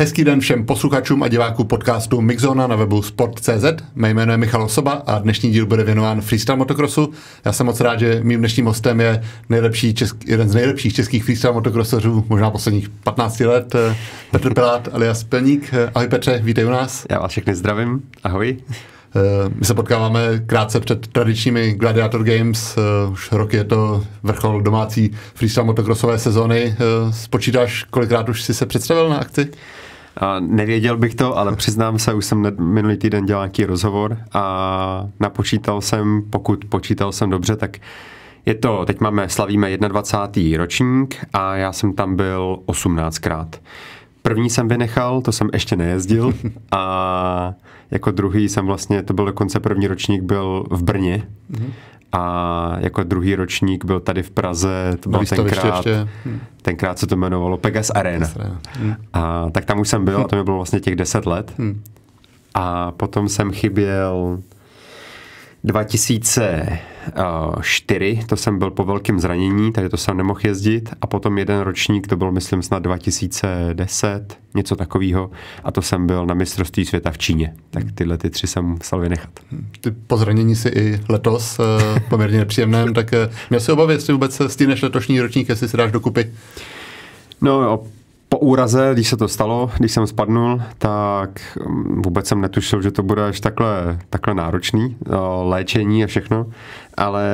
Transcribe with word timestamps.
Hezký 0.00 0.24
den 0.24 0.40
všem 0.40 0.64
posluchačům 0.66 1.22
a 1.22 1.28
divákům 1.28 1.66
podcastu 1.66 2.20
Mixzona 2.20 2.66
na 2.66 2.76
webu 2.76 3.02
sport.cz. 3.02 3.64
Mé 3.94 4.10
jméno 4.10 4.32
je 4.32 4.36
Michal 4.38 4.62
Osoba 4.62 5.02
a 5.06 5.18
dnešní 5.18 5.50
díl 5.50 5.66
bude 5.66 5.84
věnován 5.84 6.20
freestyle 6.20 6.58
motocrossu. 6.58 7.10
Já 7.44 7.52
jsem 7.52 7.66
moc 7.66 7.80
rád, 7.80 7.98
že 7.98 8.20
mým 8.22 8.38
dnešním 8.38 8.66
hostem 8.66 9.00
je 9.00 9.22
nejlepší 9.48 9.94
česk, 9.94 10.16
jeden 10.26 10.48
z 10.48 10.54
nejlepších 10.54 10.94
českých 10.94 11.24
freestyle 11.24 11.52
motocrosserů, 11.52 12.24
možná 12.28 12.50
posledních 12.50 12.88
15 12.88 13.40
let, 13.40 13.74
eh, 13.74 13.96
Petr 14.30 14.54
Pilát 14.54 14.88
alias 14.92 15.24
Pelník. 15.24 15.70
Eh, 15.72 15.90
ahoj 15.94 16.08
Petře, 16.08 16.40
vítej 16.42 16.66
u 16.66 16.70
nás. 16.70 17.06
Já 17.10 17.18
vás 17.18 17.30
všechny 17.30 17.54
zdravím, 17.54 18.02
ahoj. 18.24 18.56
Eh, 19.16 19.50
my 19.54 19.64
se 19.64 19.74
potkáváme 19.74 20.42
krátce 20.46 20.80
před 20.80 21.06
tradičními 21.06 21.72
Gladiator 21.72 22.24
Games. 22.24 22.76
Už 23.12 23.32
roky 23.32 23.56
je 23.56 23.64
to 23.64 24.04
vrchol 24.22 24.62
domácí 24.62 25.10
freestyle 25.34 25.66
motocrossové 25.66 26.18
sezóny. 26.18 26.76
Spočítáš, 27.10 27.84
kolikrát 27.90 28.28
už 28.28 28.42
si 28.42 28.54
se 28.54 28.66
představil 28.66 29.08
na 29.08 29.16
akci? 29.16 29.48
A 30.18 30.40
nevěděl 30.40 30.96
bych 30.96 31.14
to, 31.14 31.38
ale 31.38 31.56
přiznám 31.56 31.98
se, 31.98 32.14
už 32.14 32.24
jsem 32.24 32.56
minulý 32.58 32.96
týden 32.96 33.26
dělal 33.26 33.44
nějaký 33.44 33.64
rozhovor 33.64 34.18
a 34.32 35.06
napočítal 35.20 35.80
jsem, 35.80 36.22
pokud 36.30 36.64
počítal 36.64 37.12
jsem 37.12 37.30
dobře, 37.30 37.56
tak 37.56 37.76
je 38.46 38.54
to, 38.54 38.84
teď 38.86 39.00
máme, 39.00 39.28
slavíme 39.28 39.78
21. 39.78 40.58
ročník 40.58 41.26
a 41.32 41.56
já 41.56 41.72
jsem 41.72 41.92
tam 41.92 42.16
byl 42.16 42.58
18krát. 42.66 43.48
První 44.22 44.50
jsem 44.50 44.68
vynechal, 44.68 45.20
to 45.20 45.32
jsem 45.32 45.50
ještě 45.52 45.76
nejezdil 45.76 46.34
a 46.72 47.54
jako 47.90 48.10
druhý 48.10 48.48
jsem 48.48 48.66
vlastně, 48.66 49.02
to 49.02 49.14
byl 49.14 49.24
dokonce 49.24 49.60
první 49.60 49.86
ročník, 49.86 50.22
byl 50.22 50.64
v 50.70 50.82
Brně 50.82 51.26
mm-hmm 51.50 51.72
a 52.12 52.76
jako 52.80 53.04
druhý 53.04 53.34
ročník 53.34 53.84
byl 53.84 54.00
tady 54.00 54.22
v 54.22 54.30
Praze, 54.30 54.96
to 55.00 55.10
byl 55.10 55.20
tenkrát, 55.26 55.76
ještě. 55.76 56.08
Tenkrát 56.62 56.98
se 56.98 57.06
to 57.06 57.14
jmenovalo 57.14 57.56
Pegas 57.56 57.90
Arena. 57.94 58.26
Pegas 58.26 58.36
Arena. 58.36 58.60
Hm. 58.78 58.94
A 59.12 59.50
tak 59.50 59.64
tam 59.64 59.80
už 59.80 59.88
jsem 59.88 60.04
byl, 60.04 60.20
a 60.20 60.28
to 60.28 60.36
mi 60.36 60.44
bylo 60.44 60.56
vlastně 60.56 60.80
těch 60.80 60.96
deset 60.96 61.26
let. 61.26 61.54
Hm. 61.58 61.82
A 62.54 62.90
potom 62.90 63.28
jsem 63.28 63.52
chyběl 63.52 64.38
2004, 65.64 68.20
to 68.26 68.36
jsem 68.36 68.58
byl 68.58 68.70
po 68.70 68.84
velkém 68.84 69.20
zranění, 69.20 69.72
takže 69.72 69.88
to 69.88 69.96
jsem 69.96 70.16
nemohl 70.16 70.40
jezdit 70.44 70.90
a 71.00 71.06
potom 71.06 71.38
jeden 71.38 71.60
ročník, 71.60 72.06
to 72.06 72.16
byl 72.16 72.32
myslím 72.32 72.62
snad 72.62 72.78
2010, 72.78 74.38
něco 74.54 74.76
takového 74.76 75.30
a 75.64 75.72
to 75.72 75.82
jsem 75.82 76.06
byl 76.06 76.26
na 76.26 76.34
mistrovství 76.34 76.84
světa 76.84 77.10
v 77.10 77.18
Číně. 77.18 77.54
Tak 77.70 77.84
tyhle 77.94 78.18
ty 78.18 78.30
tři 78.30 78.46
jsem 78.46 78.64
musel 78.64 79.00
vynechat. 79.00 79.30
Ty 79.80 79.90
po 79.90 80.16
zranění 80.16 80.56
si 80.56 80.68
i 80.68 81.00
letos 81.08 81.60
eh, 81.60 81.64
poměrně 82.08 82.38
nepříjemném, 82.38 82.94
tak 82.94 83.12
eh, 83.12 83.30
měl 83.50 83.60
si 83.60 83.72
obavy, 83.72 83.94
jestli 83.94 84.12
vůbec 84.12 84.42
stíneš 84.46 84.82
letošní 84.82 85.20
ročník, 85.20 85.48
jestli 85.48 85.68
si 85.68 85.76
dáš 85.76 85.92
dokupy? 85.92 86.32
No, 87.40 87.82
úraze, 88.38 88.90
když 88.92 89.08
se 89.08 89.16
to 89.16 89.28
stalo, 89.28 89.70
když 89.78 89.92
jsem 89.92 90.06
spadnul, 90.06 90.62
tak 90.78 91.58
mm, 91.68 92.02
vůbec 92.02 92.26
jsem 92.26 92.40
netušil, 92.40 92.82
že 92.82 92.90
to 92.90 93.02
bude 93.02 93.24
až 93.26 93.40
takhle, 93.40 93.98
takhle 94.10 94.34
náročný, 94.34 94.96
léčení 95.42 96.04
a 96.04 96.06
všechno, 96.06 96.46
ale 96.96 97.24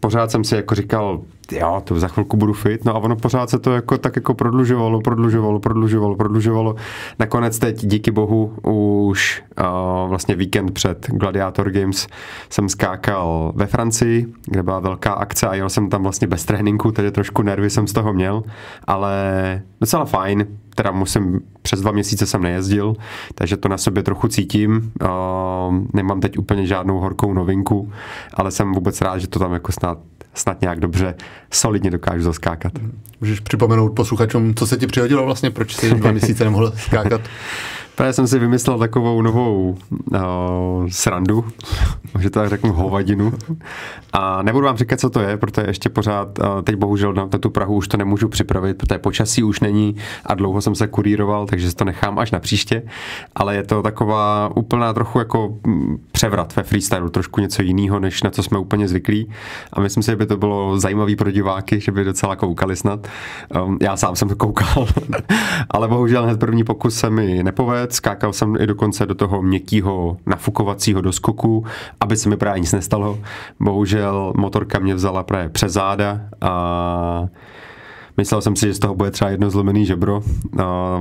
pořád 0.00 0.30
jsem 0.30 0.44
si 0.44 0.56
jako 0.56 0.74
říkal, 0.74 1.20
jo, 1.52 1.82
to 1.84 1.98
za 1.98 2.08
chvilku 2.08 2.36
budu 2.36 2.52
fit, 2.52 2.84
no 2.84 2.96
a 2.96 2.98
ono 2.98 3.16
pořád 3.16 3.50
se 3.50 3.58
to 3.58 3.72
jako 3.72 3.98
tak 3.98 4.16
jako 4.16 4.34
prodlužovalo, 4.34 5.00
prodlužovalo, 5.00 5.60
prodlužovalo, 5.60 6.16
prodlužovalo. 6.16 6.74
Nakonec 7.18 7.58
teď 7.58 7.86
díky 7.86 8.10
bohu 8.10 8.52
už 8.62 9.42
uh, 9.60 10.08
vlastně 10.08 10.34
víkend 10.34 10.70
před 10.70 11.06
Gladiator 11.10 11.70
Games 11.70 12.06
jsem 12.50 12.68
skákal 12.68 13.52
ve 13.54 13.66
Francii, 13.66 14.26
kde 14.46 14.62
byla 14.62 14.80
velká 14.80 15.12
akce 15.12 15.48
a 15.48 15.54
jel 15.54 15.68
jsem 15.68 15.88
tam 15.88 16.02
vlastně 16.02 16.26
bez 16.26 16.44
tréninku, 16.44 16.92
takže 16.92 17.10
trošku 17.10 17.42
nervy 17.42 17.70
jsem 17.70 17.86
z 17.86 17.92
toho 17.92 18.12
měl, 18.12 18.42
ale 18.86 19.62
docela 19.80 20.04
fajn, 20.04 20.46
teda 20.74 20.90
musím, 20.90 21.40
přes 21.62 21.80
dva 21.80 21.92
měsíce 21.92 22.26
jsem 22.26 22.42
nejezdil, 22.42 22.94
takže 23.34 23.56
to 23.56 23.68
na 23.68 23.78
sobě 23.78 24.02
trochu 24.02 24.28
cítím. 24.28 24.92
Uh, 25.02 25.08
nemám 25.94 26.20
teď 26.20 26.38
úplně 26.38 26.66
žádnou 26.66 26.98
horkou 26.98 27.32
novinku, 27.32 27.92
ale 28.34 28.50
jsem 28.50 28.72
vůbec 28.72 29.00
rád, 29.00 29.18
že 29.18 29.28
to 29.28 29.38
tam 29.38 29.52
jako 29.52 29.72
snad 29.72 29.98
snad 30.38 30.60
nějak 30.60 30.80
dobře, 30.80 31.14
solidně 31.52 31.90
dokážu 31.90 32.22
zaskákat. 32.22 32.72
Můžeš 33.20 33.40
připomenout 33.40 33.88
posluchačům, 33.88 34.54
co 34.54 34.66
se 34.66 34.76
ti 34.76 34.86
přihodilo 34.86 35.24
vlastně, 35.24 35.50
proč 35.50 35.74
jsi 35.74 35.94
dva 35.94 36.12
měsíce 36.12 36.44
nemohl 36.44 36.72
skákat? 36.76 37.20
Právě 37.98 38.12
jsem 38.12 38.26
si 38.26 38.38
vymyslel 38.38 38.78
takovou 38.78 39.22
novou 39.22 39.76
uh, 40.10 40.18
srandu, 40.88 41.44
že 42.20 42.30
to 42.30 42.40
tak 42.40 42.48
řeknu 42.48 42.72
hovadinu. 42.72 43.32
A 44.12 44.42
nebudu 44.42 44.66
vám 44.66 44.76
říkat, 44.76 45.00
co 45.00 45.10
to 45.10 45.20
je, 45.20 45.36
protože 45.36 45.66
ještě 45.66 45.88
pořád, 45.88 46.38
uh, 46.38 46.62
teď 46.62 46.76
bohužel 46.76 47.12
na 47.12 47.26
tu 47.26 47.50
Prahu 47.50 47.74
už 47.74 47.88
to 47.88 47.96
nemůžu 47.96 48.28
připravit, 48.28 48.78
protože 48.78 48.98
počasí 48.98 49.42
už 49.42 49.60
není 49.60 49.96
a 50.26 50.34
dlouho 50.34 50.60
jsem 50.60 50.74
se 50.74 50.86
kuríroval, 50.86 51.46
takže 51.46 51.74
to 51.74 51.84
nechám 51.84 52.18
až 52.18 52.30
na 52.30 52.40
příště. 52.40 52.82
Ale 53.34 53.54
je 53.54 53.62
to 53.62 53.82
taková 53.82 54.50
úplná 54.56 54.92
trochu 54.92 55.18
jako 55.18 55.54
mm, 55.66 55.98
převrat 56.12 56.56
ve 56.56 56.62
freestylu, 56.62 57.08
trošku 57.08 57.40
něco 57.40 57.62
jiného, 57.62 58.00
než 58.00 58.22
na 58.22 58.30
co 58.30 58.42
jsme 58.42 58.58
úplně 58.58 58.88
zvyklí. 58.88 59.30
A 59.72 59.80
myslím 59.80 60.02
si, 60.02 60.10
že 60.10 60.16
by 60.16 60.26
to 60.26 60.36
bylo 60.36 60.80
zajímavé 60.80 61.16
pro 61.16 61.30
diváky, 61.30 61.80
že 61.80 61.92
by 61.92 62.04
docela 62.04 62.36
koukali 62.36 62.76
snad. 62.76 63.08
Um, 63.64 63.78
já 63.82 63.96
sám 63.96 64.16
jsem 64.16 64.28
to 64.28 64.36
koukal, 64.36 64.86
ale 65.70 65.88
bohužel 65.88 66.24
hned 66.24 66.40
první 66.40 66.64
pokus 66.64 66.94
se 66.94 67.10
mi 67.10 67.42
nepovedl 67.42 67.87
letec, 67.88 67.96
skákal 67.96 68.32
jsem 68.32 68.56
i 68.60 68.66
dokonce 68.66 69.06
do 69.06 69.14
toho 69.14 69.42
měkkého 69.42 70.16
nafukovacího 70.26 71.00
doskoku, 71.00 71.64
aby 72.00 72.16
se 72.16 72.28
mi 72.28 72.36
právě 72.36 72.60
nic 72.60 72.72
nestalo. 72.72 73.18
Bohužel 73.60 74.32
motorka 74.36 74.78
mě 74.78 74.94
vzala 74.94 75.22
právě 75.22 75.48
přes 75.48 75.72
záda 75.72 76.20
a 76.40 77.28
Myslel 78.18 78.40
jsem 78.40 78.56
si, 78.56 78.66
že 78.66 78.74
z 78.74 78.78
toho 78.78 78.94
bude 78.94 79.10
třeba 79.10 79.30
jedno 79.30 79.50
zlomený 79.50 79.86
žebro. 79.86 80.22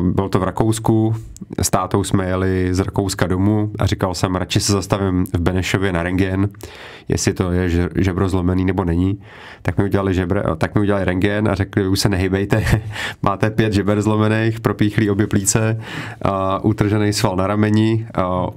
Bylo 0.02 0.30
to 0.30 0.40
v 0.40 0.44
Rakousku, 0.44 1.16
s 1.62 1.70
tátou 1.70 2.04
jsme 2.04 2.26
jeli 2.26 2.70
z 2.72 2.80
Rakouska 2.80 3.28
domů 3.28 3.72
a 3.80 3.86
říkal 3.86 4.14
jsem, 4.14 4.36
radši 4.36 4.60
se 4.60 4.72
zastavím 4.72 5.26
v 5.34 5.40
Benešově 5.40 5.92
na 5.92 6.04
rengen, 6.04 6.50
jestli 7.08 7.34
to 7.34 7.52
je 7.52 7.90
žebro 7.96 8.30
zlomený 8.30 8.66
nebo 8.66 8.86
není. 8.86 9.22
Tak 9.62 9.78
mi 9.78 9.84
udělali, 9.84 10.14
žebre, 10.14 10.44
tak 10.58 10.76
mi 10.76 10.82
udělali 10.82 11.06
rengen 11.06 11.48
a 11.48 11.56
řekli, 11.56 11.88
už 11.88 12.00
se 12.00 12.10
nehybejte, 12.10 12.64
máte 13.22 13.50
pět 13.50 13.74
žeber 13.74 14.02
zlomených, 14.02 14.60
propíchlí 14.60 15.10
obě 15.10 15.28
plíce, 15.28 15.82
a 16.22 16.64
utržený 16.64 17.14
sval 17.14 17.36
na 17.36 17.48
rameni, 17.48 18.08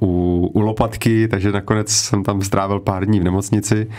u, 0.02 0.50
u 0.54 0.60
lopatky, 0.60 1.28
takže 1.28 1.52
nakonec 1.52 1.88
jsem 1.90 2.24
tam 2.24 2.42
strávil 2.42 2.80
pár 2.80 3.06
dní 3.06 3.20
v 3.20 3.24
nemocnici 3.24 3.90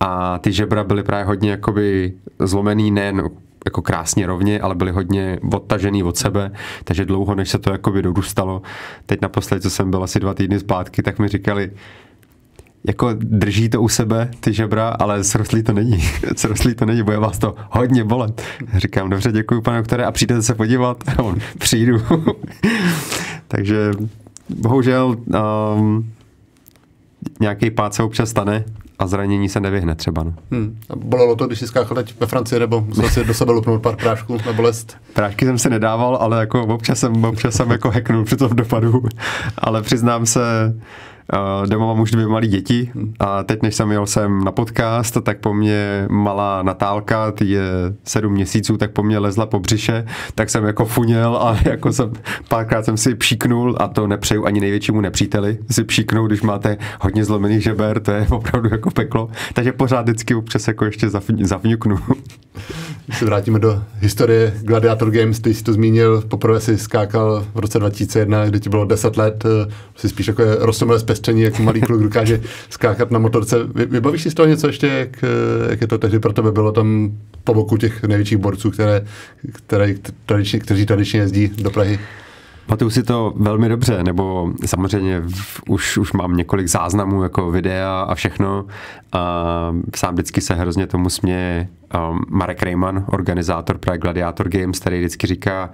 a 0.00 0.38
ty 0.38 0.52
žebra 0.52 0.84
byly 0.84 1.02
právě 1.02 1.24
hodně 1.24 1.50
jakoby 1.50 2.12
zlomený 2.38 2.90
nejen 2.90 3.22
jako 3.64 3.82
krásně 3.82 4.26
rovně, 4.26 4.60
ale 4.60 4.74
byli 4.74 4.90
hodně 4.90 5.38
odtažený 5.52 6.02
od 6.02 6.16
sebe, 6.16 6.50
takže 6.84 7.04
dlouho, 7.04 7.34
než 7.34 7.50
se 7.50 7.58
to 7.58 7.72
jakoby 7.72 8.02
dorůstalo. 8.02 8.62
Teď 9.06 9.20
naposled, 9.22 9.62
co 9.62 9.70
jsem 9.70 9.90
byl 9.90 10.04
asi 10.04 10.20
dva 10.20 10.34
týdny 10.34 10.58
zpátky, 10.58 11.02
tak 11.02 11.18
mi 11.18 11.28
říkali, 11.28 11.70
jako 12.86 13.10
drží 13.12 13.68
to 13.68 13.82
u 13.82 13.88
sebe, 13.88 14.30
ty 14.40 14.52
žebra, 14.52 14.88
ale 14.88 15.24
srostlý 15.24 15.62
to 15.62 15.72
není. 15.72 16.00
srostlý 16.36 16.74
to 16.74 16.86
není, 16.86 17.02
bude 17.02 17.18
vás 17.18 17.38
to 17.38 17.54
hodně 17.70 18.04
bolet. 18.04 18.42
Říkám, 18.76 19.10
dobře, 19.10 19.32
děkuji, 19.32 19.60
pane 19.60 19.78
doktore, 19.78 20.04
a 20.04 20.12
přijdete 20.12 20.42
se 20.42 20.54
podívat? 20.54 21.04
A 21.18 21.22
on, 21.22 21.38
přijdu. 21.58 22.02
Takže 23.48 23.90
bohužel 24.48 25.16
um, 25.76 26.10
nějaký 27.40 27.70
pád 27.70 27.94
se 27.94 28.02
občas 28.02 28.30
stane, 28.30 28.64
a 28.98 29.06
zranění 29.06 29.48
se 29.48 29.60
nevyhne 29.60 29.94
třeba. 29.94 30.22
No. 30.22 30.34
Hmm. 30.50 30.78
A 30.90 30.96
bolelo 30.96 31.36
to, 31.36 31.46
když 31.46 31.58
jsi 31.58 31.66
skákal 31.66 31.94
teď 31.94 32.20
ve 32.20 32.26
Francii, 32.26 32.60
nebo 32.60 32.80
musel 32.80 33.08
si 33.08 33.24
do 33.24 33.34
sebe 33.34 33.52
lupnout 33.52 33.82
pár 33.82 33.96
prášků 33.96 34.38
na 34.46 34.52
bolest? 34.52 34.96
Prášky 35.12 35.44
jsem 35.44 35.58
se 35.58 35.70
nedával, 35.70 36.16
ale 36.16 36.40
jako 36.40 36.66
občas 36.66 36.98
jsem, 36.98 37.24
občas 37.24 37.54
jsem 37.54 37.70
jako 37.70 37.90
heknul 37.90 38.24
při 38.24 38.36
tom 38.36 38.56
dopadu. 38.56 39.02
Ale 39.58 39.82
přiznám 39.82 40.26
se, 40.26 40.40
Uh, 41.32 41.66
doma 41.66 41.86
mám 41.86 42.00
už 42.00 42.10
dvě 42.10 42.26
malé 42.26 42.46
děti 42.46 42.90
a 43.20 43.42
teď, 43.42 43.62
než 43.62 43.74
jsem 43.74 43.92
jel 43.92 44.06
sem 44.06 44.44
na 44.44 44.52
podcast, 44.52 45.16
tak 45.22 45.38
po 45.38 45.54
mně 45.54 46.06
malá 46.10 46.62
Natálka, 46.62 47.32
ty 47.32 47.44
je 47.44 47.62
sedm 48.04 48.32
měsíců, 48.32 48.76
tak 48.76 48.90
po 48.90 49.02
mně 49.02 49.18
lezla 49.18 49.46
po 49.46 49.60
břiše, 49.60 50.06
tak 50.34 50.50
jsem 50.50 50.64
jako 50.64 50.84
funěl 50.84 51.36
a 51.36 51.58
jako 51.64 51.92
jsem 51.92 52.12
párkrát 52.48 52.84
jsem 52.84 52.96
si 52.96 53.14
pšíknul 53.14 53.76
a 53.78 53.88
to 53.88 54.06
nepřeju 54.06 54.46
ani 54.46 54.60
největšímu 54.60 55.00
nepříteli 55.00 55.58
si 55.70 55.84
pšíknout, 55.84 56.30
když 56.30 56.42
máte 56.42 56.76
hodně 57.00 57.24
zlomených 57.24 57.62
žeber, 57.62 58.00
to 58.00 58.10
je 58.10 58.26
opravdu 58.30 58.68
jako 58.72 58.90
peklo. 58.90 59.28
Takže 59.52 59.72
pořád 59.72 60.02
vždycky 60.02 60.34
občas 60.34 60.68
jako 60.68 60.84
ještě 60.84 61.10
zavňuknu. 61.42 61.98
Když 63.06 63.18
se 63.18 63.24
vrátíme 63.24 63.58
do 63.58 63.82
historie 64.00 64.54
Gladiator 64.60 65.10
Games, 65.10 65.40
ty 65.40 65.54
jsi 65.54 65.64
to 65.64 65.72
zmínil, 65.72 66.22
poprvé 66.28 66.60
si 66.60 66.78
skákal 66.78 67.46
v 67.54 67.58
roce 67.58 67.78
2001, 67.78 68.46
kdy 68.46 68.60
ti 68.60 68.68
bylo 68.68 68.84
10 68.84 69.16
let, 69.16 69.44
si 69.96 70.08
spíš 70.08 70.28
jako 70.28 70.42
rostomilé 70.58 70.98
zpestření, 71.14 71.42
jak 71.42 71.58
malý 71.58 71.80
kluk 71.80 72.02
dokáže 72.02 72.40
skákat 72.70 73.10
na 73.10 73.18
motorce. 73.18 73.56
Vybavíš 73.74 74.22
si 74.22 74.30
z 74.30 74.34
toho 74.34 74.46
něco 74.46 74.66
ještě, 74.66 74.86
jak, 74.86 75.24
jak 75.70 75.80
je 75.80 75.86
to 75.86 75.98
tehdy 75.98 76.18
pro 76.18 76.32
tebe 76.32 76.52
bylo 76.52 76.72
tam 76.72 77.18
po 77.44 77.54
boku 77.54 77.76
těch 77.76 78.02
největších 78.02 78.38
borců, 78.38 78.70
které, 78.70 79.04
které, 79.52 79.94
tradičně, 80.26 80.58
kteří 80.58 80.86
tradičně 80.86 81.20
jezdí 81.20 81.50
do 81.58 81.70
Prahy? 81.70 81.98
Pamatuju 82.66 82.90
si 82.90 83.02
to 83.02 83.32
velmi 83.36 83.68
dobře, 83.68 84.04
nebo 84.04 84.52
samozřejmě 84.66 85.22
už, 85.68 85.98
už 85.98 86.12
mám 86.12 86.36
několik 86.36 86.68
záznamů 86.68 87.22
jako 87.22 87.50
videa 87.50 88.00
a 88.00 88.14
všechno. 88.14 88.66
A 89.12 89.72
sám 89.96 90.14
vždycky 90.14 90.40
se 90.40 90.54
hrozně 90.54 90.86
tomu 90.86 91.10
směje 91.10 91.68
um, 92.10 92.24
Marek 92.28 92.62
Rejman, 92.62 93.04
organizátor 93.08 93.78
Prague 93.78 93.98
Gladiator 93.98 94.48
Games, 94.48 94.80
který 94.80 94.98
vždycky 94.98 95.26
říká, 95.26 95.70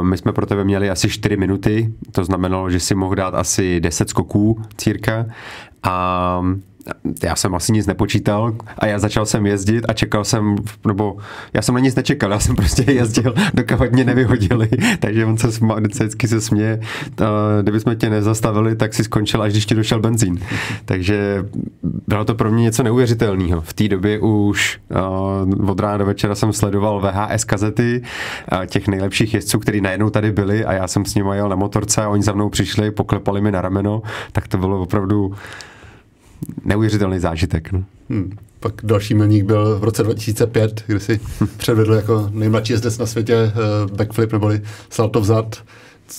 um, 0.00 0.10
my 0.10 0.18
jsme 0.18 0.32
pro 0.32 0.46
tebe 0.46 0.64
měli 0.64 0.90
asi 0.90 1.08
4 1.08 1.36
minuty, 1.36 1.92
to 2.12 2.24
znamenalo, 2.24 2.70
že 2.70 2.80
si 2.80 2.94
mohl 2.94 3.14
dát 3.14 3.34
asi 3.34 3.80
10 3.80 4.08
skoků 4.08 4.62
círka 4.76 5.26
a 5.82 6.40
já 7.22 7.36
jsem 7.36 7.54
asi 7.54 7.72
nic 7.72 7.86
nepočítal 7.86 8.54
a 8.78 8.86
já 8.86 8.98
začal 8.98 9.26
jsem 9.26 9.46
jezdit 9.46 9.84
a 9.88 9.92
čekal 9.92 10.24
jsem, 10.24 10.56
nebo 10.86 11.16
já 11.52 11.62
jsem 11.62 11.74
na 11.74 11.80
nic 11.80 11.94
nečekal, 11.94 12.30
já 12.30 12.38
jsem 12.38 12.56
prostě 12.56 12.92
jezdil, 12.92 13.34
dokud 13.54 13.92
mě 13.92 14.04
nevyhodili, 14.04 14.68
takže 15.00 15.26
on 15.26 15.38
se 15.38 15.48
vždycky 15.80 16.28
se 16.28 16.40
směje, 16.40 16.80
kdybychom 17.62 17.96
tě 17.96 18.10
nezastavili, 18.10 18.76
tak 18.76 18.94
si 18.94 19.04
skončil, 19.04 19.42
až 19.42 19.52
když 19.52 19.66
ti 19.66 19.74
došel 19.74 20.00
benzín. 20.00 20.38
Takže 20.84 21.44
bylo 22.06 22.24
to 22.24 22.34
pro 22.34 22.50
mě 22.50 22.62
něco 22.62 22.82
neuvěřitelného. 22.82 23.60
V 23.60 23.72
té 23.72 23.88
době 23.88 24.18
už 24.18 24.78
od 25.66 25.80
rána 25.80 25.96
do 25.96 26.06
večera 26.06 26.34
jsem 26.34 26.52
sledoval 26.52 27.00
VHS 27.00 27.44
kazety 27.44 28.02
těch 28.66 28.88
nejlepších 28.88 29.34
jezdců, 29.34 29.58
kteří 29.58 29.80
najednou 29.80 30.10
tady 30.10 30.32
byli 30.32 30.64
a 30.64 30.72
já 30.72 30.88
jsem 30.88 31.04
s 31.04 31.14
nimi 31.14 31.30
jel 31.34 31.48
na 31.48 31.56
motorce 31.56 32.02
a 32.02 32.08
oni 32.08 32.22
za 32.22 32.32
mnou 32.32 32.48
přišli, 32.48 32.90
poklepali 32.90 33.40
mi 33.40 33.52
na 33.52 33.60
rameno, 33.60 34.02
tak 34.32 34.48
to 34.48 34.58
bylo 34.58 34.80
opravdu 34.80 35.32
neuvěřitelný 36.64 37.18
zážitek. 37.18 37.72
No. 37.72 37.84
Hmm. 38.10 38.32
Pak 38.60 38.72
další 38.82 39.14
milník 39.14 39.44
byl 39.44 39.78
v 39.78 39.84
roce 39.84 40.02
2005, 40.02 40.84
kdy 40.86 41.00
si 41.00 41.20
předvedl 41.56 41.94
jako 41.94 42.28
nejmladší 42.32 42.72
jezdec 42.72 42.98
na 42.98 43.06
světě 43.06 43.52
uh, 43.84 43.96
backflip 43.96 44.32
neboli 44.32 44.60
salto 44.90 45.20
vzad. 45.20 45.62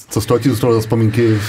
Co 0.09 0.21
z 0.21 0.25
toho 0.25 0.39
ti 0.39 0.49
zůstalo 0.49 0.73
za 0.73 0.79
vzpomínky 0.79 1.33
uh, 1.33 1.39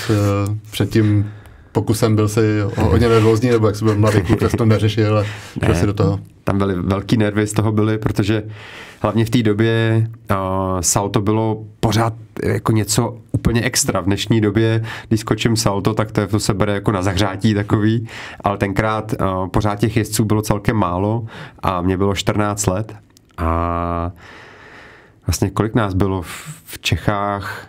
před 0.70 0.90
tím 0.90 1.30
pokusem? 1.72 2.16
Byl 2.16 2.28
jsi 2.28 2.40
hodně 2.76 3.08
nervózní, 3.08 3.50
nebo 3.50 3.66
jak 3.66 3.76
jsi 3.76 3.84
byl 3.84 3.98
mladý 3.98 4.20
kluk, 4.20 4.40
to 4.58 4.64
neřešil 4.64 5.18
a 5.18 5.24
ne, 5.68 5.74
si 5.74 5.86
do 5.86 5.92
toho? 5.92 6.20
Tam 6.44 6.58
byly 6.58 6.74
velký 6.82 7.16
nervy 7.16 7.46
z 7.46 7.52
toho 7.52 7.72
byly, 7.72 7.98
protože 7.98 8.42
hlavně 9.00 9.24
v 9.24 9.30
té 9.30 9.42
době 9.42 10.06
uh, 10.30 10.36
salto 10.80 11.20
bylo 11.20 11.64
pořád 11.80 12.14
jako 12.44 12.72
něco 12.72 13.18
úplně 13.42 13.62
extra. 13.62 14.00
V 14.00 14.04
dnešní 14.04 14.40
době, 14.40 14.84
když 15.08 15.20
skočím 15.20 15.56
salto, 15.56 15.94
tak 15.94 16.12
to, 16.12 16.26
to 16.26 16.40
se 16.40 16.54
bere 16.54 16.74
jako 16.74 16.92
na 16.92 17.02
zahřátí 17.02 17.54
takový, 17.54 18.08
ale 18.44 18.58
tenkrát 18.58 19.14
uh, 19.20 19.48
pořád 19.48 19.78
těch 19.78 19.96
jezdců 19.96 20.24
bylo 20.24 20.42
celkem 20.42 20.76
málo 20.76 21.26
a 21.62 21.80
mě 21.82 21.96
bylo 21.96 22.14
14 22.14 22.66
let. 22.66 22.96
A 23.38 24.12
vlastně 25.26 25.50
kolik 25.50 25.74
nás 25.74 25.94
bylo 25.94 26.22
v 26.64 26.78
Čechách, 26.80 27.66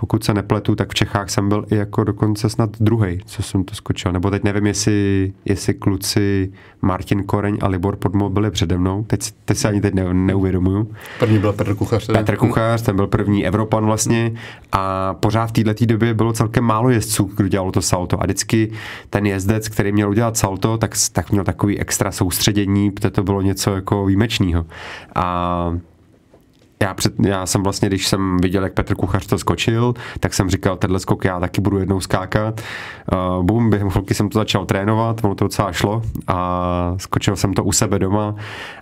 pokud 0.00 0.24
se 0.24 0.34
nepletu, 0.34 0.74
tak 0.74 0.90
v 0.90 0.94
Čechách 0.94 1.30
jsem 1.30 1.48
byl 1.48 1.64
i 1.70 1.76
jako 1.76 2.04
dokonce 2.04 2.48
snad 2.48 2.70
druhý, 2.80 3.20
co 3.26 3.42
jsem 3.42 3.64
to 3.64 3.74
skočil. 3.74 4.12
Nebo 4.12 4.30
teď 4.30 4.44
nevím, 4.44 4.66
jestli, 4.66 5.32
jestli 5.44 5.74
kluci 5.74 6.52
Martin 6.82 7.22
Koreň 7.22 7.58
a 7.60 7.68
Libor 7.68 7.96
Podmo 7.96 8.30
byli 8.30 8.50
přede 8.50 8.78
mnou. 8.78 9.04
Teď, 9.04 9.32
teď 9.44 9.58
se 9.58 9.68
ani 9.68 9.80
teď 9.80 9.94
ne, 9.94 10.14
neuvědomuju. 10.14 10.90
První 11.18 11.38
byl 11.38 11.52
Petr 11.52 11.74
Kuchař. 11.74 12.06
Tedy. 12.06 12.18
Petr 12.18 12.36
Kuchař, 12.36 12.82
ten 12.82 12.96
byl 12.96 13.06
první 13.06 13.46
Evropan 13.46 13.86
vlastně 13.86 14.32
a 14.72 15.14
pořád 15.14 15.46
v 15.46 15.52
této 15.52 15.86
době 15.86 16.14
bylo 16.14 16.32
celkem 16.32 16.64
málo 16.64 16.90
jezdců, 16.90 17.30
kdo 17.36 17.48
dělal 17.48 17.70
to 17.70 17.82
salto. 17.82 18.20
A 18.20 18.24
vždycky 18.24 18.70
ten 19.10 19.26
jezdec, 19.26 19.68
který 19.68 19.92
měl 19.92 20.10
udělat 20.10 20.36
salto, 20.36 20.78
tak, 20.78 20.94
tak 21.12 21.30
měl 21.30 21.44
takový 21.44 21.80
extra 21.80 22.12
soustředění, 22.12 22.90
protože 22.90 23.10
to 23.10 23.22
bylo 23.22 23.42
něco 23.42 23.74
jako 23.74 24.04
výjimečného. 24.06 24.66
A 25.14 25.78
já, 26.82 26.94
před, 26.94 27.12
já 27.26 27.46
jsem 27.46 27.62
vlastně, 27.62 27.88
když 27.88 28.08
jsem 28.08 28.36
viděl, 28.36 28.62
jak 28.62 28.72
Petr 28.72 28.94
Kuchař 28.94 29.26
to 29.26 29.38
skočil, 29.38 29.94
tak 30.20 30.34
jsem 30.34 30.50
říkal, 30.50 30.76
tenhle 30.76 31.00
skok 31.00 31.24
já 31.24 31.40
taky 31.40 31.60
budu 31.60 31.78
jednou 31.78 32.00
skákat. 32.00 32.60
Uh, 33.12 33.44
bum, 33.44 33.70
během 33.70 33.90
chvilky 33.90 34.14
jsem 34.14 34.28
to 34.28 34.38
začal 34.38 34.66
trénovat, 34.66 35.24
ono 35.24 35.34
to 35.34 35.44
docela 35.44 35.72
šlo 35.72 36.02
a 36.26 36.94
skočil 36.96 37.36
jsem 37.36 37.54
to 37.54 37.64
u 37.64 37.72
sebe 37.72 37.98
doma 37.98 38.34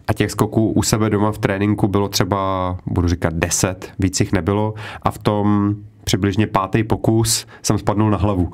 a 0.08 0.12
těch 0.12 0.30
skoků 0.30 0.72
u 0.72 0.82
sebe 0.82 1.10
doma 1.10 1.32
v 1.32 1.38
tréninku 1.38 1.88
bylo 1.88 2.08
třeba, 2.08 2.76
budu 2.86 3.08
říkat, 3.08 3.34
deset, 3.34 3.92
víc 3.98 4.20
jich 4.20 4.32
nebylo 4.32 4.74
a 5.02 5.10
v 5.10 5.18
tom 5.18 5.74
přibližně 6.04 6.46
pátý 6.46 6.84
pokus 6.84 7.46
jsem 7.62 7.78
spadnul 7.78 8.10
na 8.10 8.18
hlavu. 8.18 8.52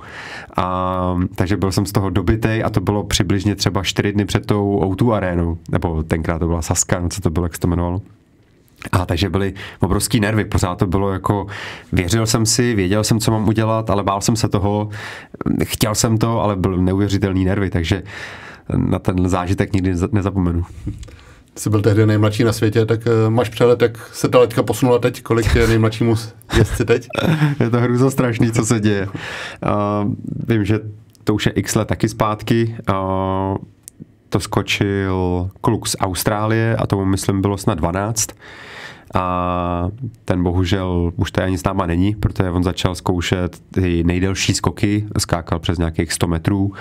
A, 0.56 1.20
takže 1.34 1.56
byl 1.56 1.72
jsem 1.72 1.86
z 1.86 1.92
toho 1.92 2.10
dobitej 2.10 2.64
a 2.64 2.70
to 2.70 2.80
bylo 2.80 3.04
přibližně 3.04 3.54
třeba 3.54 3.82
čtyři 3.82 4.12
dny 4.12 4.24
před 4.24 4.46
tou 4.46 4.80
O2 4.80 5.12
arénou, 5.12 5.58
nebo 5.70 6.02
tenkrát 6.02 6.38
to 6.38 6.46
byla 6.46 6.62
Saska, 6.62 7.00
no 7.00 7.08
co 7.08 7.20
to 7.20 7.30
bylo, 7.30 7.46
jak 7.46 7.54
se 7.54 7.60
to 7.60 7.66
jmenovalo. 7.66 8.00
A 8.92 9.06
takže 9.06 9.30
byly 9.30 9.54
obrovský 9.80 10.20
nervy, 10.20 10.44
pořád 10.44 10.78
to 10.78 10.86
bylo 10.86 11.12
jako, 11.12 11.46
věřil 11.92 12.26
jsem 12.26 12.46
si, 12.46 12.74
věděl 12.74 13.04
jsem, 13.04 13.20
co 13.20 13.30
mám 13.30 13.48
udělat, 13.48 13.90
ale 13.90 14.02
bál 14.02 14.20
jsem 14.20 14.36
se 14.36 14.48
toho, 14.48 14.88
chtěl 15.64 15.94
jsem 15.94 16.18
to, 16.18 16.40
ale 16.40 16.56
byl 16.56 16.76
neuvěřitelný 16.76 17.44
nervy, 17.44 17.70
takže 17.70 18.02
na 18.76 18.98
ten 18.98 19.28
zážitek 19.28 19.72
nikdy 19.72 19.94
nezapomenu. 20.12 20.64
Jsi 21.56 21.70
byl 21.70 21.82
tehdy 21.82 22.06
nejmladší 22.06 22.44
na 22.44 22.52
světě, 22.52 22.86
tak 22.86 23.00
eh, 23.06 23.30
máš 23.30 23.48
přehled, 23.48 23.82
jak 23.82 24.10
se 24.12 24.28
ta 24.28 24.38
letka 24.38 24.62
posunula 24.62 24.98
teď, 24.98 25.22
kolik 25.22 25.54
je 25.54 25.66
nejmladšímu 25.66 26.14
jezdci 26.58 26.84
teď? 26.84 27.08
je 27.60 27.70
to 27.70 27.80
hruzo 27.80 28.10
strašný, 28.10 28.52
co 28.52 28.66
se 28.66 28.80
děje. 28.80 29.06
Uh, 29.06 30.12
vím, 30.48 30.64
že 30.64 30.80
to 31.24 31.34
už 31.34 31.46
je 31.46 31.52
x 31.52 31.74
let 31.74 31.88
taky 31.88 32.08
zpátky. 32.08 32.76
Uh, 32.90 33.56
to 34.28 34.40
skočil 34.40 35.50
kluk 35.60 35.88
z 35.88 35.96
Austrálie 36.00 36.76
a 36.76 36.86
tomu 36.86 37.04
myslím 37.04 37.40
bylo 37.40 37.58
snad 37.58 37.74
12 37.74 38.28
a 39.14 39.88
ten 40.24 40.42
bohužel 40.42 41.12
už 41.16 41.32
tady 41.32 41.46
ani 41.46 41.58
s 41.58 41.64
náma 41.64 41.86
není, 41.86 42.14
protože 42.14 42.50
on 42.50 42.62
začal 42.62 42.94
zkoušet 42.94 43.62
ty 43.70 44.04
nejdelší 44.04 44.54
skoky, 44.54 45.06
skákal 45.18 45.58
přes 45.58 45.78
nějakých 45.78 46.12
100 46.12 46.26
metrů 46.26 46.72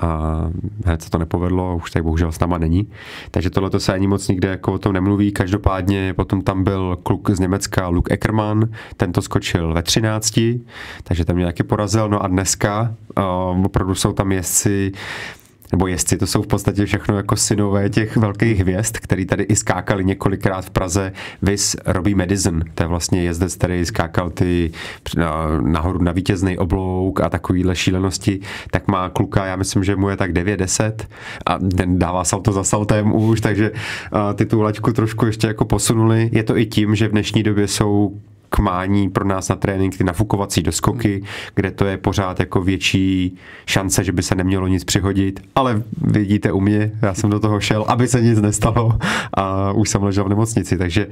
a 0.00 0.40
hned 0.84 1.02
se 1.02 1.10
to 1.10 1.18
nepovedlo, 1.18 1.76
už 1.76 1.90
tady 1.90 2.02
bohužel 2.02 2.32
s 2.32 2.38
náma 2.38 2.58
není. 2.58 2.88
Takže 3.30 3.50
tohle 3.50 3.80
se 3.80 3.92
ani 3.92 4.06
moc 4.06 4.28
nikde 4.28 4.48
jako 4.48 4.72
o 4.72 4.78
tom 4.78 4.92
nemluví. 4.92 5.32
Každopádně 5.32 6.14
potom 6.14 6.42
tam 6.42 6.64
byl 6.64 6.98
kluk 7.02 7.30
z 7.30 7.40
Německa, 7.40 7.88
Luke 7.88 8.14
Eckermann, 8.14 8.68
ten 8.96 9.12
to 9.12 9.22
skočil 9.22 9.72
ve 9.72 9.82
13, 9.82 10.40
takže 11.02 11.24
ten 11.24 11.36
mě 11.36 11.44
taky 11.44 11.62
porazil. 11.62 12.08
No 12.08 12.22
a 12.22 12.28
dneska 12.28 12.94
uh, 13.18 13.64
opravdu 13.64 13.94
jsou 13.94 14.12
tam 14.12 14.32
jezdci 14.32 14.92
nebo 15.72 15.86
jestli 15.86 16.16
to 16.16 16.26
jsou 16.26 16.42
v 16.42 16.46
podstatě 16.46 16.86
všechno 16.86 17.16
jako 17.16 17.36
synové 17.36 17.90
těch 17.90 18.16
velkých 18.16 18.60
hvězd, 18.60 18.96
který 18.96 19.26
tady 19.26 19.42
i 19.42 19.56
skákali 19.56 20.04
několikrát 20.04 20.64
v 20.64 20.70
Praze, 20.70 21.12
vis 21.42 21.76
Robbie 21.86 22.16
Madison, 22.16 22.62
to 22.74 22.82
je 22.82 22.86
vlastně 22.86 23.22
jezdec, 23.22 23.54
který 23.54 23.84
skákal 23.84 24.30
ty 24.30 24.70
nahoru 25.60 26.02
na 26.02 26.12
vítězný 26.12 26.58
oblouk 26.58 27.20
a 27.20 27.28
takovýhle 27.28 27.76
šílenosti, 27.76 28.40
tak 28.70 28.88
má 28.88 29.08
kluka, 29.08 29.46
já 29.46 29.56
myslím, 29.56 29.84
že 29.84 29.96
mu 29.96 30.08
je 30.08 30.16
tak 30.16 30.32
9-10 30.32 30.92
a 31.46 31.58
dává 31.84 32.24
salto 32.24 32.52
za 32.52 32.64
saltem 32.64 33.14
už, 33.14 33.40
takže 33.40 33.70
ty 34.34 34.46
tu 34.46 34.60
laťku 34.60 34.92
trošku 34.92 35.26
ještě 35.26 35.46
jako 35.46 35.64
posunuli. 35.64 36.30
Je 36.32 36.42
to 36.42 36.56
i 36.56 36.66
tím, 36.66 36.94
že 36.94 37.08
v 37.08 37.10
dnešní 37.10 37.42
době 37.42 37.68
jsou 37.68 38.20
k 38.50 38.58
mání 38.58 39.08
pro 39.10 39.24
nás 39.24 39.48
na 39.48 39.56
trénink 39.56 39.98
ty 39.98 40.04
nafukovací 40.04 40.62
doskoky, 40.62 41.22
kde 41.54 41.70
to 41.70 41.84
je 41.84 41.96
pořád 41.96 42.40
jako 42.40 42.60
větší 42.60 43.36
šance, 43.66 44.04
že 44.04 44.12
by 44.12 44.22
se 44.22 44.34
nemělo 44.34 44.66
nic 44.66 44.84
přihodit, 44.84 45.40
ale 45.54 45.82
vidíte 46.02 46.52
u 46.52 46.60
mě, 46.60 46.92
já 47.02 47.14
jsem 47.14 47.30
do 47.30 47.40
toho 47.40 47.60
šel, 47.60 47.84
aby 47.88 48.08
se 48.08 48.20
nic 48.20 48.40
nestalo 48.40 48.98
a 49.34 49.72
už 49.72 49.88
jsem 49.88 50.02
ležel 50.02 50.24
v 50.24 50.28
nemocnici, 50.28 50.78
takže 50.78 51.06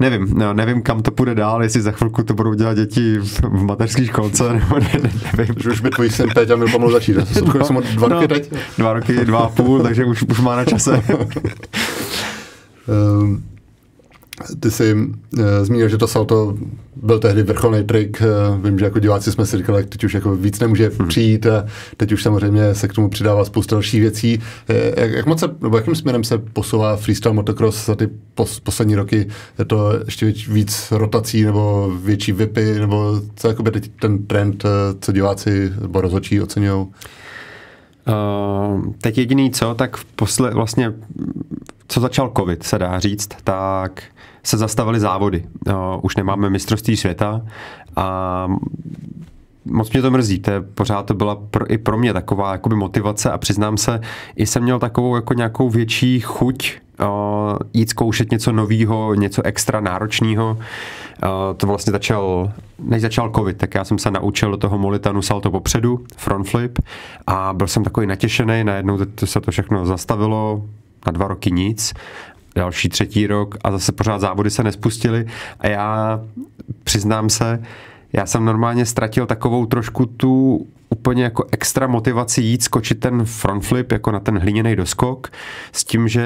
Nevím, 0.00 0.28
no, 0.34 0.54
nevím, 0.54 0.82
kam 0.82 1.02
to 1.02 1.10
půjde 1.10 1.34
dál, 1.34 1.62
jestli 1.62 1.80
za 1.80 1.92
chvilku 1.92 2.22
to 2.22 2.34
budou 2.34 2.54
dělat 2.54 2.74
děti 2.74 3.18
v, 3.18 3.40
v 3.40 3.62
mateřské 3.62 4.06
školce, 4.06 4.52
nebo 4.52 4.78
ne, 4.78 4.90
ne, 5.02 5.10
nevím. 5.36 5.54
Že 5.62 5.70
už 5.70 5.80
by 5.80 5.90
tvůj 5.90 6.10
syn 6.10 6.28
teď 6.34 6.50
a 6.50 6.56
byl 6.56 6.68
pomalu 6.68 6.92
začít. 6.92 7.16
No, 7.16 7.64
jsem 7.64 7.76
dva 7.94 8.08
roky 8.08 8.22
no, 8.22 8.28
teď? 8.28 8.52
Dva 8.78 8.92
roky, 8.92 9.24
dva 9.24 9.38
a 9.38 9.48
půl, 9.48 9.82
takže 9.82 10.04
už, 10.04 10.22
už 10.22 10.40
má 10.40 10.56
na 10.56 10.64
čase. 10.64 11.02
um, 13.22 13.42
ty 14.60 14.70
jsi 14.70 14.94
uh, 14.94 15.10
zmínil, 15.62 15.88
že 15.88 15.98
to 15.98 16.06
salto 16.06 16.54
byl 16.96 17.18
tehdy 17.18 17.42
vrcholný 17.42 17.84
trik. 17.84 18.22
Uh, 18.22 18.64
vím, 18.64 18.78
že 18.78 18.84
jako 18.84 18.98
diváci 18.98 19.32
jsme 19.32 19.46
si 19.46 19.56
říkali, 19.56 19.84
teď 19.84 20.04
už 20.04 20.14
jako 20.14 20.36
víc 20.36 20.60
nemůže 20.60 20.90
hmm. 20.98 21.08
přijít 21.08 21.46
a 21.46 21.66
teď 21.96 22.12
už 22.12 22.22
samozřejmě 22.22 22.74
se 22.74 22.88
k 22.88 22.92
tomu 22.92 23.10
přidává 23.10 23.44
spousta 23.44 23.76
dalších 23.76 24.00
věcí. 24.00 24.38
Uh, 24.70 24.76
jak, 24.96 25.10
jak 25.10 25.26
moc 25.26 25.40
se, 25.40 25.46
nebo 25.62 25.76
jakým 25.76 25.94
směrem 25.94 26.24
se 26.24 26.38
posouvá 26.38 26.96
freestyle 26.96 27.34
motocross 27.34 27.86
za 27.86 27.94
ty 27.94 28.08
pos, 28.34 28.60
poslední 28.60 28.94
roky? 28.94 29.26
Je 29.58 29.64
to 29.64 29.92
ještě 30.04 30.26
víc, 30.26 30.48
víc 30.48 30.92
rotací 30.92 31.44
nebo 31.44 31.92
větší 32.02 32.32
vypy, 32.32 32.74
nebo 32.80 33.20
co 33.36 33.48
jako 33.48 33.62
by 33.62 33.70
teď 33.70 33.90
ten 34.00 34.26
trend, 34.26 34.64
uh, 34.64 34.70
co 35.00 35.12
diváci 35.12 35.72
nebo 35.80 36.00
rozhodčí 36.00 36.40
oceňují? 36.40 36.86
Uh, 38.08 38.92
teď 39.00 39.18
jediný 39.18 39.50
co, 39.50 39.74
tak 39.74 39.96
v 39.96 40.04
posle, 40.04 40.50
vlastně 40.50 40.92
co 41.88 42.00
začal 42.00 42.32
covid, 42.36 42.62
se 42.62 42.78
dá 42.78 42.98
říct, 42.98 43.28
tak 43.44 44.02
se 44.42 44.56
zastavily 44.56 45.00
závody. 45.00 45.44
Už 46.02 46.16
nemáme 46.16 46.50
mistrovství 46.50 46.96
světa 46.96 47.42
a 47.96 48.48
moc 49.64 49.92
mě 49.92 50.02
to 50.02 50.10
mrzí, 50.10 50.38
to 50.38 50.50
je, 50.50 50.60
pořád 50.60 51.06
to 51.06 51.14
byla 51.14 51.36
pro, 51.50 51.72
i 51.72 51.78
pro 51.78 51.98
mě 51.98 52.12
taková 52.12 52.52
jakoby 52.52 52.76
motivace 52.76 53.30
a 53.30 53.38
přiznám 53.38 53.76
se, 53.76 54.00
i 54.36 54.46
jsem 54.46 54.62
měl 54.62 54.78
takovou 54.78 55.16
jako 55.16 55.34
nějakou 55.34 55.70
větší 55.70 56.20
chuť 56.20 56.78
uh, 57.00 57.06
jít 57.74 57.90
zkoušet 57.90 58.30
něco 58.30 58.52
nového, 58.52 59.14
něco 59.14 59.42
extra 59.42 59.80
náročného. 59.80 60.50
Uh, 60.58 61.28
to 61.56 61.66
vlastně 61.66 61.90
začal, 61.90 62.52
než 62.78 63.02
začal 63.02 63.30
covid, 63.36 63.56
tak 63.56 63.74
já 63.74 63.84
jsem 63.84 63.98
se 63.98 64.10
naučil 64.10 64.50
do 64.50 64.56
toho 64.56 64.78
molitanu 64.78 65.22
salto 65.22 65.50
popředu, 65.50 66.04
front 66.16 66.48
flip 66.48 66.78
a 67.26 67.52
byl 67.52 67.66
jsem 67.66 67.84
takový 67.84 68.06
natěšený, 68.06 68.64
najednou 68.64 68.98
to 69.14 69.26
se 69.26 69.40
to 69.40 69.50
všechno 69.50 69.86
zastavilo, 69.86 70.62
na 71.06 71.12
dva 71.12 71.28
roky 71.28 71.50
nic 71.50 71.94
další 72.56 72.88
třetí 72.88 73.26
rok 73.26 73.54
a 73.64 73.70
zase 73.70 73.92
pořád 73.92 74.18
závody 74.18 74.50
se 74.50 74.62
nespustily. 74.62 75.26
A 75.60 75.68
já 75.68 76.20
přiznám 76.84 77.30
se, 77.30 77.62
já 78.12 78.26
jsem 78.26 78.44
normálně 78.44 78.86
ztratil 78.86 79.26
takovou 79.26 79.66
trošku 79.66 80.06
tu 80.06 80.66
úplně 80.90 81.24
jako 81.24 81.44
extra 81.52 81.86
motivaci 81.86 82.42
jít 82.42 82.62
skočit 82.62 83.00
ten 83.00 83.24
front 83.24 83.64
flip 83.64 83.92
jako 83.92 84.10
na 84.10 84.20
ten 84.20 84.38
hliněný 84.38 84.76
doskok 84.76 85.32
s 85.72 85.84
tím, 85.84 86.08
že 86.08 86.24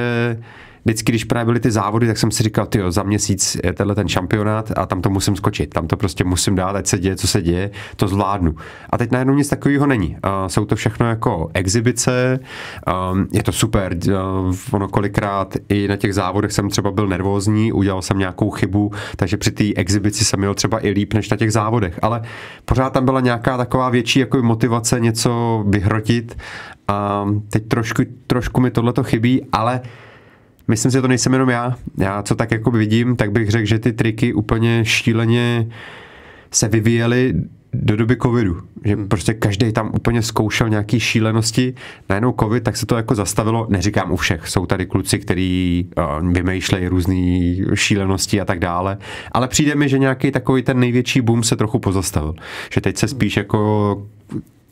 vždycky, 0.84 1.12
když 1.12 1.24
právě 1.24 1.44
byly 1.44 1.60
ty 1.60 1.70
závody, 1.70 2.06
tak 2.06 2.18
jsem 2.18 2.30
si 2.30 2.42
říkal, 2.42 2.66
ty 2.66 2.80
za 2.88 3.02
měsíc 3.02 3.56
je 3.64 3.72
tenhle 3.72 3.94
ten 3.94 4.08
šampionát 4.08 4.72
a 4.76 4.86
tam 4.86 5.02
to 5.02 5.10
musím 5.10 5.36
skočit, 5.36 5.70
tam 5.70 5.86
to 5.86 5.96
prostě 5.96 6.24
musím 6.24 6.54
dát, 6.54 6.76
ať 6.76 6.86
se 6.86 6.98
děje, 6.98 7.16
co 7.16 7.28
se 7.28 7.42
děje, 7.42 7.70
to 7.96 8.08
zvládnu. 8.08 8.54
A 8.90 8.98
teď 8.98 9.10
najednou 9.10 9.34
nic 9.34 9.48
takového 9.48 9.86
není. 9.86 10.08
Uh, 10.08 10.46
jsou 10.46 10.64
to 10.64 10.76
všechno 10.76 11.08
jako 11.08 11.50
exibice, 11.54 12.40
um, 13.12 13.28
je 13.32 13.42
to 13.42 13.52
super, 13.52 13.96
uh, 14.08 14.54
ono 14.70 14.88
kolikrát 14.88 15.56
i 15.68 15.88
na 15.88 15.96
těch 15.96 16.14
závodech 16.14 16.52
jsem 16.52 16.68
třeba 16.68 16.90
byl 16.90 17.06
nervózní, 17.06 17.72
udělal 17.72 18.02
jsem 18.02 18.18
nějakou 18.18 18.50
chybu, 18.50 18.92
takže 19.16 19.36
při 19.36 19.50
té 19.50 19.64
exibici 19.76 20.24
jsem 20.24 20.40
měl 20.40 20.54
třeba 20.54 20.86
i 20.86 20.90
líp 20.90 21.14
než 21.14 21.30
na 21.30 21.36
těch 21.36 21.52
závodech, 21.52 21.98
ale 22.02 22.22
pořád 22.64 22.92
tam 22.92 23.04
byla 23.04 23.20
nějaká 23.20 23.56
taková 23.56 23.90
větší 23.90 24.20
jako 24.20 24.42
motivace 24.42 25.00
něco 25.00 25.64
vyhrotit. 25.66 26.36
A 26.88 27.26
teď 27.50 27.68
trošku, 27.68 28.02
trošku 28.26 28.60
mi 28.60 28.70
tohle 28.70 28.92
to 28.92 29.02
chybí, 29.02 29.42
ale 29.52 29.80
Myslím 30.68 30.90
si, 30.90 30.96
že 30.96 31.02
to 31.02 31.08
nejsem 31.08 31.32
jenom 31.32 31.48
já. 31.48 31.76
Já, 31.98 32.22
co 32.22 32.34
tak 32.34 32.50
jako 32.50 32.70
vidím, 32.70 33.16
tak 33.16 33.32
bych 33.32 33.50
řekl, 33.50 33.66
že 33.66 33.78
ty 33.78 33.92
triky 33.92 34.32
úplně 34.32 34.84
šíleně 34.84 35.68
se 36.50 36.68
vyvíjely 36.68 37.34
do 37.74 37.96
doby 37.96 38.16
covidu. 38.16 38.60
Že 38.84 38.94
hmm. 38.94 39.08
prostě 39.08 39.34
každý 39.34 39.72
tam 39.72 39.90
úplně 39.94 40.22
zkoušel 40.22 40.68
nějaký 40.68 41.00
šílenosti. 41.00 41.74
Najednou 42.08 42.34
covid, 42.40 42.62
tak 42.62 42.76
se 42.76 42.86
to 42.86 42.96
jako 42.96 43.14
zastavilo. 43.14 43.66
Neříkám 43.70 44.12
u 44.12 44.16
všech. 44.16 44.48
Jsou 44.48 44.66
tady 44.66 44.86
kluci, 44.86 45.18
kteří 45.18 45.88
uh, 46.20 46.32
vymýšlejí 46.32 46.88
různé 46.88 47.56
šílenosti 47.74 48.40
a 48.40 48.44
tak 48.44 48.58
dále. 48.58 48.98
Ale 49.32 49.48
přijde 49.48 49.74
mi, 49.74 49.88
že 49.88 49.98
nějaký 49.98 50.30
takový 50.30 50.62
ten 50.62 50.80
největší 50.80 51.20
boom 51.20 51.42
se 51.42 51.56
trochu 51.56 51.78
pozastavil. 51.78 52.34
Že 52.72 52.80
teď 52.80 52.96
se 52.96 53.08
spíš 53.08 53.36
jako 53.36 54.02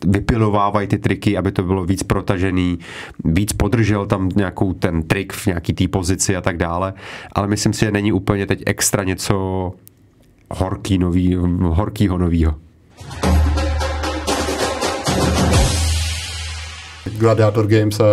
vypilovávají 0.04 0.86
ty 0.88 0.98
triky, 0.98 1.36
aby 1.36 1.52
to 1.52 1.62
bylo 1.62 1.84
víc 1.84 2.02
protažený, 2.02 2.78
víc 3.24 3.52
podržel 3.52 4.06
tam 4.06 4.28
nějakou 4.36 4.72
ten 4.72 5.02
trik 5.02 5.32
v 5.32 5.46
nějaký 5.46 5.72
té 5.72 5.88
pozici 5.88 6.36
a 6.36 6.40
tak 6.40 6.56
dále, 6.56 6.94
ale 7.32 7.48
myslím 7.48 7.72
si, 7.72 7.80
že 7.84 7.90
není 7.90 8.12
úplně 8.12 8.46
teď 8.46 8.62
extra 8.66 9.04
něco 9.04 9.72
horký 10.50 10.98
nový, 10.98 11.34
horkýho 11.60 12.18
novýho. 12.18 12.54
Gladiator 17.18 17.66
Games 17.66 18.00
a 18.00 18.04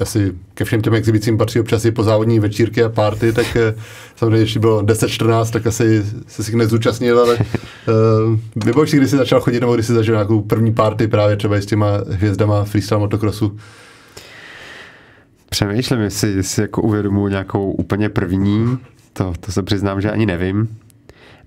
asi 0.00 0.32
ke 0.54 0.64
všem 0.64 0.82
těm 0.82 0.94
exhibicím 0.94 1.38
patří 1.38 1.60
občas 1.60 1.84
i 1.84 1.90
pozávodní 1.90 2.40
večírky 2.40 2.82
a 2.82 2.88
party, 2.88 3.32
tak 3.32 3.56
eh, 3.56 3.74
samozřejmě, 4.16 4.40
když 4.40 4.56
bylo 4.56 4.82
10-14, 4.82 5.50
tak 5.50 5.66
asi 5.66 6.04
se 6.26 6.44
si 6.44 6.56
nezúčastnil, 6.56 7.20
ale 7.20 7.38
uh, 8.74 8.84
si, 8.84 8.96
kdy 8.96 9.08
jsi 9.08 9.16
začal 9.16 9.40
chodit, 9.40 9.60
nebo 9.60 9.74
kdy 9.74 9.82
jsi 9.82 9.92
zažil 9.92 10.14
nějakou 10.14 10.40
první 10.40 10.74
party 10.74 11.08
právě 11.08 11.36
třeba 11.36 11.56
s 11.56 11.66
těma 11.66 11.86
hvězdama 12.10 12.64
freestyle 12.64 13.00
motocrossu? 13.00 13.58
Přemýšlím, 15.50 16.00
jestli, 16.00 16.32
jestli 16.32 16.62
jako 16.62 16.82
uvědomuji 16.82 17.28
nějakou 17.28 17.72
úplně 17.72 18.08
první, 18.08 18.78
to, 19.12 19.32
to 19.40 19.52
se 19.52 19.62
přiznám, 19.62 20.00
že 20.00 20.10
ani 20.10 20.26
nevím, 20.26 20.78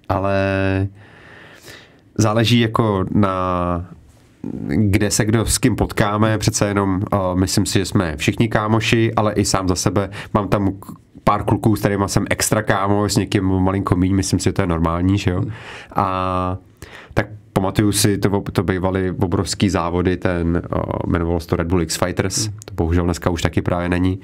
ale 0.10 0.38
záleží 2.18 2.60
jako 2.60 3.06
na 3.12 3.86
kde 4.68 5.12
se 5.12 5.26
kdo 5.26 5.46
s 5.46 5.58
kým 5.58 5.76
potkáme, 5.76 6.38
přece 6.38 6.68
jenom 6.68 7.02
uh, 7.14 7.40
myslím 7.40 7.66
si, 7.66 7.80
že 7.80 7.86
jsme 7.86 8.18
všichni 8.18 8.48
kámoši, 8.48 9.14
ale 9.16 9.34
i 9.34 9.46
sám 9.46 9.68
za 9.68 9.76
sebe 9.76 10.10
mám 10.34 10.48
tam 10.48 10.74
pár 11.24 11.44
kluků, 11.44 11.76
s 11.76 11.80
kterými 11.80 12.04
jsem 12.08 12.26
extra 12.30 12.64
kámo, 12.64 13.10
s 13.10 13.18
někým 13.18 13.44
malinko 13.44 13.96
míň, 13.96 14.16
myslím 14.16 14.40
si, 14.40 14.44
že 14.44 14.54
to 14.54 14.62
je 14.62 14.68
normální, 14.68 15.18
že 15.18 15.32
jo. 15.32 15.44
A 15.96 16.58
tak 17.14 17.28
pamatuju 17.64 17.92
si, 17.92 18.18
to, 18.18 18.44
to 18.52 18.64
bývaly 18.64 19.12
obrovský 19.12 19.70
závody, 19.70 20.18
ten 20.18 20.62
uh, 20.76 20.82
jmenoval 21.08 21.40
se 21.40 21.48
to 21.48 21.56
Red 21.56 21.68
Bull 21.68 21.82
X 21.82 21.96
Fighters, 21.96 22.50
to 22.66 22.74
bohužel 22.74 23.04
dneska 23.04 23.30
už 23.30 23.42
taky 23.42 23.62
právě 23.62 23.90
není. 23.90 24.20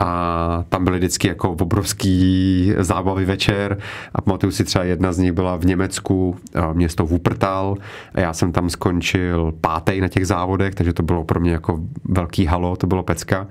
A 0.00 0.64
tam 0.68 0.84
byly 0.84 0.98
vždycky 0.98 1.28
jako 1.28 1.50
obrovský 1.50 2.72
zábavy 2.78 3.24
večer 3.24 3.78
a 4.14 4.20
pamatuju 4.20 4.52
si 4.52 4.64
třeba 4.64 4.84
jedna 4.84 5.12
z 5.12 5.18
nich 5.18 5.32
byla 5.32 5.56
v 5.56 5.64
Německu, 5.64 6.36
uh, 6.56 6.74
město 6.74 7.06
Wuppertal 7.06 7.76
a 8.14 8.20
já 8.20 8.32
jsem 8.32 8.52
tam 8.52 8.70
skončil 8.70 9.54
pátý 9.60 10.00
na 10.00 10.08
těch 10.08 10.26
závodech, 10.26 10.74
takže 10.74 10.92
to 10.92 11.02
bylo 11.02 11.24
pro 11.24 11.40
mě 11.40 11.52
jako 11.52 11.80
velký 12.04 12.46
halo, 12.46 12.76
to 12.76 12.86
bylo 12.86 13.02
pecka. 13.02 13.46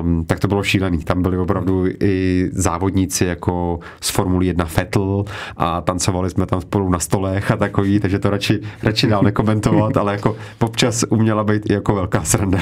Um, 0.00 0.24
tak 0.24 0.40
to 0.40 0.48
bylo 0.48 0.62
šílený. 0.62 0.98
Tam 0.98 1.22
byli 1.22 1.38
opravdu 1.38 1.86
i 2.00 2.48
závodníci 2.52 3.24
jako 3.24 3.78
z 4.00 4.10
Formule 4.10 4.44
1 4.44 4.68
Vettel 4.76 5.24
a 5.56 5.80
tancovali 5.80 6.30
jsme 6.30 6.46
tam 6.46 6.60
spolu 6.60 6.88
na 6.88 6.98
stolech 6.98 7.50
a 7.50 7.56
takový, 7.56 8.00
takže 8.00 8.18
to 8.18 8.30
radši, 8.30 8.60
radši 8.82 9.06
dál 9.06 9.22
nekomentovat, 9.22 9.96
ale 9.96 10.12
jako 10.12 10.36
občas 10.58 11.04
uměla 11.08 11.44
být 11.44 11.70
i 11.70 11.72
jako 11.72 11.94
velká 11.94 12.24
sranda. 12.24 12.58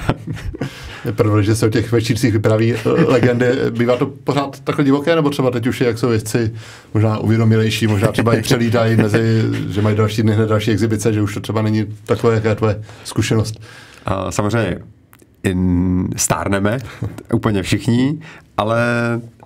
Je 1.05 1.12
pravda, 1.12 1.43
že 1.43 1.55
se 1.55 1.67
o 1.67 1.69
těch 1.69 1.93
večírcích 1.93 2.33
vypraví 2.33 2.75
eh, 2.75 2.88
legendy. 2.88 3.47
Bývá 3.71 3.97
to 3.97 4.07
pořád 4.07 4.61
takhle 4.61 4.85
divoké, 4.85 5.15
nebo 5.15 5.31
třeba 5.31 5.50
teď 5.50 5.67
už 5.67 5.81
je, 5.81 5.87
jak 5.87 5.99
jsou 5.99 6.11
jezdci 6.11 6.55
možná 6.95 7.19
uvědomilejší, 7.19 7.87
možná 7.87 8.12
třeba 8.12 8.35
i 8.35 8.43
přelítají 8.43 8.97
mezi, 8.97 9.43
že 9.69 9.83
mají 9.83 9.97
další 9.97 10.23
dny 10.23 10.33
hned 10.33 10.49
další 10.49 10.71
exibice, 10.71 11.12
že 11.12 11.23
už 11.23 11.35
to 11.35 11.41
třeba 11.41 11.62
není 11.62 11.87
takové, 12.05 12.35
jaká 12.35 12.49
je 12.49 12.55
tvoje 12.55 12.83
zkušenost. 13.05 13.61
A 14.07 14.33
samozřejmě 14.33 14.79
stárneme, 16.17 16.78
úplně 17.33 17.62
všichni, 17.62 18.19
ale 18.57 18.81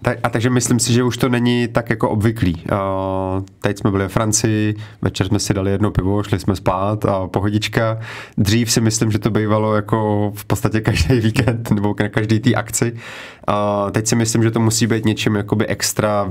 tak, 0.03 0.19
a 0.23 0.29
takže 0.29 0.51
myslím 0.51 0.79
si, 0.79 0.93
že 0.93 1.03
už 1.03 1.17
to 1.17 1.29
není 1.29 1.69
tak 1.69 1.91
jako 1.91 2.11
obvyklý. 2.11 2.55
Uh, 2.55 3.45
teď 3.61 3.79
jsme 3.79 3.91
byli 3.91 4.09
v 4.09 4.13
Francii, 4.13 4.75
večer 5.03 5.27
jsme 5.27 5.39
si 5.39 5.55
dali 5.55 5.71
jedno 5.71 5.91
pivo, 5.91 6.23
šli 6.23 6.39
jsme 6.39 6.57
spát 6.57 7.05
a 7.05 7.29
pohodička. 7.29 7.99
Dřív 8.39 8.73
si 8.73 8.81
myslím, 8.81 9.11
že 9.11 9.19
to 9.19 9.31
bývalo 9.31 9.77
jako 9.77 10.33
v 10.35 10.45
podstatě 10.45 10.81
každý 10.81 11.21
víkend 11.21 11.71
nebo 11.71 11.95
na 12.01 12.09
každý 12.09 12.41
té 12.41 12.55
akci. 12.55 12.93
Uh, 12.93 13.91
teď 13.91 14.07
si 14.07 14.17
myslím, 14.17 14.43
že 14.43 14.51
to 14.51 14.61
musí 14.61 14.87
být 14.87 15.05
něčím 15.05 15.35
jakoby 15.35 15.67
extra 15.67 16.31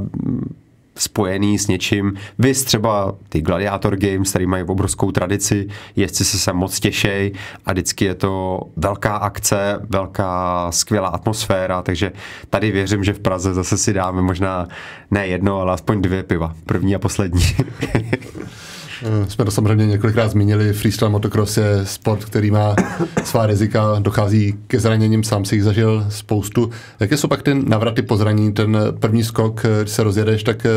spojený 0.95 1.59
s 1.59 1.67
něčím. 1.67 2.13
Vy 2.39 2.53
třeba 2.53 3.15
ty 3.29 3.41
Gladiator 3.41 3.95
Games, 3.95 4.29
který 4.29 4.45
mají 4.45 4.63
obrovskou 4.63 5.11
tradici, 5.11 5.67
jezdci 5.95 6.25
se 6.25 6.39
sem 6.39 6.55
moc 6.55 6.79
těšej 6.79 7.33
a 7.65 7.71
vždycky 7.71 8.05
je 8.05 8.15
to 8.15 8.61
velká 8.75 9.15
akce, 9.15 9.79
velká 9.89 10.67
skvělá 10.71 11.07
atmosféra, 11.07 11.81
takže 11.81 12.11
tady 12.49 12.71
věřím, 12.71 13.03
že 13.03 13.13
v 13.13 13.19
Praze 13.19 13.53
zase 13.53 13.77
si 13.77 13.93
dáme 13.93 14.21
možná 14.21 14.67
ne 15.11 15.27
jedno, 15.27 15.59
ale 15.59 15.73
aspoň 15.73 16.01
dvě 16.01 16.23
piva. 16.23 16.55
První 16.65 16.95
a 16.95 16.99
poslední. 16.99 17.41
Eh, 19.03 19.29
jsme 19.29 19.45
to 19.45 19.51
samozřejmě 19.51 19.87
několikrát 19.87 20.31
zmínili, 20.31 20.73
freestyle 20.73 21.11
motocross 21.11 21.57
je 21.57 21.85
sport, 21.85 22.25
který 22.25 22.51
má 22.51 22.75
svá 23.23 23.45
rizika, 23.45 23.95
dochází 23.99 24.55
ke 24.67 24.79
zraněním, 24.79 25.23
sám 25.23 25.45
si 25.45 25.55
jich 25.55 25.63
zažil 25.63 26.05
spoustu. 26.09 26.69
Jaké 26.99 27.17
jsou 27.17 27.27
pak 27.27 27.43
ty 27.43 27.53
navraty 27.53 28.01
po 28.01 28.17
zranění, 28.17 28.53
ten 28.53 28.77
první 28.99 29.23
skok, 29.23 29.65
když 29.81 29.91
se 29.91 30.03
rozjedeš, 30.03 30.43
tak 30.43 30.65
eh, 30.65 30.69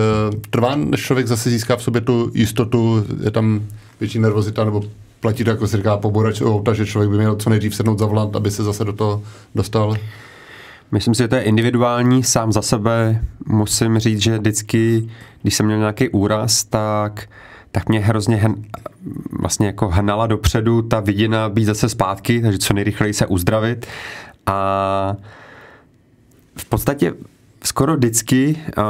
trvá, 0.51 0.77
než 0.77 1.03
člověk 1.03 1.27
zase 1.27 1.51
získá 1.51 1.77
v 1.77 1.83
sobě 1.83 2.01
tu 2.01 2.31
jistotu, 2.35 3.05
je 3.25 3.31
tam 3.31 3.61
větší 4.01 4.19
nervozita, 4.19 4.65
nebo 4.65 4.83
platí 5.21 5.45
to, 5.45 5.51
jako 5.51 5.67
se 5.67 5.77
říká, 5.77 5.97
poborač 5.97 6.41
auta, 6.41 6.73
že 6.73 6.87
člověk 6.87 7.11
by 7.11 7.17
měl 7.17 7.37
co 7.37 7.51
nejdřív 7.51 7.75
sednout 7.75 7.99
za 7.99 8.07
volant, 8.07 8.37
aby 8.37 8.51
se 8.51 8.65
zase 8.65 8.85
do 8.85 8.93
toho 8.93 9.23
dostal? 9.55 9.97
Myslím 10.93 11.15
si, 11.15 11.23
že 11.23 11.29
to 11.29 11.37
je 11.37 11.43
individuální. 11.43 12.23
Sám 12.23 12.53
za 12.53 12.63
sebe 12.63 13.25
musím 13.47 13.99
říct, 13.99 14.23
že 14.23 14.39
vždycky, 14.39 15.09
když 15.43 15.55
jsem 15.55 15.67
měl 15.67 15.79
nějaký 15.79 16.09
úraz, 16.09 16.65
tak 16.65 17.29
tak 17.75 17.89
mě 17.89 18.01
hrozně 18.01 18.37
hen, 18.37 18.55
vlastně 19.41 19.67
jako 19.67 19.89
hnala 19.89 20.27
dopředu 20.27 20.83
ta 20.83 21.01
vidina 21.01 21.49
být 21.49 21.65
zase 21.65 21.89
zpátky, 21.89 22.43
takže 22.43 22.59
co 22.59 22.75
nejrychleji 22.75 23.13
se 23.15 23.27
uzdravit. 23.27 23.87
A 24.47 25.17
v 26.57 26.65
podstatě 26.65 27.15
skoro 27.65 27.97
vždycky 27.97 28.57
uh, 28.79 28.85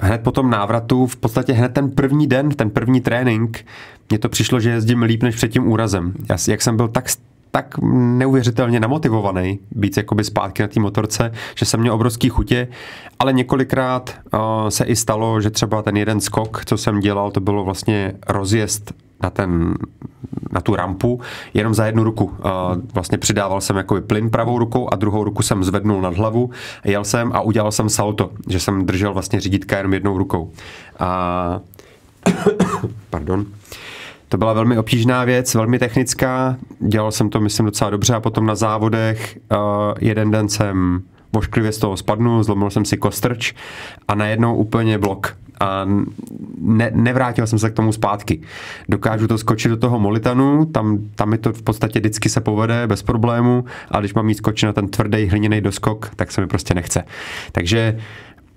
hned 0.00 0.20
po 0.22 0.32
tom 0.32 0.50
návratu, 0.50 1.06
v 1.06 1.16
podstatě 1.16 1.52
hned 1.52 1.68
ten 1.68 1.90
první 1.90 2.26
den, 2.26 2.48
ten 2.48 2.70
první 2.70 3.00
trénink, 3.00 3.64
mně 4.10 4.18
to 4.18 4.28
přišlo, 4.28 4.60
že 4.60 4.70
jezdím 4.70 5.02
líp 5.02 5.22
než 5.22 5.36
před 5.36 5.48
tím 5.48 5.68
úrazem. 5.68 6.14
Já, 6.30 6.36
jak 6.48 6.62
jsem 6.62 6.76
byl 6.76 6.88
tak 6.88 7.08
tak 7.52 7.78
neuvěřitelně 8.18 8.80
namotivovaný 8.80 9.58
být 9.70 9.96
jakoby 9.96 10.24
zpátky 10.24 10.62
na 10.62 10.68
té 10.68 10.80
motorce, 10.80 11.32
že 11.56 11.66
jsem 11.66 11.80
měl 11.80 11.94
obrovský 11.94 12.28
chutě, 12.28 12.68
ale 13.18 13.32
několikrát 13.32 14.14
uh, 14.34 14.40
se 14.68 14.84
i 14.84 14.96
stalo, 14.96 15.40
že 15.40 15.50
třeba 15.50 15.82
ten 15.82 15.96
jeden 15.96 16.20
skok, 16.20 16.64
co 16.64 16.76
jsem 16.76 17.00
dělal, 17.00 17.30
to 17.30 17.40
bylo 17.40 17.64
vlastně 17.64 18.12
rozjezd 18.28 18.92
na, 19.22 19.30
ten, 19.30 19.74
na 20.50 20.60
tu 20.60 20.76
rampu 20.76 21.20
jenom 21.54 21.74
za 21.74 21.86
jednu 21.86 22.04
ruku. 22.04 22.24
Uh, 22.24 22.32
vlastně 22.94 23.18
přidával 23.18 23.60
jsem 23.60 23.76
jakoby 23.76 24.00
plyn 24.00 24.30
pravou 24.30 24.58
rukou 24.58 24.88
a 24.92 24.96
druhou 24.96 25.24
ruku 25.24 25.42
jsem 25.42 25.64
zvednul 25.64 26.00
nad 26.00 26.16
hlavu, 26.16 26.50
jel 26.84 27.04
jsem 27.04 27.32
a 27.32 27.40
udělal 27.40 27.72
jsem 27.72 27.88
salto, 27.88 28.30
že 28.48 28.60
jsem 28.60 28.86
držel 28.86 29.12
vlastně 29.12 29.40
řídítka 29.40 29.76
jenom 29.76 29.94
jednou 29.94 30.18
rukou. 30.18 30.50
A 30.98 31.60
pardon. 33.10 33.46
To 34.32 34.38
byla 34.38 34.52
velmi 34.52 34.78
obtížná 34.78 35.24
věc, 35.24 35.54
velmi 35.54 35.78
technická. 35.78 36.56
Dělal 36.80 37.12
jsem 37.12 37.30
to, 37.30 37.40
myslím, 37.40 37.66
docela 37.66 37.90
dobře 37.90 38.14
a 38.14 38.20
potom 38.20 38.46
na 38.46 38.54
závodech 38.54 39.38
uh, 39.52 39.58
jeden 40.00 40.30
den 40.30 40.48
jsem 40.48 41.02
vošklivě 41.32 41.72
z 41.72 41.78
toho 41.78 41.96
spadnul, 41.96 42.42
zlomil 42.42 42.70
jsem 42.70 42.84
si 42.84 42.96
kostrč 42.96 43.54
a 44.08 44.14
najednou 44.14 44.56
úplně 44.56 44.98
blok. 44.98 45.36
A 45.60 45.86
ne, 46.58 46.90
nevrátil 46.94 47.46
jsem 47.46 47.58
se 47.58 47.70
k 47.70 47.74
tomu 47.74 47.92
zpátky. 47.92 48.40
Dokážu 48.88 49.28
to 49.28 49.38
skočit 49.38 49.70
do 49.70 49.76
toho 49.76 49.98
molitanu, 49.98 50.64
tam, 50.64 50.98
tam 51.14 51.30
mi 51.30 51.38
to 51.38 51.52
v 51.52 51.62
podstatě 51.62 52.00
vždycky 52.00 52.28
se 52.28 52.40
povede 52.40 52.86
bez 52.86 53.02
problému, 53.02 53.64
ale 53.90 54.02
když 54.02 54.14
mám 54.14 54.26
mít 54.26 54.34
skočit 54.34 54.66
na 54.66 54.72
ten 54.72 54.88
tvrdý 54.88 55.26
hliněný 55.26 55.60
doskok, 55.60 56.10
tak 56.16 56.32
se 56.32 56.40
mi 56.40 56.46
prostě 56.46 56.74
nechce. 56.74 57.04
Takže 57.52 57.98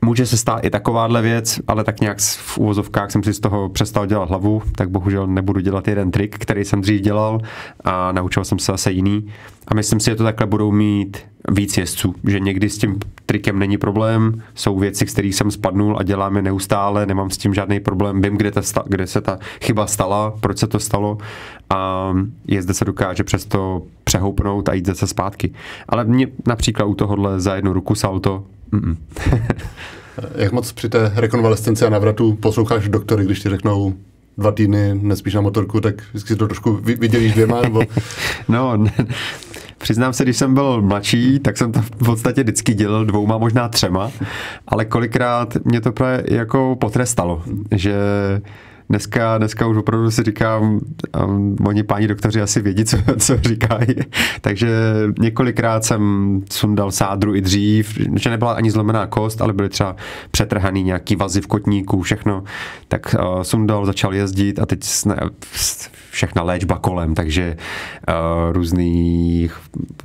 Může 0.06 0.26
se 0.26 0.38
stát 0.38 0.66
i 0.66 0.70
takováhle 0.70 1.22
věc, 1.22 1.60
ale 1.68 1.84
tak 1.84 2.00
nějak 2.00 2.18
v 2.22 2.58
úvozovkách 2.58 3.12
jsem 3.12 3.24
si 3.24 3.34
z 3.34 3.40
toho 3.40 3.70
přestal 3.70 4.06
dělat 4.06 4.30
hlavu, 4.30 4.62
tak 4.76 4.90
bohužel 4.90 5.28
nebudu 5.28 5.60
dělat 5.60 5.88
jeden 5.88 6.12
trik, 6.12 6.38
který 6.38 6.66
jsem 6.66 6.82
dřív 6.82 7.02
dělal 7.02 7.40
a 7.84 8.12
naučil 8.12 8.46
jsem 8.46 8.60
se 8.60 8.72
zase 8.72 8.92
jiný. 8.92 9.32
A 9.68 9.74
myslím 9.74 10.00
si, 10.00 10.10
že 10.10 10.16
to 10.16 10.24
takhle 10.24 10.48
budou 10.48 10.72
mít 10.72 11.18
víc 11.52 11.78
jezdců, 11.78 12.16
že 12.28 12.40
někdy 12.40 12.70
s 12.70 12.78
tím 12.78 13.00
trikem 13.26 13.60
není 13.60 13.78
problém, 13.78 14.44
jsou 14.56 14.80
věci, 14.80 15.06
kterých 15.06 15.36
jsem 15.36 15.52
spadnul 15.52 15.98
a 16.00 16.04
dělám 16.04 16.36
je 16.36 16.42
neustále, 16.42 17.06
nemám 17.06 17.30
s 17.30 17.38
tím 17.38 17.54
žádný 17.54 17.80
problém, 17.80 18.22
vím, 18.22 18.38
kde, 18.38 18.52
ta, 18.52 18.62
kde 18.86 19.08
se 19.08 19.22
ta 19.22 19.40
chyba 19.62 19.88
stala, 19.88 20.34
proč 20.40 20.58
se 20.58 20.68
to 20.68 20.80
stalo 20.80 21.18
a 21.70 22.14
jezde 22.48 22.74
se 22.74 22.86
dokáže 22.86 23.24
přesto 23.24 23.82
přehoupnout 24.04 24.70
a 24.70 24.74
jít 24.74 24.86
zase 24.86 25.08
zpátky. 25.08 25.54
Ale 25.90 26.06
mě 26.06 26.28
například 26.48 26.86
u 26.86 26.96
tohohle 26.96 27.40
za 27.40 27.56
jednu 27.56 27.74
ruku 27.74 27.96
salto 27.96 28.44
Jak 30.36 30.52
moc 30.52 30.72
při 30.72 30.90
té 30.90 31.12
rekonvalescenci 31.16 31.86
a 31.86 31.90
navratu 31.90 32.34
posloucháš 32.34 32.90
doktory, 32.90 33.26
když 33.26 33.40
ti 33.40 33.50
řeknou 33.50 33.94
dva 34.38 34.52
týdny 34.52 35.00
nespíš 35.02 35.34
na 35.34 35.42
motorku, 35.42 35.82
tak 35.82 35.96
vždycky 36.10 36.28
si 36.28 36.36
to 36.36 36.48
trošku 36.48 36.74
vydělíš 36.76 37.34
dvěma? 37.34 37.62
Nebo... 37.62 37.82
no, 38.48 38.78
ne, 38.78 38.92
Přiznám 39.78 40.14
se, 40.14 40.24
když 40.24 40.38
jsem 40.38 40.54
byl 40.54 40.82
mladší, 40.82 41.40
tak 41.40 41.58
jsem 41.58 41.72
to 41.72 41.82
v 41.82 41.92
podstatě 41.92 42.44
vždycky 42.44 42.74
dělal 42.74 43.06
dvouma, 43.06 43.38
možná 43.38 43.70
třema, 43.70 44.12
ale 44.68 44.86
kolikrát 44.86 45.58
mě 45.64 45.82
to 45.82 45.92
právě 45.92 46.24
jako 46.28 46.78
potrestalo, 46.80 47.44
že 47.72 47.96
dneska, 48.90 49.38
dneska 49.38 49.68
už 49.68 49.78
opravdu 49.78 50.12
si 50.12 50.24
říkám, 50.24 50.80
um, 51.26 51.56
oni 51.68 51.84
páni 51.84 52.08
doktoři 52.08 52.42
asi 52.42 52.62
vědí, 52.62 52.86
co, 52.86 52.98
co 53.18 53.38
říkají. 53.38 53.96
Takže 54.42 54.70
několikrát 55.20 55.86
jsem 55.86 56.42
sundal 56.52 56.92
sádru 56.92 57.36
i 57.36 57.42
dřív, 57.42 58.00
že 58.16 58.30
nebyla 58.30 58.54
ani 58.54 58.72
zlomená 58.72 59.08
kost, 59.08 59.42
ale 59.42 59.54
byly 59.54 59.70
třeba 59.70 59.96
přetrhaný 60.32 60.84
nějaký 60.84 61.16
vazy 61.16 61.42
v 61.42 61.48
kotníku, 61.48 62.02
všechno. 62.02 62.44
Tak 62.88 63.16
uh, 63.20 63.42
sundal, 63.42 63.86
začal 63.86 64.16
jezdit 64.16 64.60
a 64.60 64.66
teď 64.66 64.80
ne, 65.06 65.16
všechna 66.12 66.44
léčba 66.44 66.78
kolem, 66.78 67.16
takže 67.16 67.58
uh, 68.08 68.16
různý 68.52 69.50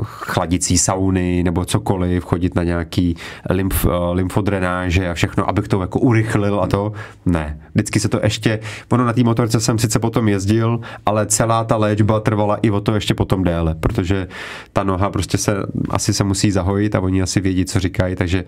chladicí 0.02 0.78
sauny 0.78 1.42
nebo 1.42 1.64
cokoliv, 1.64 2.24
chodit 2.24 2.54
na 2.54 2.62
nějaký 2.62 3.16
lymf, 3.50 3.84
uh, 3.84 3.92
lymfodrenáže 4.12 5.10
a 5.10 5.14
všechno, 5.14 5.48
abych 5.48 5.68
to 5.68 5.80
jako 5.80 6.00
urychlil 6.00 6.60
a 6.60 6.66
to. 6.66 6.92
Ne. 7.26 7.60
Vždycky 7.74 8.00
se 8.00 8.08
to 8.08 8.20
ještě, 8.22 8.60
ono 8.88 9.04
na 9.04 9.12
té 9.12 9.22
motorce 9.22 9.60
jsem 9.60 9.78
sice 9.78 9.98
potom 9.98 10.28
jezdil, 10.28 10.80
ale 11.06 11.26
celá 11.26 11.64
ta 11.64 11.76
léčba 11.76 12.20
trvala 12.20 12.56
i 12.62 12.70
o 12.70 12.80
to 12.80 12.94
ještě 12.94 13.14
potom 13.14 13.44
déle, 13.44 13.74
protože 13.74 14.28
ta 14.72 14.82
noha 14.82 15.10
prostě 15.10 15.38
se 15.38 15.56
asi 15.90 16.14
se 16.14 16.24
musí 16.24 16.50
zahojit 16.50 16.94
a 16.94 17.00
oni 17.00 17.22
asi 17.22 17.40
vědí, 17.40 17.64
co 17.64 17.80
říkají, 17.80 18.16
takže 18.16 18.44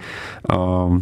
uh, 0.56 0.98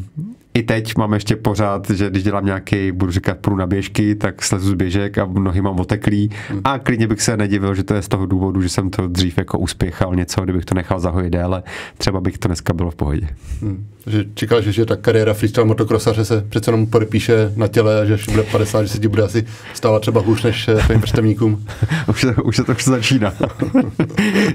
i 0.55 0.63
teď 0.63 0.97
mám 0.97 1.13
ještě 1.13 1.37
pořád, 1.37 1.91
že 1.91 2.11
když 2.11 2.23
dělám 2.23 2.45
nějaký, 2.45 2.93
budu 2.93 3.13
říkat 3.13 3.39
prů 3.39 3.57
na 3.57 3.67
běžky, 3.67 4.15
tak 4.15 4.43
slezu 4.43 4.71
z 4.71 4.75
běžek 4.75 5.19
a 5.19 5.29
nohy 5.33 5.61
mám 5.61 5.81
oteklý 5.81 6.31
hmm. 6.49 6.61
a 6.65 6.79
klidně 6.79 7.07
bych 7.07 7.23
se 7.23 7.37
nedivil, 7.37 7.75
že 7.75 7.83
to 7.83 7.95
je 7.95 8.03
z 8.03 8.09
toho 8.09 8.27
důvodu, 8.27 8.63
že 8.63 8.69
jsem 8.69 8.91
to 8.91 9.09
dřív 9.09 9.39
jako 9.39 9.59
uspěchal 9.59 10.15
něco, 10.15 10.41
kdybych 10.41 10.65
to 10.65 10.75
nechal 10.75 11.01
zahojit 11.01 11.31
déle, 11.31 11.63
třeba 11.99 12.21
bych 12.21 12.39
to 12.39 12.49
dneska 12.49 12.73
bylo 12.73 12.91
v 12.91 12.95
pohodě. 12.95 13.29
Hmm. 13.63 13.87
Že 14.07 14.25
čekal, 14.35 14.63
že, 14.63 14.73
že 14.73 14.87
ta 14.87 14.97
kariéra 14.97 15.35
freestyle 15.35 15.67
motokrosaře 15.67 16.25
se 16.25 16.45
přece 16.49 16.71
jenom 16.71 16.87
podepíše 16.87 17.53
na 17.57 17.69
těle 17.69 18.01
a 18.01 18.05
že 18.05 18.15
až 18.15 18.29
bude 18.29 18.43
50, 18.43 18.83
že 18.83 18.89
se 18.89 18.99
ti 18.99 19.09
bude 19.09 19.23
asi 19.23 19.47
stávat 19.75 20.01
třeba 20.01 20.21
hůř 20.21 20.43
než 20.43 20.69
eh, 20.69 20.75
tvým 20.75 21.01
vrstevníkům. 21.01 21.67
už, 22.09 22.21
se, 22.21 22.35
už 22.35 22.57
se 22.57 22.65
to 22.65 22.73
už 22.73 22.85
začíná. 22.85 23.33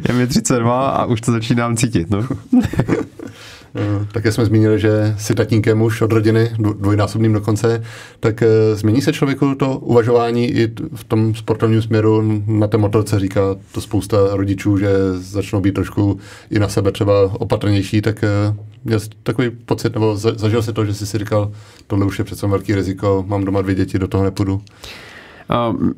je 0.08 0.14
mi 0.14 0.28
32 0.28 0.90
a 0.90 1.06
už 1.06 1.22
to 1.22 1.32
začínám 1.32 1.78
cítit. 1.78 2.10
No. 2.10 2.28
Eh, 3.76 4.08
také 4.12 4.32
jsme 4.32 4.46
zmínili, 4.46 4.80
že 4.80 5.16
si 5.18 5.36
tatínkem 5.36 5.82
už 5.82 6.02
od 6.02 6.12
rodiny, 6.12 6.52
dvojnásobným 6.58 7.34
dokonce, 7.34 7.84
tak 8.20 8.42
eh, 8.42 8.76
změní 8.76 9.02
se 9.02 9.14
člověku 9.14 9.56
to 9.56 9.80
uvažování 9.80 10.48
i 10.48 10.74
v 10.96 11.04
tom 11.04 11.36
sportovním 11.36 11.82
směru? 11.82 12.42
Na 12.48 12.68
té 12.68 12.78
motorce, 12.78 13.20
říká 13.20 13.42
to 13.72 13.82
spousta 13.82 14.18
rodičů, 14.32 14.78
že 14.78 14.90
začnou 15.14 15.62
být 15.62 15.74
trošku 15.74 16.20
i 16.52 16.60
na 16.60 16.70
sebe 16.70 16.92
třeba 16.92 17.32
opatrnější, 17.34 18.02
tak 18.02 18.24
měl 18.84 19.00
jsi 19.00 19.10
takový 19.24 19.50
pocit, 19.50 19.94
nebo 19.94 20.18
zažil 20.18 20.62
si 20.62 20.74
to, 20.74 20.86
že 20.86 20.94
jsi 20.94 21.06
si 21.06 21.18
říkal, 21.18 21.52
tohle 21.88 22.06
už 22.06 22.20
je 22.20 22.26
přece 22.26 22.48
velký 22.48 22.76
riziko, 22.76 23.26
mám 23.28 23.46
doma 23.46 23.62
dvě 23.62 23.76
děti, 23.76 24.00
do 24.00 24.08
toho 24.08 24.24
nepůjdu? 24.24 24.62
Um, 25.72 25.94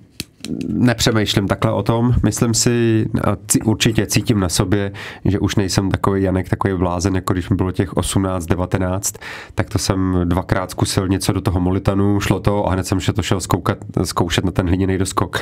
nepřemýšlím 0.67 1.47
takhle 1.47 1.71
o 1.71 1.83
tom. 1.83 2.13
Myslím 2.23 2.53
si, 2.53 3.05
určitě 3.63 4.05
cítím 4.05 4.39
na 4.39 4.49
sobě, 4.49 4.91
že 5.25 5.39
už 5.39 5.55
nejsem 5.55 5.91
takový 5.91 6.23
Janek, 6.23 6.49
takový 6.49 6.73
blázen, 6.73 7.15
jako 7.15 7.33
když 7.33 7.49
mi 7.49 7.55
bylo 7.55 7.71
těch 7.71 7.97
18, 7.97 8.45
19, 8.45 9.13
tak 9.55 9.69
to 9.69 9.79
jsem 9.79 10.21
dvakrát 10.23 10.71
zkusil 10.71 11.07
něco 11.07 11.33
do 11.33 11.41
toho 11.41 11.59
molitanu, 11.59 12.19
šlo 12.19 12.39
to 12.39 12.67
a 12.67 12.71
hned 12.71 12.87
jsem 12.87 12.99
to 13.15 13.21
šel 13.21 13.39
zkoukat, 13.39 13.77
zkoušet 14.03 14.45
na 14.45 14.51
ten 14.51 14.67
hliněný 14.67 14.97
doskok. 14.97 15.39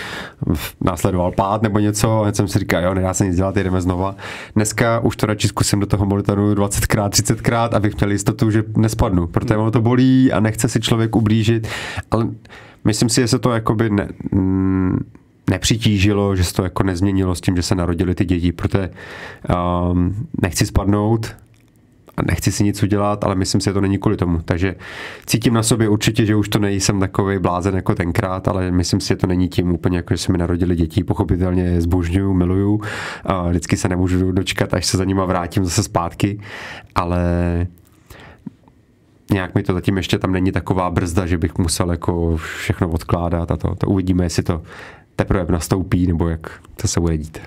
Následoval 0.81 1.31
pád 1.31 1.61
nebo 1.61 1.79
něco, 1.79 2.19
a 2.19 2.23
hned 2.23 2.35
jsem 2.35 2.47
si 2.47 2.59
říkal, 2.59 2.83
jo, 2.83 2.93
nedá 2.93 3.13
se 3.13 3.25
nic 3.25 3.35
dělat, 3.35 3.55
jdeme 3.55 3.81
znova. 3.81 4.15
Dneska 4.55 4.99
už 4.99 5.15
to 5.15 5.25
radši 5.25 5.47
zkusím 5.47 5.79
do 5.79 5.85
toho 5.85 6.05
molitanu 6.05 6.53
20krát, 6.53 7.09
30krát, 7.09 7.69
abych 7.75 7.95
měl 7.99 8.11
jistotu, 8.11 8.51
že 8.51 8.63
nespadnu, 8.77 9.27
protože 9.27 9.57
ono 9.57 9.71
to 9.71 9.81
bolí 9.81 10.31
a 10.31 10.39
nechce 10.39 10.69
si 10.69 10.79
člověk 10.79 11.15
ublížit, 11.15 11.67
ale 12.11 12.27
Myslím 12.85 13.09
si, 13.09 13.21
že 13.21 13.27
se 13.27 13.39
to 13.39 13.51
jakoby 13.51 13.89
ne, 13.89 14.07
mm, 14.31 14.97
nepřitížilo, 15.49 16.35
že 16.35 16.43
se 16.43 16.53
to 16.53 16.63
jako 16.63 16.83
nezměnilo 16.83 17.35
s 17.35 17.41
tím, 17.41 17.55
že 17.55 17.61
se 17.61 17.75
narodili 17.75 18.15
ty 18.15 18.25
děti, 18.25 18.51
protože 18.51 18.89
um, 19.91 20.27
nechci 20.41 20.65
spadnout, 20.65 21.35
a 22.17 22.21
nechci 22.21 22.51
si 22.51 22.63
nic 22.63 22.83
udělat, 22.83 23.23
ale 23.23 23.35
myslím 23.35 23.61
si, 23.61 23.65
že 23.65 23.73
to 23.73 23.81
není 23.81 23.97
kvůli 23.97 24.17
tomu. 24.17 24.39
Takže 24.45 24.75
cítím 25.25 25.53
na 25.53 25.63
sobě 25.63 25.89
určitě, 25.89 26.25
že 26.25 26.35
už 26.35 26.49
to 26.49 26.59
nejsem 26.59 26.99
takový 26.99 27.39
blázen 27.39 27.75
jako 27.75 27.95
tenkrát, 27.95 28.47
ale 28.47 28.71
myslím 28.71 28.99
si, 28.99 29.07
že 29.07 29.15
to 29.15 29.27
není 29.27 29.49
tím 29.49 29.71
úplně, 29.71 29.97
jako 29.97 30.13
že 30.13 30.17
se 30.17 30.31
mi 30.31 30.37
narodili 30.37 30.75
děti. 30.75 31.03
Pochopitelně 31.03 31.63
je 31.63 31.81
zbožňuju, 31.81 32.33
miluju. 32.33 32.81
A 33.25 33.49
vždycky 33.49 33.77
se 33.77 33.89
nemůžu 33.89 34.31
dočkat, 34.31 34.73
až 34.73 34.85
se 34.85 34.97
za 34.97 35.03
nima 35.03 35.25
vrátím 35.25 35.65
zase 35.65 35.83
zpátky, 35.83 36.39
ale 36.95 37.21
nějak 39.31 39.55
mi 39.55 39.63
to 39.63 39.73
zatím 39.73 39.97
ještě 39.97 40.19
tam 40.19 40.31
není 40.31 40.51
taková 40.51 40.89
brzda, 40.89 41.25
že 41.25 41.38
bych 41.38 41.57
musel 41.57 41.91
jako 41.91 42.38
všechno 42.38 42.89
odkládat 42.89 43.51
a 43.51 43.57
to, 43.57 43.75
to 43.75 43.88
uvidíme, 43.88 44.25
jestli 44.25 44.43
to 44.43 44.61
teprve 45.15 45.53
nastoupí, 45.53 46.07
nebo 46.07 46.29
jak 46.29 46.51
to 46.81 46.88
se 46.88 46.99
bude 46.99 47.17
dít. 47.17 47.39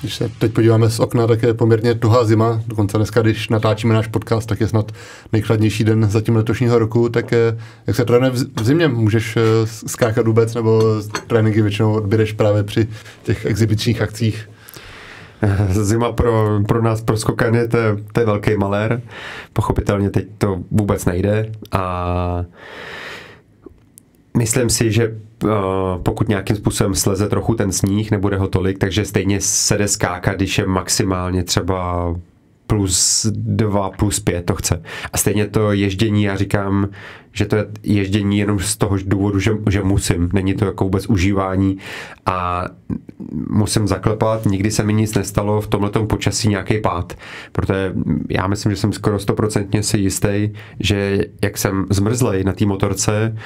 Když 0.00 0.14
se 0.14 0.30
teď 0.38 0.52
podíváme 0.52 0.90
z 0.90 1.00
okna, 1.00 1.26
tak 1.26 1.42
je 1.42 1.54
poměrně 1.54 1.94
tuhá 1.94 2.24
zima. 2.24 2.62
Dokonce 2.66 2.96
dneska, 2.96 3.22
když 3.22 3.48
natáčíme 3.48 3.94
náš 3.94 4.06
podcast, 4.06 4.48
tak 4.48 4.60
je 4.60 4.68
snad 4.68 4.92
nejchladnější 5.32 5.84
den 5.84 6.10
zatím 6.10 6.36
letošního 6.36 6.78
roku. 6.78 7.08
Tak 7.08 7.32
eh, 7.32 7.58
jak 7.86 7.96
se 7.96 8.04
trénuje 8.04 8.30
v 8.30 8.64
zimě? 8.64 8.88
Můžeš 8.88 9.36
eh, 9.36 9.40
skákat 9.66 10.26
vůbec, 10.26 10.54
nebo 10.54 10.82
tréninky 11.26 11.62
většinou 11.62 11.94
odběreš 11.94 12.32
právě 12.32 12.62
při 12.62 12.88
těch 13.22 13.46
exibičních 13.46 14.02
akcích? 14.02 14.48
Zima 15.70 16.12
pro, 16.12 16.60
pro 16.68 16.82
nás, 16.82 17.00
pro 17.00 17.16
skokany, 17.16 17.68
to 17.68 17.76
je, 17.76 17.96
to 18.12 18.20
je 18.20 18.26
velký 18.26 18.56
malér. 18.56 19.02
Pochopitelně 19.52 20.10
teď 20.10 20.26
to 20.38 20.60
vůbec 20.70 21.04
nejde 21.04 21.52
a 21.72 22.44
myslím 24.36 24.70
si, 24.70 24.92
že 24.92 25.16
uh, 25.44 25.50
pokud 26.02 26.28
nějakým 26.28 26.56
způsobem 26.56 26.94
sleze 26.94 27.28
trochu 27.28 27.54
ten 27.54 27.72
sníh, 27.72 28.10
nebude 28.10 28.36
ho 28.36 28.48
tolik, 28.48 28.78
takže 28.78 29.04
stejně 29.04 29.40
se 29.40 29.78
jde 29.78 29.88
skákat, 29.88 30.36
když 30.36 30.58
je 30.58 30.66
maximálně 30.66 31.44
třeba 31.44 32.14
plus 32.66 33.26
dva, 33.32 33.90
plus 33.90 34.20
pět 34.20 34.46
to 34.46 34.54
chce. 34.54 34.82
A 35.12 35.18
stejně 35.18 35.46
to 35.46 35.72
ježdění, 35.72 36.22
já 36.22 36.36
říkám, 36.36 36.88
že 37.34 37.46
to 37.46 37.56
je 37.56 37.66
ježdění 37.82 38.38
jenom 38.38 38.58
z 38.58 38.76
toho 38.76 38.96
důvodu, 39.04 39.38
že, 39.38 39.52
že 39.70 39.82
musím. 39.82 40.30
Není 40.32 40.54
to 40.54 40.64
jako 40.64 40.84
vůbec 40.84 41.06
užívání 41.06 41.78
a 42.26 42.64
musím 43.50 43.88
zaklepat, 43.88 44.46
nikdy 44.46 44.70
se 44.70 44.82
mi 44.82 44.92
nic 44.92 45.14
nestalo 45.14 45.60
v 45.60 45.66
tomhle 45.66 45.90
počasí 45.90 46.48
nějaký 46.48 46.80
pád. 46.80 47.12
Protože 47.52 47.92
já 48.30 48.46
myslím, 48.46 48.72
že 48.72 48.76
jsem 48.76 48.92
skoro 48.92 49.18
stoprocentně 49.18 49.82
si 49.82 49.98
jistý, 49.98 50.50
že 50.80 51.24
jak 51.42 51.58
jsem 51.58 51.86
zmrzlej 51.90 52.44
na 52.44 52.52
té 52.52 52.66
motorce, 52.66 53.36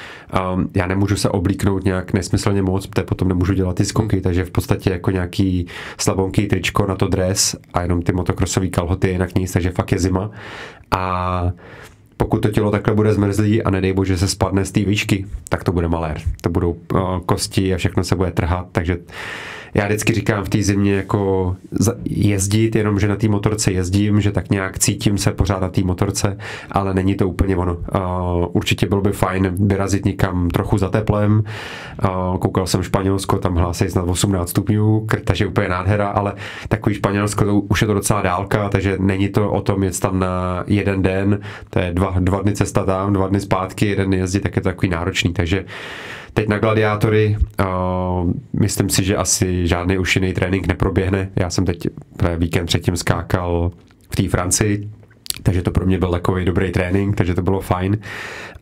um, 0.53 0.69
já 0.75 0.87
nemůžu 0.87 1.15
se 1.15 1.29
oblíknout 1.29 1.83
nějak 1.83 2.13
nesmyslně 2.13 2.61
moc, 2.61 2.87
protože 2.87 3.03
potom 3.03 3.27
nemůžu 3.27 3.53
dělat 3.53 3.75
ty 3.75 3.85
skoky, 3.85 4.15
hmm. 4.15 4.23
takže 4.23 4.45
v 4.45 4.51
podstatě 4.51 4.89
jako 4.89 5.11
nějaký 5.11 5.67
slabonký 5.97 6.47
tričko 6.47 6.87
na 6.87 6.95
to 6.95 7.07
dres 7.07 7.55
a 7.73 7.81
jenom 7.81 8.01
ty 8.01 8.13
motokrosové 8.13 8.67
kalhoty, 8.67 9.09
jinak 9.09 9.35
nic, 9.35 9.51
takže 9.51 9.71
fakt 9.71 9.91
je 9.91 9.99
zima. 9.99 10.31
A 10.91 11.51
pokud 12.19 12.39
to 12.39 12.49
tělo 12.49 12.71
takhle 12.71 12.95
bude 12.95 13.13
zmrzlý 13.13 13.63
a 13.63 13.69
nedej 13.69 13.93
bože 13.93 14.17
se 14.17 14.27
spadne 14.27 14.65
z 14.65 14.71
té 14.71 14.79
výšky, 14.79 15.25
tak 15.49 15.63
to 15.63 15.71
bude 15.71 15.87
malér. 15.87 16.21
To 16.41 16.49
budou 16.49 16.71
uh, 16.71 17.19
kosti 17.25 17.73
a 17.73 17.77
všechno 17.77 18.03
se 18.03 18.15
bude 18.15 18.31
trhat, 18.31 18.67
takže 18.71 18.97
já 19.73 19.85
vždycky 19.85 20.13
říkám 20.13 20.43
v 20.43 20.49
té 20.49 20.63
zimě 20.63 20.95
jako 20.95 21.55
jezdit, 22.05 22.75
jenom 22.75 22.99
že 22.99 23.07
na 23.07 23.15
té 23.15 23.27
motorce 23.27 23.71
jezdím, 23.71 24.21
že 24.21 24.31
tak 24.31 24.49
nějak 24.49 24.79
cítím 24.79 25.17
se 25.17 25.31
pořád 25.31 25.61
na 25.61 25.69
té 25.69 25.83
motorce, 25.83 26.37
ale 26.71 26.93
není 26.93 27.15
to 27.15 27.29
úplně 27.29 27.57
ono. 27.57 27.77
Určitě 28.51 28.85
bylo 28.85 29.01
by 29.01 29.11
fajn 29.11 29.55
vyrazit 29.67 30.05
někam 30.05 30.49
trochu 30.49 30.77
za 30.77 30.89
teplem. 30.89 31.43
Koukal 32.39 32.67
jsem 32.67 32.83
Španělsko, 32.83 33.37
tam 33.37 33.55
hlásí 33.55 33.89
snad 33.89 34.07
18 34.07 34.49
stupňů, 34.49 35.07
takže 35.23 35.47
úplně 35.47 35.69
nádhera, 35.69 36.07
ale 36.07 36.33
takový 36.67 36.95
Španělsko 36.95 37.45
to 37.45 37.59
už 37.59 37.81
je 37.81 37.87
to 37.87 37.93
docela 37.93 38.21
dálka, 38.21 38.69
takže 38.69 38.97
není 38.99 39.29
to 39.29 39.51
o 39.51 39.61
tom 39.61 39.83
jet 39.83 39.99
tam 39.99 40.19
na 40.19 40.63
jeden 40.67 41.01
den, 41.01 41.39
to 41.69 41.79
je 41.79 41.93
dva, 41.93 42.15
dva 42.19 42.41
dny 42.41 42.53
cesta 42.53 42.83
tam, 42.83 43.13
dva 43.13 43.27
dny 43.27 43.39
zpátky, 43.39 43.85
jeden 43.85 44.13
jezdit, 44.13 44.39
tak 44.39 44.55
je 44.55 44.61
to 44.61 44.69
takový 44.69 44.89
náročný, 44.89 45.33
takže 45.33 45.65
Teď 46.39 46.47
na 46.47 46.59
gladiátory 46.59 47.37
uh, 47.59 48.31
myslím 48.59 48.89
si, 48.89 49.03
že 49.03 49.15
asi 49.15 49.67
žádný 49.67 49.97
už 49.97 50.15
jiný 50.15 50.33
trénink 50.33 50.67
neproběhne. 50.67 51.29
Já 51.35 51.49
jsem 51.49 51.65
teď 51.65 51.87
víkend 52.37 52.65
předtím 52.65 52.97
skákal 52.97 53.71
v 54.09 54.15
té 54.15 54.29
Francii, 54.29 54.89
takže 55.43 55.61
to 55.61 55.71
pro 55.71 55.85
mě 55.85 55.99
byl 55.99 56.11
takový 56.11 56.45
dobrý 56.45 56.71
trénink, 56.71 57.15
takže 57.15 57.33
to 57.33 57.41
bylo 57.41 57.61
fajn. 57.61 57.97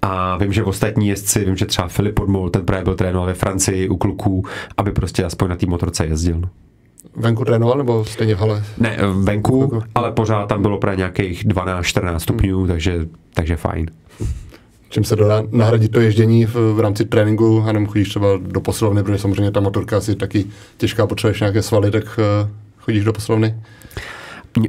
A 0.02 0.38
vím, 0.38 0.54
že 0.54 0.63
v 0.63 0.68
ostatní 0.68 1.08
jezdci, 1.08 1.46
vím, 1.46 1.56
že 1.56 1.66
třeba 1.66 1.88
Filip 1.88 2.16
Podmol, 2.16 2.50
ten 2.50 2.66
právě 2.66 2.84
byl 2.84 2.96
trénoval 2.96 3.28
ve 3.28 3.34
Francii 3.34 3.90
u 3.90 3.98
kluků, 3.98 4.46
aby 4.78 4.92
prostě 4.92 5.24
aspoň 5.24 5.50
na 5.50 5.56
té 5.56 5.66
motorce 5.66 6.06
jezdil. 6.06 6.42
Venku 7.16 7.46
trénoval 7.46 7.78
nebo 7.78 8.06
stejně 8.06 8.36
v 8.36 8.40
hale? 8.40 8.63
Ne, 8.78 8.98
venku, 9.24 9.84
ale 9.96 10.12
pořád 10.12 10.46
tam 10.46 10.62
bylo 10.62 10.78
právě 10.78 10.98
nějakých 10.98 11.46
12-14 11.46 12.18
stupňů, 12.18 12.58
hmm. 12.58 12.68
takže, 12.68 13.08
takže 13.34 13.56
fajn 13.56 13.86
čím 14.89 15.04
se 15.04 15.15
dá 15.15 15.43
nahradit 15.52 15.91
to 15.91 16.00
ježdění 16.00 16.45
v, 16.45 16.56
v 16.56 16.80
rámci 16.80 17.06
tréninku 17.06 17.63
a 17.67 17.86
chodíš 17.88 18.10
třeba 18.10 18.28
do 18.38 18.62
posilovny, 18.62 19.04
protože 19.04 19.17
samozřejmě 19.17 19.52
ta 19.52 19.60
motorka 19.60 19.97
asi 19.97 20.15
taky 20.15 20.45
těžká, 20.78 21.08
potřebuješ 21.08 21.39
nějaké 21.39 21.62
svaly, 21.62 21.91
tak 21.91 22.04
uh, 22.04 22.50
chodíš 22.78 23.04
do 23.04 23.13
posilovny? 23.13 23.56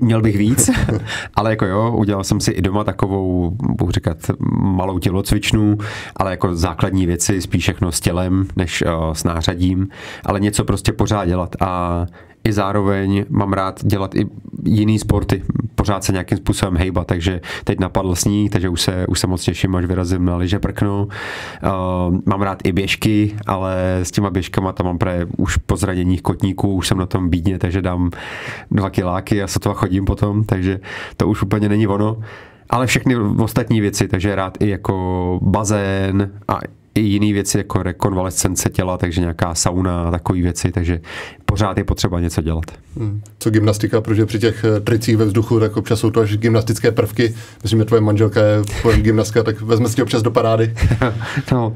Měl 0.00 0.22
bych 0.22 0.37
víc, 0.37 0.70
ale 1.35 1.50
jako 1.50 1.66
jo, 1.66 1.94
udělal 1.96 2.24
jsem 2.24 2.40
si 2.40 2.50
i 2.50 2.62
doma 2.62 2.85
takovou, 2.85 3.50
budu 3.50 3.92
říkat, 3.92 4.16
malou 4.50 4.98
tělocvičnu, 4.98 5.78
ale 6.16 6.31
jako 6.31 6.54
základní 6.54 7.07
věci, 7.07 7.42
spíš 7.42 7.62
všechno 7.62 7.92
s 7.92 8.00
tělem, 8.00 8.46
než 8.57 8.83
uh, 8.83 9.12
s 9.12 9.24
nářadím, 9.24 9.88
ale 10.24 10.40
něco 10.40 10.64
prostě 10.64 10.92
pořád 10.92 11.24
dělat 11.24 11.57
a 11.61 12.07
i 12.49 12.53
zároveň 12.53 13.25
mám 13.29 13.53
rád 13.53 13.85
dělat 13.85 14.15
i 14.15 14.27
jiný 14.65 14.99
sporty, 14.99 15.43
pořád 15.75 16.05
se 16.05 16.13
nějakým 16.13 16.39
způsobem 16.39 16.77
hejbat, 16.77 17.07
takže 17.07 17.41
teď 17.65 17.81
napadl 17.81 18.15
sníh, 18.15 18.51
takže 18.51 18.69
už 18.69 18.81
se, 18.81 19.07
už 19.07 19.21
se 19.21 19.27
moc 19.27 19.43
těším, 19.43 19.77
až 19.77 19.85
vyrazím 19.85 20.25
na 20.25 20.37
liže 20.37 20.59
prknu. 20.59 21.05
Uh, 21.05 22.19
mám 22.27 22.43
rád 22.43 22.59
i 22.65 22.73
běžky, 22.73 23.37
ale 23.47 23.99
s 24.03 24.11
těma 24.11 24.31
běžkama 24.31 24.73
tam 24.73 24.87
mám 24.87 24.99
právě 24.99 25.27
už 25.37 25.57
po 25.57 25.77
zraněních 25.77 26.23
kotníků, 26.23 26.75
už 26.75 26.89
jsem 26.89 26.99
na 26.99 27.07
tom 27.07 27.29
bídně, 27.29 27.59
takže 27.59 27.83
dám 27.83 28.11
dva 28.71 28.91
kiláky 28.91 29.43
a 29.43 29.47
sotva 29.47 29.75
chodím 29.75 30.05
potom, 30.05 30.45
takže 30.45 30.81
to 31.17 31.29
už 31.29 31.43
úplně 31.43 31.69
není 31.69 31.87
ono 31.87 32.17
ale 32.71 32.87
všechny 32.87 33.17
ostatní 33.17 33.81
věci, 33.81 34.09
takže 34.09 34.35
rád 34.35 34.59
i 34.61 34.69
jako 34.69 35.39
bazén 35.43 36.31
a 36.49 36.59
i 36.95 37.01
jiné 37.01 37.33
věci 37.33 37.59
jako 37.59 37.83
rekonvalescence 37.83 38.71
těla, 38.71 38.99
takže 38.99 39.21
nějaká 39.21 39.55
sauna 39.55 40.09
a 40.09 40.11
takové 40.11 40.41
věci, 40.41 40.73
takže 40.73 41.01
pořád 41.49 41.79
je 41.79 41.85
potřeba 41.85 42.21
něco 42.21 42.43
dělat. 42.43 42.65
Hmm. 42.97 43.23
Co 43.39 43.51
gymnastika, 43.51 44.01
protože 44.01 44.27
při 44.27 44.39
těch 44.39 44.65
eh, 44.65 44.81
tricích 44.81 45.17
ve 45.17 45.25
vzduchu, 45.25 45.61
tak 45.61 45.77
občas 45.77 46.01
jsou 46.01 46.11
to 46.11 46.21
až 46.21 46.37
gymnastické 46.37 46.91
prvky. 46.93 47.35
Myslím, 47.63 47.79
že 47.79 47.85
tvoje 47.85 48.01
manželka 48.01 48.41
je 48.41 48.63
pojem 48.83 49.03
gymnastka, 49.09 49.43
tak 49.43 49.61
vezme 49.61 49.89
si 49.89 50.03
občas 50.03 50.23
do 50.23 50.31
parády. 50.31 50.75
no, 51.53 51.75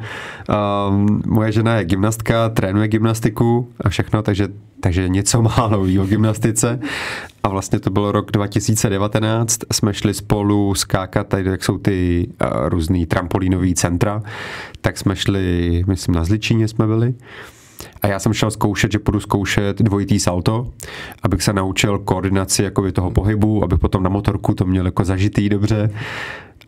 um, 0.88 1.22
moje 1.26 1.52
žena 1.52 1.76
je 1.76 1.84
gymnastka, 1.84 2.48
trénuje 2.48 2.88
gymnastiku 2.88 3.68
a 3.80 3.88
všechno, 3.88 4.22
takže, 4.22 4.48
takže 4.80 5.08
něco 5.08 5.42
málo 5.42 5.84
ví 5.84 5.98
o 5.98 6.06
gymnastice. 6.06 6.80
A 7.42 7.48
vlastně 7.48 7.80
to 7.80 7.90
bylo 7.90 8.12
rok 8.12 8.32
2019, 8.32 9.60
jsme 9.72 9.94
šli 9.94 10.14
spolu 10.14 10.74
skákat, 10.74 11.28
tady 11.28 11.50
jak 11.50 11.64
jsou 11.64 11.78
ty 11.78 12.28
uh, 12.28 12.68
různý 12.68 13.06
trampolínový 13.06 13.74
centra, 13.74 14.22
tak 14.80 14.98
jsme 14.98 15.16
šli, 15.16 15.84
myslím 15.86 16.14
na 16.14 16.24
Zličíně 16.24 16.68
jsme 16.68 16.86
byli. 16.86 17.14
A 18.02 18.06
já 18.06 18.18
jsem 18.18 18.32
šel 18.32 18.50
zkoušet, 18.50 18.92
že 18.92 18.98
půjdu 18.98 19.20
zkoušet 19.20 19.82
dvojitý 19.82 20.20
salto, 20.20 20.70
abych 21.22 21.42
se 21.42 21.52
naučil 21.52 21.98
koordinaci 21.98 22.62
jakoby 22.62 22.92
toho 22.92 23.10
pohybu, 23.10 23.64
abych 23.64 23.78
potom 23.78 24.02
na 24.02 24.10
motorku 24.10 24.54
to 24.54 24.64
měl 24.64 24.84
jako 24.84 25.04
zažitý 25.04 25.48
dobře. 25.48 25.90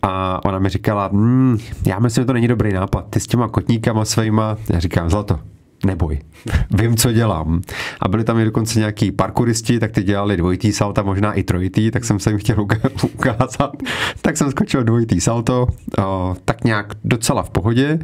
A 0.03 0.45
ona 0.45 0.59
mi 0.59 0.69
říkala, 0.69 1.09
mmm, 1.13 1.59
já 1.87 1.99
myslím, 1.99 2.23
že 2.23 2.27
to 2.27 2.33
není 2.33 2.49
dobrý 2.49 2.73
nápad. 2.73 3.07
Ty 3.11 3.21
s 3.21 3.27
těma 3.27 3.49
kotníkama 3.49 4.05
svýma, 4.05 4.57
já 4.73 4.79
říkám, 4.81 5.11
zlato, 5.11 5.41
neboj, 5.85 6.21
vím, 6.71 6.97
co 6.97 7.13
dělám. 7.13 7.61
A 8.01 8.09
byli 8.09 8.25
tam 8.25 8.39
i 8.39 8.45
dokonce 8.45 8.79
nějaký 8.79 9.13
parkouristi, 9.13 9.79
tak 9.79 9.91
ty 9.91 10.03
dělali 10.03 10.37
dvojitý 10.37 10.73
salta, 10.73 11.03
možná 11.03 11.33
i 11.33 11.43
trojitý, 11.43 11.91
tak 11.91 12.05
jsem 12.05 12.19
se 12.19 12.31
jim 12.31 12.39
chtěl 12.39 12.57
ukázat. 13.03 13.77
tak 14.23 14.37
jsem 14.37 14.51
skočil 14.51 14.85
dvojitý 14.85 15.21
salto, 15.21 15.67
o, 15.99 16.37
tak 16.45 16.65
nějak 16.65 16.93
docela 17.05 17.43
v 17.43 17.51
pohodě 17.51 17.99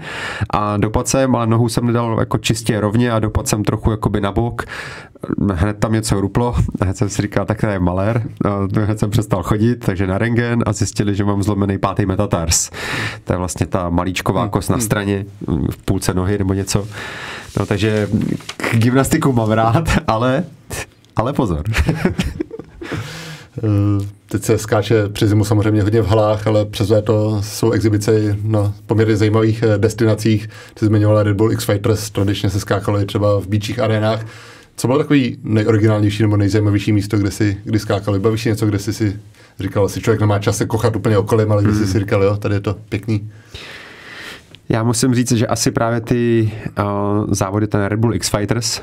a 0.50 0.76
dopad 0.76 1.08
jsem, 1.08 1.36
ale 1.36 1.46
nohu 1.46 1.68
jsem 1.68 1.86
nedal 1.86 2.16
jako 2.20 2.38
čistě 2.38 2.80
rovně 2.80 3.12
a 3.12 3.18
dopad 3.18 3.48
jsem 3.48 3.64
trochu 3.64 3.90
jakoby 3.90 4.20
na 4.20 4.32
bok. 4.32 4.64
Hned 5.52 5.78
tam 5.78 5.92
něco 5.92 6.20
ruplo, 6.20 6.54
hned 6.82 6.96
jsem 6.96 7.08
si 7.08 7.22
říkal, 7.22 7.46
tak 7.46 7.60
to 7.60 7.66
je 7.66 7.78
malér. 7.78 8.22
Hned 8.84 8.98
jsem 8.98 9.10
přestal 9.10 9.42
chodit, 9.42 9.76
takže 9.76 10.06
na 10.06 10.18
rengen 10.18 10.62
a 10.66 10.72
zjistili, 10.72 11.14
že 11.14 11.24
mám 11.24 11.42
zlomený 11.42 11.78
pátý 11.78 12.06
metatars. 12.06 12.70
To 13.24 13.32
je 13.32 13.36
vlastně 13.36 13.66
ta 13.66 13.88
malíčková 13.88 14.48
kost 14.48 14.70
na 14.70 14.78
straně, 14.78 15.26
v 15.70 15.76
půlce 15.84 16.14
nohy 16.14 16.38
nebo 16.38 16.54
něco. 16.54 16.86
No 17.58 17.66
takže 17.66 18.08
gymnastiku 18.72 19.32
mám 19.32 19.50
rád, 19.50 19.88
ale, 20.06 20.44
ale 21.16 21.32
pozor. 21.32 21.62
Eh, 23.58 24.06
teď 24.28 24.42
se 24.42 24.58
skáče 24.58 25.08
při 25.08 25.26
zimu 25.26 25.44
samozřejmě 25.44 25.82
hodně 25.82 26.02
v 26.02 26.06
halách, 26.06 26.46
ale 26.46 26.64
přes 26.64 26.92
to 27.04 27.40
jsou 27.44 27.70
exibice 27.70 28.36
na 28.42 28.74
poměrně 28.86 29.16
zajímavých 29.16 29.62
eh, 29.62 29.78
destinacích. 29.78 30.48
Ty 30.74 30.86
zmiňovala 30.86 31.22
Red 31.22 31.36
Bull 31.36 31.52
X 31.52 31.64
Fighters, 31.64 32.10
tradičně 32.10 32.50
se 32.50 32.60
skákalo 32.60 33.04
třeba 33.04 33.40
v 33.40 33.46
beachích 33.46 33.78
arenách. 33.78 34.26
Co 34.76 34.86
bylo 34.86 34.98
takový 34.98 35.38
nejoriginálnější 35.42 36.22
nebo 36.22 36.36
nejzajímavější 36.36 36.92
místo, 36.92 37.18
kde 37.18 37.30
si 37.30 37.56
kdy 37.64 37.78
skákali? 37.78 38.18
Bavíš 38.18 38.44
něco, 38.44 38.66
kde 38.66 38.78
jsi 38.78 38.92
si 38.92 39.20
říkal, 39.60 39.88
si 39.88 40.00
člověk 40.00 40.20
nemá 40.20 40.38
čas 40.38 40.56
se 40.56 40.66
kochat 40.66 40.96
úplně 40.96 41.18
okolím, 41.18 41.52
ale 41.52 41.62
hmm. 41.62 41.74
jsi 41.74 41.86
si 41.86 41.98
říkal, 41.98 42.22
jo, 42.22 42.36
tady 42.36 42.54
je 42.54 42.60
to 42.60 42.76
pěkný. 42.88 43.30
Já 44.70 44.82
musím 44.82 45.14
říct, 45.14 45.32
že 45.32 45.46
asi 45.46 45.70
právě 45.70 46.00
ty 46.00 46.52
uh, 46.78 46.84
závody, 47.30 47.66
ten 47.66 47.84
Red 47.84 48.00
Bull 48.00 48.14
X 48.14 48.28
Fighters, 48.28 48.80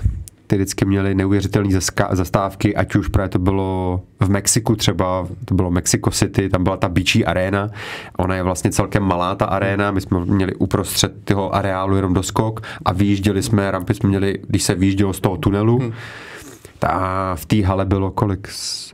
ty 0.47 0.55
vždycky 0.55 0.85
měly 0.85 1.15
neuvěřitelné 1.15 1.79
zastávky, 2.11 2.75
ať 2.75 2.95
už 2.95 3.07
právě 3.07 3.29
to 3.29 3.39
bylo 3.39 4.01
v 4.19 4.29
Mexiku 4.29 4.75
třeba, 4.75 5.27
to 5.45 5.55
bylo 5.55 5.71
Mexico 5.71 6.11
City, 6.11 6.49
tam 6.49 6.63
byla 6.63 6.77
ta 6.77 6.89
Beachy 6.89 7.25
arena, 7.25 7.69
ona 8.17 8.35
je 8.35 8.43
vlastně 8.43 8.71
celkem 8.71 9.03
malá 9.03 9.35
ta 9.35 9.45
arena, 9.45 9.91
my 9.91 10.01
jsme 10.01 10.25
měli 10.25 10.55
uprostřed 10.55 11.13
toho 11.23 11.55
areálu 11.55 11.95
jenom 11.95 12.13
doskok 12.13 12.61
a 12.85 12.93
vyjížděli 12.93 13.43
jsme, 13.43 13.71
rampy 13.71 13.93
jsme 13.93 14.09
měli, 14.09 14.39
když 14.47 14.63
se 14.63 14.75
vyjíždělo 14.75 15.13
z 15.13 15.19
toho 15.19 15.37
tunelu, 15.37 15.79
hmm 15.79 15.93
a 16.83 17.35
v 17.35 17.45
té 17.45 17.63
hale 17.63 17.85
bylo 17.85 18.11
kolik? 18.11 18.47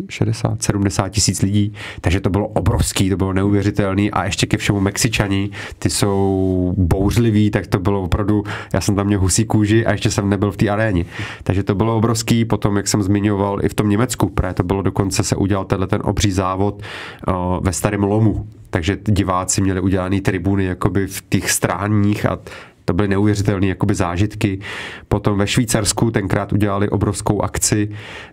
60, 0.10 0.64
70 0.64 1.10
tisíc 1.10 1.42
lidí, 1.42 1.74
takže 2.02 2.20
to 2.20 2.30
bylo 2.30 2.48
obrovský, 2.48 3.10
to 3.10 3.18
bylo 3.18 3.34
neuvěřitelný 3.34 4.12
a 4.12 4.26
ještě 4.26 4.46
ke 4.46 4.58
všemu 4.58 4.80
Mexičani, 4.80 5.50
ty 5.80 5.90
jsou 5.90 6.74
bouřliví, 6.78 7.52
tak 7.52 7.68
to 7.68 7.80
bylo 7.80 8.02
opravdu, 8.02 8.44
já 8.74 8.82
jsem 8.82 8.96
tam 8.96 9.08
měl 9.08 9.20
husí 9.20 9.46
kůži 9.46 9.86
a 9.86 9.92
ještě 9.92 10.12
jsem 10.12 10.30
nebyl 10.30 10.52
v 10.52 10.58
té 10.58 10.70
aréně. 10.70 11.06
Takže 11.44 11.64
to 11.64 11.76
bylo 11.76 11.98
obrovský, 11.98 12.46
potom, 12.46 12.78
jak 12.78 12.88
jsem 12.88 13.04
zmiňoval, 13.04 13.66
i 13.66 13.70
v 13.70 13.74
tom 13.74 13.90
Německu, 13.90 14.30
protože 14.30 14.54
to 14.54 14.64
bylo 14.64 14.82
dokonce, 14.82 15.24
se 15.24 15.36
udělal 15.36 15.66
tenhle 15.66 15.88
ten 15.88 16.02
obří 16.04 16.32
závod 16.32 16.82
uh, 17.28 17.36
ve 17.62 17.74
Starém 17.74 18.04
Lomu, 18.04 18.48
takže 18.70 18.98
diváci 19.06 19.62
měli 19.62 19.82
udělané 19.82 20.22
tribuny 20.22 20.66
jakoby 20.66 21.08
v 21.08 21.24
těch 21.30 21.52
stráních 21.52 22.26
a 22.26 22.40
to 22.86 22.94
byly 22.94 23.08
neuvěřitelné 23.08 23.68
jakoby 23.68 23.96
zážitky. 23.96 24.60
Potom 25.08 25.38
ve 25.38 25.48
Švýcarsku 25.48 26.12
tenkrát 26.12 26.54
udělali 26.54 26.90
obrovskou 26.90 27.42
akci, 27.42 27.90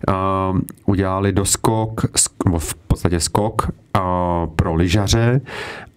uh, 0.09 0.59
udělali 0.87 1.33
doskok, 1.33 2.01
v 2.59 2.75
podstatě 2.75 3.21
skok 3.21 3.69
uh, 3.97 4.03
pro 4.57 4.75
lyžaře. 4.75 5.41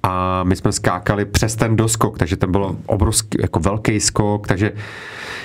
A 0.04 0.44
my 0.44 0.56
jsme 0.56 0.72
skákali 0.72 1.26
přes 1.26 1.56
ten 1.56 1.76
doskok, 1.76 2.18
takže 2.18 2.38
tam 2.38 2.52
bylo 2.52 2.76
obrovský, 2.86 3.38
jako 3.42 3.60
velký 3.60 4.00
skok, 4.00 4.48
takže 4.48 4.72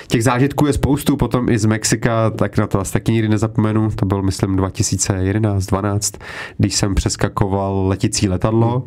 těch 0.07 0.23
zážitků 0.23 0.65
je 0.65 0.73
spoustu, 0.73 1.17
potom 1.17 1.49
i 1.49 1.57
z 1.57 1.65
Mexika, 1.65 2.29
tak 2.29 2.57
na 2.57 2.67
to 2.67 2.79
asi 2.79 2.93
taky 2.93 3.11
nikdy 3.11 3.29
nezapomenu, 3.29 3.91
to 3.91 4.05
byl 4.05 4.21
myslím 4.21 4.57
2011-12, 4.57 6.19
když 6.57 6.75
jsem 6.75 6.95
přeskakoval 6.95 7.87
leticí 7.87 8.29
letadlo, 8.29 8.83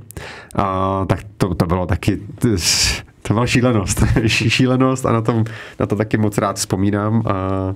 a, 0.56 1.04
tak 1.08 1.18
to, 1.36 1.54
to 1.54 1.66
bylo 1.66 1.86
taky 1.86 2.18
to 3.22 3.34
byla 3.34 3.46
šílenost. 3.46 4.02
šílenost 4.26 5.06
a 5.06 5.12
na, 5.12 5.20
tom, 5.20 5.44
na 5.80 5.86
to 5.86 5.96
taky 5.96 6.18
moc 6.18 6.38
rád 6.38 6.56
vzpomínám. 6.56 7.22
A 7.26 7.74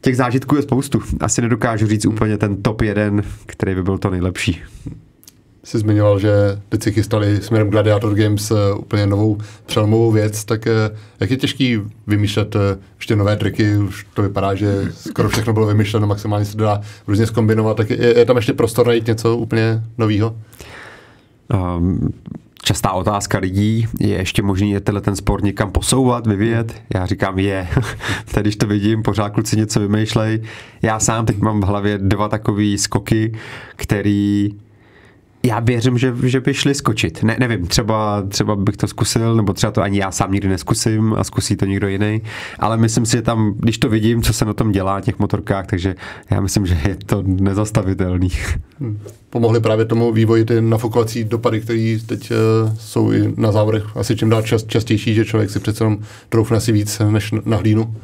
těch 0.00 0.16
zážitků 0.16 0.56
je 0.56 0.62
spoustu. 0.62 1.02
Asi 1.20 1.42
nedokážu 1.42 1.86
říct 1.86 2.06
úplně 2.06 2.38
ten 2.38 2.62
top 2.62 2.82
jeden, 2.82 3.22
který 3.46 3.74
by 3.74 3.82
byl 3.82 3.98
to 3.98 4.10
nejlepší. 4.10 4.62
Jsi 5.64 5.78
zmiňoval, 5.78 6.18
že 6.18 6.32
teď 6.68 6.82
si 6.82 6.92
chystali 6.92 7.42
směrem 7.42 7.70
Gladiator 7.70 8.14
Games 8.14 8.50
eh, 8.50 8.74
úplně 8.78 9.06
novou 9.06 9.38
přelomovou 9.66 10.12
věc, 10.12 10.44
tak 10.44 10.66
eh, 10.66 10.90
jak 11.20 11.30
je 11.30 11.36
těžký 11.36 11.80
vymýšlet 12.06 12.56
eh, 12.56 12.78
ještě 12.96 13.16
nové 13.16 13.36
triky, 13.36 13.76
už 13.76 14.06
to 14.14 14.22
vypadá, 14.22 14.54
že 14.54 14.92
skoro 14.92 15.28
všechno 15.28 15.52
bylo 15.52 15.66
vymyšleno, 15.66 16.06
maximálně 16.06 16.44
se 16.44 16.56
dá 16.56 16.80
různě 17.06 17.26
zkombinovat, 17.26 17.76
tak 17.76 17.90
je, 17.90 18.18
je 18.18 18.24
tam 18.24 18.36
ještě 18.36 18.52
prostor 18.52 18.86
najít 18.86 19.06
něco 19.06 19.36
úplně 19.36 19.82
nového? 19.98 20.36
Um, 21.76 22.12
častá 22.64 22.92
otázka 22.92 23.38
lidí, 23.38 23.86
je 24.00 24.16
ještě 24.16 24.42
možný 24.42 24.80
tenhle 24.80 25.00
ten 25.00 25.16
sport 25.16 25.44
někam 25.44 25.70
posouvat, 25.70 26.26
vyvíjet? 26.26 26.82
Já 26.94 27.06
říkám 27.06 27.38
je. 27.38 27.68
Teď, 28.34 28.42
když 28.42 28.56
to 28.56 28.66
vidím, 28.66 29.02
pořád 29.02 29.30
kluci 29.30 29.56
něco 29.56 29.80
vymýšlej. 29.80 30.42
Já 30.82 31.00
sám 31.00 31.26
teď 31.26 31.38
mám 31.38 31.60
v 31.60 31.64
hlavě 31.64 31.98
dva 31.98 32.28
takové 32.28 32.78
skoky, 32.78 33.32
který 33.76 34.50
já 35.44 35.60
věřím, 35.60 35.98
že, 35.98 36.14
že 36.22 36.40
by 36.40 36.54
šli 36.54 36.74
skočit. 36.74 37.22
Ne, 37.22 37.36
nevím, 37.40 37.66
třeba, 37.66 38.22
třeba 38.28 38.56
bych 38.56 38.76
to 38.76 38.86
zkusil, 38.86 39.36
nebo 39.36 39.52
třeba 39.52 39.70
to 39.70 39.82
ani 39.82 39.98
já 39.98 40.10
sám 40.10 40.32
nikdy 40.32 40.48
neskusím 40.48 41.14
a 41.18 41.24
zkusí 41.24 41.56
to 41.56 41.64
někdo 41.64 41.88
jiný, 41.88 42.22
ale 42.58 42.76
myslím 42.76 43.06
si, 43.06 43.16
že 43.16 43.22
tam, 43.22 43.54
když 43.58 43.78
to 43.78 43.88
vidím, 43.88 44.22
co 44.22 44.32
se 44.32 44.44
na 44.44 44.52
tom 44.52 44.72
dělá, 44.72 45.00
těch 45.00 45.18
motorkách, 45.18 45.66
takže 45.66 45.94
já 46.30 46.40
myslím, 46.40 46.66
že 46.66 46.78
je 46.88 46.96
to 47.06 47.22
nezastavitelný. 47.26 48.28
Hmm. 48.80 48.98
Pomohly 49.30 49.60
právě 49.60 49.84
tomu 49.84 50.12
vývoji 50.12 50.44
ty 50.44 50.60
nafukovací 50.60 51.24
dopady, 51.24 51.60
které 51.60 51.98
teď 52.06 52.30
uh, 52.30 52.36
jsou 52.78 53.12
i 53.12 53.34
na 53.36 53.52
závodech 53.52 53.96
asi 53.96 54.16
čím 54.16 54.30
dál 54.30 54.42
čas, 54.42 54.64
častější, 54.64 55.14
že 55.14 55.24
člověk 55.24 55.50
si 55.50 55.60
přece 55.60 55.84
jenom 55.84 55.98
troufne 56.28 56.56
asi 56.56 56.72
víc 56.72 57.02
než 57.10 57.34
na 57.44 57.56
hlínu. 57.56 57.94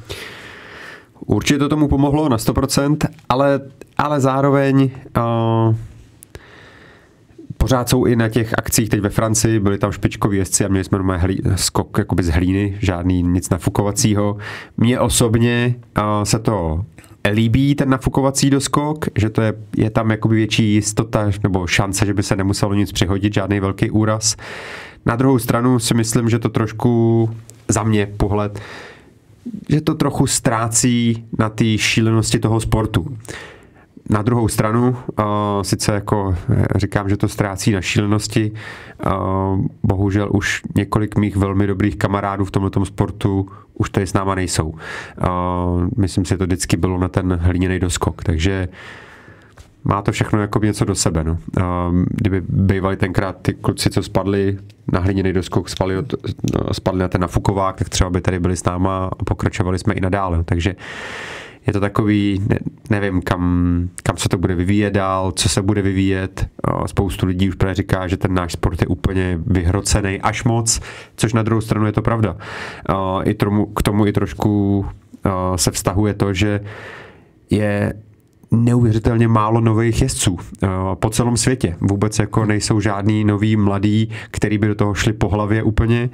Určitě 1.27 1.59
to 1.59 1.69
tomu 1.69 1.89
pomohlo 1.89 2.29
na 2.29 2.37
100%, 2.37 2.97
ale, 3.29 3.61
ale 3.99 4.21
zároveň 4.21 4.91
uh, 5.17 5.75
pořád 7.61 7.89
jsou 7.89 8.05
i 8.05 8.17
na 8.17 8.29
těch 8.29 8.55
akcích 8.59 8.89
teď 8.89 9.01
ve 9.01 9.09
Francii, 9.09 9.61
byli 9.61 9.79
tam 9.79 9.93
špičkoví 9.93 10.39
jezdci 10.39 10.65
a 10.65 10.69
měli 10.69 10.85
jsme 10.85 10.99
normálně 10.99 11.23
hlí, 11.23 11.41
skok 11.57 11.99
jakoby 11.99 12.23
z 12.23 12.29
hlíny, 12.29 12.79
žádný 12.81 13.23
nic 13.23 13.51
nafukovacího. 13.51 14.37
Mně 14.77 15.01
osobně 15.01 15.75
se 16.25 16.39
to 16.39 16.85
líbí 17.33 17.75
ten 17.75 17.89
nafukovací 17.89 18.51
doskok, 18.51 19.07
že 19.15 19.31
to 19.31 19.43
je, 19.43 19.53
je 19.77 19.91
tam 19.91 20.11
jakoby 20.11 20.37
větší 20.37 20.75
jistota 20.75 21.31
nebo 21.43 21.67
šance, 21.67 22.07
že 22.07 22.15
by 22.15 22.23
se 22.23 22.37
nemuselo 22.37 22.75
nic 22.75 22.93
přihodit, 22.93 23.35
žádný 23.35 23.61
velký 23.61 23.91
úraz. 23.91 24.37
Na 25.07 25.17
druhou 25.17 25.39
stranu 25.39 25.79
si 25.79 25.95
myslím, 25.95 26.29
že 26.29 26.39
to 26.39 26.49
trošku 26.49 27.31
za 27.69 27.83
mě 27.83 28.07
pohled, 28.17 28.61
že 29.69 29.81
to 29.81 29.95
trochu 29.95 30.27
ztrácí 30.27 31.25
na 31.39 31.49
té 31.49 31.79
šílenosti 31.79 32.39
toho 32.39 32.61
sportu. 32.61 33.17
Na 34.11 34.23
druhou 34.23 34.49
stranu, 34.49 34.97
uh, 35.19 35.25
sice 35.63 35.93
jako 35.93 36.37
eh, 36.51 36.65
říkám, 36.77 37.09
že 37.09 37.17
to 37.17 37.29
ztrácí 37.29 37.73
na 37.73 37.81
šílenosti, 37.81 38.53
uh, 39.07 39.65
bohužel 39.83 40.29
už 40.33 40.63
několik 40.75 41.17
mých 41.17 41.37
velmi 41.37 41.67
dobrých 41.67 41.97
kamarádů 41.97 42.45
v 42.45 42.51
tomto 42.51 42.85
sportu 42.85 43.49
už 43.75 43.91
tady 43.91 44.07
s 44.07 44.13
náma 44.13 44.35
nejsou. 44.35 44.75
Myslím 45.97 46.25
si, 46.25 46.29
že 46.29 46.39
to 46.39 46.45
vždycky 46.45 46.77
bylo 46.77 46.99
na 46.99 47.09
ten 47.09 47.33
hliněný 47.43 47.79
doskok, 47.79 48.25
takže 48.25 48.69
má 49.85 50.03
to 50.03 50.13
všechno 50.13 50.41
jako 50.41 50.59
něco 50.59 50.85
do 50.85 50.95
sebe. 50.95 51.25
No. 51.25 51.39
Kdyby 52.11 52.43
bývali 52.49 52.97
tenkrát 52.97 53.37
ty 53.43 53.55
kluci, 53.55 53.91
co 53.91 54.03
spadli 54.03 54.59
na 54.93 55.01
hliněný 55.01 55.33
doskok, 55.33 55.69
spadli, 55.69 55.97
od, 55.97 56.15
spadli 56.73 57.01
na 57.01 57.09
ten 57.09 57.21
nafukovák, 57.21 57.77
tak 57.77 57.89
třeba 57.89 58.11
by 58.11 58.21
tady 58.21 58.41
byli 58.41 58.57
s 58.57 58.65
náma 58.65 59.11
a 59.19 59.25
pokračovali 59.25 59.79
jsme 59.79 59.95
i 59.95 60.01
nadále. 60.01 60.37
No. 60.37 60.45
Takže 60.45 60.75
je 61.71 61.75
to 61.75 61.81
takový, 61.81 62.43
ne, 62.49 62.59
nevím, 62.91 63.23
kam, 63.23 63.89
kam 64.03 64.17
se 64.17 64.29
to 64.29 64.39
bude 64.39 64.55
vyvíjet 64.55 64.91
dál, 64.91 65.33
co 65.33 65.49
se 65.49 65.63
bude 65.63 65.83
vyvíjet. 65.83 66.47
Spoustu 66.87 67.27
lidí 67.27 67.49
už 67.49 67.55
právě 67.55 67.75
říká, 67.75 68.09
že 68.09 68.17
ten 68.17 68.35
náš 68.35 68.53
sport 68.53 68.81
je 68.81 68.87
úplně 68.87 69.39
vyhrocený 69.47 70.21
až 70.21 70.45
moc, 70.45 70.81
což 71.17 71.33
na 71.33 71.43
druhou 71.43 71.61
stranu 71.61 71.87
je 71.87 71.93
to 71.93 72.03
pravda. 72.03 72.37
I 73.25 73.35
tomu, 73.35 73.67
k 73.67 73.83
tomu 73.83 74.07
i 74.07 74.13
trošku 74.13 74.87
se 75.57 75.71
vztahuje 75.71 76.15
to, 76.15 76.35
že 76.35 76.61
je 77.51 77.95
neuvěřitelně 78.51 79.29
málo 79.29 79.61
nových 79.61 80.03
jezdců 80.03 80.39
po 80.95 81.11
celém 81.11 81.37
světě. 81.37 81.77
Vůbec 81.81 82.19
jako 82.19 82.45
nejsou 82.45 82.81
žádný 82.81 83.25
noví 83.25 83.57
mladí, 83.57 84.11
který 84.31 84.59
by 84.59 84.67
do 84.67 84.75
toho 84.75 84.95
šli 84.95 85.13
po 85.13 85.29
hlavě 85.29 85.63
úplně 85.63 86.11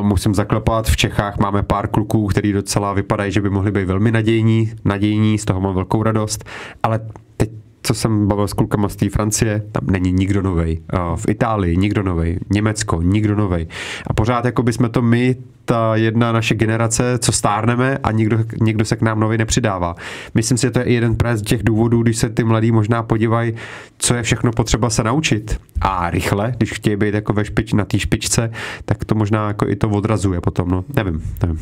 musím 0.00 0.34
zaklepat, 0.34 0.86
v 0.86 0.96
Čechách 0.96 1.38
máme 1.38 1.62
pár 1.62 1.88
kluků, 1.88 2.26
který 2.26 2.52
docela 2.52 2.92
vypadají, 2.92 3.32
že 3.32 3.40
by 3.40 3.50
mohli 3.50 3.70
být 3.70 3.84
velmi 3.84 4.12
nadějní, 4.12 4.72
nadějní, 4.84 5.38
z 5.38 5.44
toho 5.44 5.60
mám 5.60 5.74
velkou 5.74 6.02
radost, 6.02 6.44
ale 6.82 7.00
teď 7.36 7.50
co 7.86 7.94
jsem 7.94 8.28
bavil 8.28 8.48
s 8.48 8.52
klukama 8.52 8.88
z 8.88 8.96
té 8.96 9.10
Francie, 9.10 9.62
tam 9.72 9.86
není 9.86 10.12
nikdo 10.12 10.42
novej. 10.42 10.80
V 11.16 11.28
Itálii 11.28 11.76
nikdo 11.76 12.02
novej, 12.02 12.38
Německo 12.50 13.02
nikdo 13.02 13.36
novej. 13.36 13.66
A 14.06 14.12
pořád 14.12 14.44
jako 14.44 14.62
by 14.62 14.72
jsme 14.72 14.88
to 14.88 15.02
my, 15.02 15.36
ta 15.64 15.96
jedna 15.96 16.32
naše 16.32 16.54
generace, 16.54 17.18
co 17.18 17.32
stárneme 17.32 17.98
a 18.02 18.12
nikdo, 18.12 18.38
nikdo 18.60 18.84
se 18.84 18.96
k 18.96 19.02
nám 19.02 19.20
nový 19.20 19.38
nepřidává. 19.38 19.94
Myslím 20.34 20.58
si, 20.58 20.66
že 20.66 20.70
to 20.70 20.78
je 20.78 20.92
jeden 20.92 21.16
z 21.34 21.42
těch 21.42 21.62
důvodů, 21.62 22.02
když 22.02 22.16
se 22.16 22.28
ty 22.28 22.44
mladí 22.44 22.72
možná 22.72 23.02
podívají, 23.02 23.54
co 23.98 24.14
je 24.14 24.22
všechno 24.22 24.52
potřeba 24.52 24.90
se 24.90 25.04
naučit. 25.04 25.60
A 25.80 26.10
rychle, 26.10 26.52
když 26.56 26.72
chtějí 26.72 26.96
být 26.96 27.14
jako 27.14 27.32
ve 27.32 27.44
špič, 27.44 27.72
na 27.72 27.84
té 27.84 27.98
špičce, 27.98 28.50
tak 28.84 29.04
to 29.04 29.14
možná 29.14 29.48
jako 29.48 29.68
i 29.68 29.76
to 29.76 29.90
odrazuje 29.90 30.40
potom. 30.40 30.68
No, 30.68 30.84
nevím, 30.96 31.22
nevím. 31.42 31.58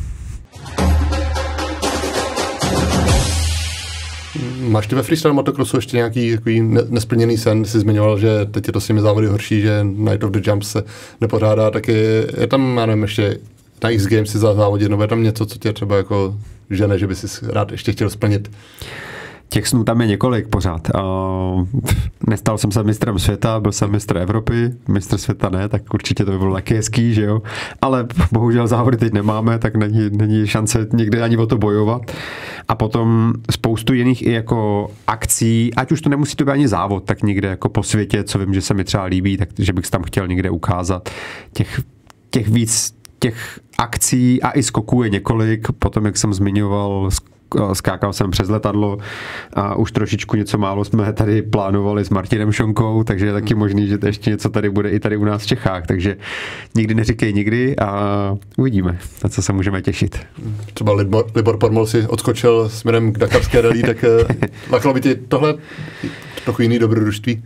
Máš 4.59 4.87
ty 4.87 4.95
ve 4.95 5.03
freestyle 5.03 5.33
motocrossu 5.33 5.77
ještě 5.77 5.97
nějaký 5.97 6.31
takový 6.31 6.61
nesplněný 6.89 7.37
sen? 7.37 7.65
Jsi 7.65 7.79
zmiňoval, 7.79 8.19
že 8.19 8.45
teď 8.51 8.67
je 8.67 8.73
to 8.73 8.81
s 8.81 8.87
těmi 8.87 9.01
závody 9.01 9.27
horší, 9.27 9.61
že 9.61 9.79
Night 9.83 10.23
of 10.23 10.31
the 10.31 10.49
Jumps 10.49 10.71
se 10.71 10.83
nepořádá, 11.21 11.71
tak 11.71 11.87
je, 11.87 12.27
je 12.39 12.47
tam, 12.47 12.77
já 12.77 12.85
nevím, 12.85 13.03
ještě 13.03 13.37
na 13.83 13.89
X 13.89 14.07
Games 14.07 14.29
si 14.29 14.37
závodit, 14.37 14.89
nebo 14.89 15.01
je 15.01 15.07
tam 15.07 15.23
něco, 15.23 15.45
co 15.45 15.59
tě 15.59 15.73
třeba 15.73 15.97
jako 15.97 16.35
žene, 16.69 16.99
že 16.99 17.07
by 17.07 17.15
si 17.15 17.27
rád 17.43 17.71
ještě 17.71 17.91
chtěl 17.91 18.09
splnit? 18.09 18.51
Těch 19.53 19.67
snů 19.67 19.83
tam 19.83 20.01
je 20.01 20.07
několik 20.07 20.47
pořád. 20.47 20.87
Uh, 20.95 21.67
nestal 22.27 22.57
jsem 22.57 22.71
se 22.71 22.83
mistrem 22.83 23.19
světa, 23.19 23.59
byl 23.59 23.71
jsem 23.71 23.91
mistr 23.91 24.17
Evropy, 24.17 24.71
mistr 24.87 25.17
světa 25.17 25.49
ne, 25.49 25.69
tak 25.69 25.93
určitě 25.93 26.25
to 26.25 26.31
by 26.31 26.37
bylo 26.37 26.53
taky 26.53 26.75
hezký, 26.75 27.13
že 27.13 27.21
jo. 27.21 27.41
Ale 27.81 28.07
bohužel 28.31 28.67
závody 28.67 28.97
teď 28.97 29.13
nemáme, 29.13 29.59
tak 29.59 29.75
není, 29.75 30.09
není 30.09 30.47
šance 30.47 30.87
někde 30.93 31.21
ani 31.21 31.37
o 31.37 31.45
to 31.45 31.57
bojovat. 31.57 32.01
A 32.67 32.75
potom 32.75 33.33
spoustu 33.51 33.93
jiných 33.93 34.21
i 34.21 34.31
jako 34.31 34.89
akcí, 35.07 35.73
ať 35.73 35.91
už 35.91 36.01
to 36.01 36.09
nemusí 36.09 36.35
to 36.35 36.45
být 36.45 36.51
ani 36.51 36.67
závod, 36.67 37.03
tak 37.03 37.23
někde 37.23 37.47
jako 37.47 37.69
po 37.69 37.83
světě, 37.83 38.23
co 38.23 38.39
vím, 38.39 38.53
že 38.53 38.61
se 38.61 38.73
mi 38.73 38.83
třeba 38.83 39.03
líbí, 39.03 39.37
tak 39.37 39.49
že 39.59 39.73
bych 39.73 39.89
tam 39.89 40.03
chtěl 40.03 40.27
někde 40.27 40.49
ukázat. 40.49 41.09
Těch, 41.53 41.81
těch 42.29 42.47
víc 42.47 42.95
těch 43.19 43.59
akcí 43.77 44.41
a 44.41 44.51
i 44.51 44.63
skoků 44.63 45.03
je 45.03 45.09
několik. 45.09 45.67
Potom, 45.79 46.05
jak 46.05 46.17
jsem 46.17 46.33
zmiňoval, 46.33 47.09
skákal 47.73 48.13
jsem 48.13 48.31
přes 48.31 48.49
letadlo 48.49 48.97
a 49.53 49.75
už 49.75 49.91
trošičku 49.91 50.37
něco 50.37 50.57
málo 50.57 50.85
jsme 50.85 51.13
tady 51.13 51.41
plánovali 51.41 52.05
s 52.05 52.09
Martinem 52.09 52.51
Šonkou, 52.51 53.03
takže 53.03 53.25
je 53.25 53.33
taky 53.33 53.55
možný, 53.55 53.87
že 53.87 53.97
to 53.97 54.05
ještě 54.05 54.29
něco 54.29 54.49
tady 54.49 54.69
bude 54.69 54.89
i 54.89 54.99
tady 54.99 55.17
u 55.17 55.25
nás 55.25 55.43
v 55.43 55.47
Čechách, 55.47 55.87
takže 55.87 56.17
nikdy 56.75 56.95
neříkej 56.95 57.33
nikdy 57.33 57.75
a 57.79 58.37
uvidíme, 58.57 58.99
na 59.23 59.29
co 59.29 59.41
se 59.41 59.53
můžeme 59.53 59.81
těšit. 59.81 60.19
Třeba 60.73 60.93
Libor, 60.93 61.25
Libor 61.35 61.57
Pormol 61.57 61.85
si 61.85 62.07
odskočil 62.07 62.69
směrem 62.69 63.13
k 63.13 63.17
Dakarské 63.17 63.61
rally, 63.61 63.81
tak 63.81 64.03
eh, 64.03 64.49
laklo 64.69 64.93
by 64.93 65.01
ti 65.01 65.15
tohle 65.15 65.55
trochu 66.43 66.61
jiný 66.61 66.79
dobrodružství? 66.79 67.43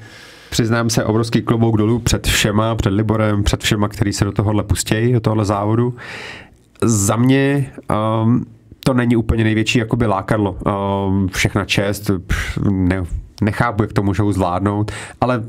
Přiznám 0.50 0.89
se, 0.89 1.04
obrovský 1.04 1.41
klobouk 1.41 1.78
dolů 1.78 2.00
před 2.00 2.28
všema, 2.28 2.76
před 2.76 2.89
Liborem, 2.89 3.43
před 3.43 3.63
všema, 3.63 3.88
který 3.88 4.13
se 4.13 4.26
do 4.26 4.32
tohohle 4.32 4.63
pustějí, 4.63 5.13
do 5.13 5.20
tohohle 5.20 5.46
závodu. 5.46 5.96
Za 6.84 7.15
mě 7.15 7.72
um, 8.24 8.46
to 8.88 8.93
není 8.93 9.15
úplně 9.15 9.43
největší 9.43 9.80
jakoby 9.80 10.06
lákadlo. 10.06 10.58
Um, 11.08 11.28
všechna 11.28 11.65
čest, 11.65 12.12
ne, 12.69 13.04
nechápu, 13.41 13.84
jak 13.84 13.93
to 13.93 14.04
můžou 14.04 14.32
zvládnout, 14.32 14.91
ale 15.21 15.43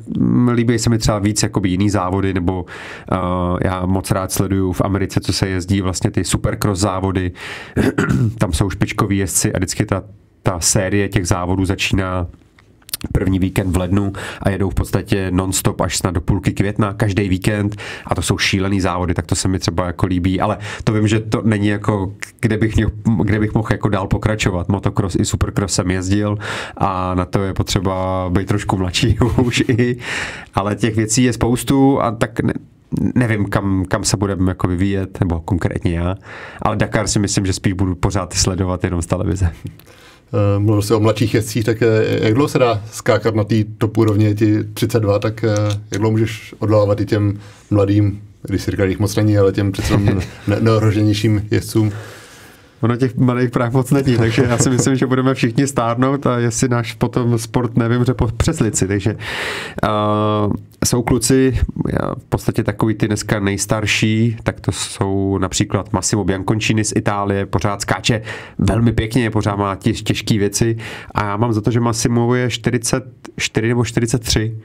líbí 0.53 0.79
se 0.79 0.91
mi 0.91 0.99
třeba 0.99 1.19
víc 1.19 1.43
jakoby 1.43 1.69
jiný 1.69 1.91
závody, 1.91 2.35
nebo 2.35 2.63
uh, 2.63 3.59
já 3.65 3.87
moc 3.87 4.11
rád 4.11 4.33
sleduju 4.33 4.73
v 4.73 4.81
Americe, 4.81 5.21
co 5.21 5.33
se 5.33 5.49
jezdí, 5.49 5.81
vlastně 5.81 6.11
ty 6.11 6.25
supercross 6.25 6.81
závody, 6.81 7.33
tam 8.39 8.53
jsou 8.53 8.71
špičkoví 8.71 9.19
jezdci 9.19 9.53
a 9.53 9.59
vždycky 9.59 9.87
ta, 9.87 10.03
ta 10.43 10.61
série 10.61 11.09
těch 11.09 11.27
závodů 11.27 11.65
začíná 11.65 12.27
první 13.13 13.39
víkend 13.39 13.73
v 13.73 13.77
lednu 13.77 14.13
a 14.43 14.51
jedou 14.51 14.71
v 14.71 14.75
podstatě 14.75 15.31
non-stop 15.31 15.81
až 15.81 15.97
snad 15.97 16.15
do 16.15 16.21
půlky 16.21 16.53
května, 16.53 16.95
každý 16.95 17.29
víkend 17.29 17.77
a 18.07 18.15
to 18.15 18.23
jsou 18.23 18.39
šílený 18.39 18.81
závody, 18.81 19.15
tak 19.15 19.27
to 19.27 19.35
se 19.35 19.49
mi 19.49 19.59
třeba 19.59 19.87
jako 19.87 20.07
líbí, 20.07 20.41
ale 20.41 20.59
to 20.85 20.93
vím, 20.93 21.09
že 21.09 21.21
to 21.21 21.43
není 21.45 21.69
jako, 21.69 22.13
kde 22.41 22.57
bych, 22.57 22.77
měl, 22.77 22.91
kde 23.23 23.39
bych 23.39 23.55
mohl 23.55 23.69
jako 23.71 23.89
dál 23.89 24.07
pokračovat. 24.07 24.69
Motocross 24.69 25.15
i 25.15 25.25
supercross 25.25 25.75
jsem 25.75 25.91
jezdil 25.91 26.39
a 26.77 27.15
na 27.15 27.25
to 27.25 27.43
je 27.43 27.55
potřeba 27.55 28.27
být 28.31 28.49
trošku 28.49 28.77
mladší 28.77 29.19
už 29.37 29.65
i, 29.69 29.97
ale 30.55 30.77
těch 30.77 30.97
věcí 30.97 31.23
je 31.23 31.33
spoustu 31.33 32.03
a 32.03 32.11
tak 32.11 32.41
ne, 32.41 32.53
nevím, 33.15 33.47
kam, 33.47 33.85
kam 33.85 34.05
se 34.05 34.17
budeme 34.17 34.51
jako 34.51 34.69
vyvíjet, 34.69 35.21
nebo 35.21 35.41
konkrétně 35.41 35.99
já, 35.99 36.15
ale 36.63 36.77
Dakar 36.77 37.07
si 37.09 37.19
myslím, 37.19 37.47
že 37.47 37.53
spíš 37.53 37.73
budu 37.73 37.95
pořád 37.95 38.33
sledovat 38.33 38.85
jenom 38.85 39.03
z 39.03 39.07
televize. 39.07 39.53
Uh, 40.33 40.63
mluvil 40.63 40.83
jsi 40.83 40.95
o 40.95 41.01
mladších 41.01 41.35
jezdcích, 41.35 41.65
tak 41.65 41.83
uh, 41.83 41.89
jak 42.25 42.35
dlouho 42.35 42.49
se 42.49 42.59
dá 42.59 42.83
skákat 42.93 43.35
na 43.35 43.45
té 43.45 43.55
top 43.79 43.97
úrovni, 43.99 44.35
ti 44.35 44.65
32, 44.75 45.19
tak 45.19 45.45
uh, 45.45 45.51
jak 45.91 46.01
dlouho 46.01 46.11
můžeš 46.11 46.55
odlávat 46.59 47.01
i 47.01 47.07
těm 47.07 47.39
mladým, 47.71 48.21
když 48.43 48.63
si 48.63 48.71
říkal, 48.71 48.89
jich 48.89 48.99
moc 48.99 49.17
není, 49.17 49.39
ale 49.39 49.53
těm 49.53 49.73
přece 49.73 49.97
ne- 50.47 50.61
neohroženějším 50.61 51.49
jezdcům? 51.51 51.93
Ono 52.81 52.97
těch 52.97 53.17
malých 53.17 53.51
práv 53.51 53.73
moc 53.73 53.91
není, 53.91 54.17
takže 54.17 54.43
já 54.49 54.59
si 54.59 54.71
myslím, 54.71 54.97
že 54.97 55.07
budeme 55.07 55.35
všichni 55.35 55.67
stárnout 55.67 56.27
a 56.27 56.39
jestli 56.39 56.69
náš 56.69 56.93
potom 56.93 57.39
sport 57.39 57.77
nevymře 57.77 58.15
po 58.15 58.27
přeslici, 58.27 58.89
takže 58.89 59.17
uh, 59.85 60.53
jsou 60.85 61.03
kluci, 61.03 61.59
v 62.19 62.25
podstatě 62.29 62.65
takový 62.65 62.95
ty 62.95 63.07
dneska 63.07 63.41
nejstarší, 63.41 64.37
tak 64.43 64.61
to 64.61 64.73
jsou 64.73 65.39
například 65.39 65.93
Massimo 65.93 66.25
Bianconcini 66.25 66.85
z 66.85 66.93
Itálie, 66.97 67.47
pořád 67.47 67.81
skáče 67.81 68.23
velmi 68.59 68.93
pěkně, 68.93 69.31
pořád 69.31 69.57
má 69.57 69.77
těž, 69.77 70.03
těžké 70.03 70.39
věci. 70.39 70.77
A 71.15 71.25
já 71.25 71.37
mám 71.37 71.53
za 71.53 71.61
to, 71.61 71.71
že 71.71 71.81
Massimo 71.81 72.35
je 72.35 72.51
44 72.51 73.69
nebo 73.69 73.85
43, 73.85 74.59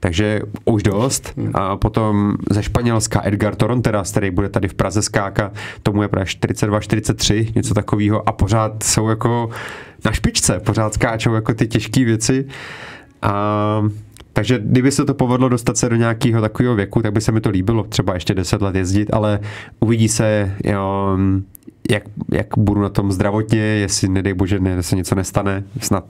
takže 0.00 0.40
už 0.64 0.82
dost. 0.82 1.34
A 1.54 1.76
potom 1.76 2.34
ze 2.50 2.62
Španělska 2.62 3.20
Edgar 3.24 3.54
Toronteras, 3.54 4.10
který 4.10 4.30
bude 4.30 4.48
tady 4.48 4.68
v 4.68 4.74
Praze 4.74 5.02
skákat, 5.02 5.52
tomu 5.82 6.02
je 6.02 6.08
právě 6.08 6.26
42, 6.26 6.80
43, 6.80 7.51
něco 7.54 7.74
takového 7.74 8.28
a 8.28 8.32
pořád 8.32 8.82
jsou 8.82 9.08
jako 9.08 9.50
na 10.04 10.12
špičce, 10.12 10.60
pořád 10.60 10.94
skáčou 10.94 11.34
jako 11.34 11.54
ty 11.54 11.68
těžké 11.68 12.04
věci. 12.04 12.46
A 13.22 13.82
takže 14.32 14.58
kdyby 14.64 14.90
se 14.90 15.04
to 15.04 15.14
povedlo 15.14 15.48
dostat 15.48 15.76
se 15.76 15.88
do 15.88 15.96
nějakého 15.96 16.40
takového 16.40 16.74
věku, 16.74 17.02
tak 17.02 17.12
by 17.12 17.20
se 17.20 17.32
mi 17.32 17.40
to 17.40 17.50
líbilo 17.50 17.82
třeba 17.82 18.14
ještě 18.14 18.34
10 18.34 18.62
let 18.62 18.74
jezdit, 18.74 19.14
ale 19.14 19.40
uvidí 19.80 20.08
se, 20.08 20.54
jo, 20.64 21.18
jak, 21.90 22.02
jak 22.32 22.46
budu 22.56 22.80
na 22.80 22.88
tom 22.88 23.12
zdravotně, 23.12 23.60
jestli 23.60 24.08
nedej 24.08 24.34
bože, 24.34 24.60
ne, 24.60 24.82
se 24.82 24.96
něco 24.96 25.14
nestane, 25.14 25.64
snad, 25.80 26.04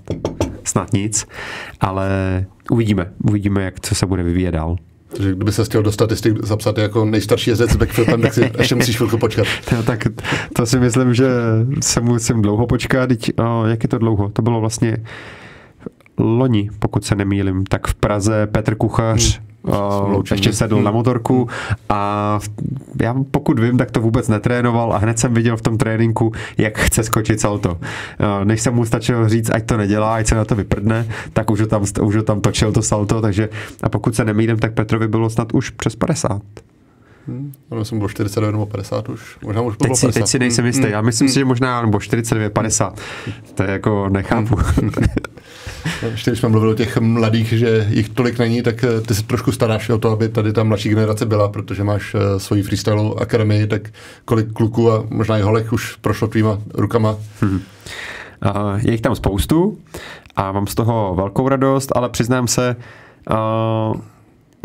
snad 0.65 0.93
nic, 0.93 1.27
ale 1.81 2.09
uvidíme, 2.71 3.13
uvidíme, 3.25 3.63
jak 3.63 3.81
co 3.81 3.95
se 3.95 4.07
bude 4.07 4.23
vyvíjet 4.23 4.53
dál. 4.53 4.77
Takže 5.17 5.35
kdyby 5.35 5.53
se 5.53 5.65
chtěl 5.65 5.83
do 5.83 5.93
statistik 5.93 6.45
zapsat 6.45 6.79
jako 6.79 7.05
nejstarší 7.05 7.51
jezdec 7.51 7.71
s 7.71 7.77
backflipem, 7.77 8.23
tak 8.23 8.35
si 8.35 8.51
ještě 8.59 8.75
musíš 8.75 8.97
chvilku 8.97 9.19
počkat. 9.19 9.47
No, 9.73 9.83
tak 9.83 10.05
to 10.57 10.67
si 10.67 10.79
myslím, 10.79 11.15
že 11.15 11.27
se 11.81 12.01
musím 12.01 12.43
dlouho 12.43 12.67
počkat. 12.67 13.07
Teď, 13.07 13.33
o, 13.39 13.67
jak 13.67 13.83
je 13.83 13.89
to 13.89 13.99
dlouho? 13.99 14.29
To 14.29 14.43
bylo 14.43 14.61
vlastně 14.61 14.97
loni, 16.19 16.71
pokud 16.79 17.05
se 17.05 17.15
nemýlim, 17.15 17.65
tak 17.65 17.87
v 17.87 17.95
Praze 17.95 18.47
Petr 18.47 18.75
Kuchař 18.75 19.39
hmm. 19.39 19.53
Uh, 19.65 20.23
ještě 20.31 20.53
sedl 20.53 20.75
hmm. 20.75 20.85
na 20.85 20.91
motorku 20.91 21.49
a 21.89 22.39
já 23.03 23.15
pokud 23.31 23.59
vím, 23.59 23.79
tak 23.79 23.91
to 23.91 24.01
vůbec 24.01 24.29
netrénoval 24.29 24.93
a 24.93 24.99
hned 24.99 25.19
jsem 25.19 25.35
viděl 25.35 25.57
v 25.57 25.63
tom 25.63 25.79
tréninku, 25.79 26.33
jak 26.59 26.79
chce 26.79 27.03
skočit 27.03 27.41
salto. 27.41 27.71
Uh, 27.71 28.45
než 28.45 28.61
jsem 28.61 28.75
mu 28.75 28.85
stačil 28.85 29.29
říct, 29.29 29.51
ať 29.55 29.67
to 29.67 29.77
nedělá, 29.77 30.15
ať 30.15 30.27
se 30.27 30.35
na 30.35 30.45
to 30.45 30.55
vyprdne, 30.55 31.07
tak 31.33 31.51
už 31.51 31.61
ho 31.61 31.67
tam, 31.67 31.85
už 32.03 32.17
ho 32.17 32.23
tam 32.23 32.41
točil 32.41 32.73
to 32.73 32.83
salto, 32.83 33.21
takže 33.21 33.49
a 33.83 33.89
pokud 33.89 34.15
se 34.15 34.25
nemýlím, 34.25 34.59
tak 34.59 34.73
Petrovi 34.73 35.09
bylo 35.09 35.31
snad 35.31 35.55
už 35.55 35.71
přes 35.71 35.97
50. 35.97 36.43
Hmm. 37.29 37.53
Ono 37.69 37.85
jsem 37.85 37.99
byl 37.99 38.09
49 38.09 38.53
nebo 38.53 38.67
50 38.67 39.09
už. 39.09 39.39
Možná 39.45 39.63
už 39.63 39.77
teď, 39.77 39.97
si, 39.97 40.07
50. 40.07 40.21
teď 40.21 40.29
si 40.29 40.39
nejsem 40.39 40.67
jistý. 40.67 40.83
Hmm. 40.83 40.93
Já 40.93 41.01
myslím 41.01 41.27
hmm. 41.27 41.33
si, 41.33 41.39
že 41.39 41.45
možná 41.45 41.83
nebo 41.83 42.01
49, 42.01 42.53
50. 42.53 43.01
To 43.55 43.63
je 43.63 43.71
jako 43.71 44.09
nechápu. 44.09 44.57
Hmm. 44.57 44.91
Ještě 46.11 46.31
když 46.31 46.41
jsme 46.41 46.49
mluvili 46.49 46.73
o 46.73 46.77
těch 46.77 46.97
mladých, 46.99 47.49
že 47.49 47.87
jich 47.91 48.09
tolik 48.09 48.39
není, 48.39 48.63
tak 48.63 48.85
eh, 48.85 49.01
ty 49.01 49.15
se 49.15 49.23
trošku 49.23 49.53
staráš 49.53 49.89
o 49.89 49.99
to, 49.99 50.11
aby 50.11 50.29
tady 50.29 50.53
ta 50.53 50.65
mladší 50.65 50.89
generace 50.89 51.27
byla, 51.27 51.49
protože 51.49 51.85
máš 51.85 52.15
uh, 52.15 52.21
svoji 52.39 52.63
freestyle 52.63 53.11
akademii, 53.21 53.67
tak 53.67 53.91
kolik 54.25 54.53
kluků 54.53 54.93
a 54.93 55.05
možná 55.09 55.39
i 55.39 55.43
holek 55.43 55.73
už 55.73 55.97
prošlo 55.97 56.29
tvýma 56.29 56.59
rukama? 56.75 57.17
Hmm. 57.41 57.61
Uh, 58.45 58.81
je 58.83 58.93
jich 58.93 59.01
tam 59.01 59.15
spoustu 59.15 59.79
a 60.37 60.53
mám 60.53 60.67
z 60.67 60.75
toho 60.75 61.15
velkou 61.17 61.49
radost, 61.49 61.93
ale 61.95 62.09
přiznám 62.09 62.49
se, 62.49 62.77
uh, 63.31 63.97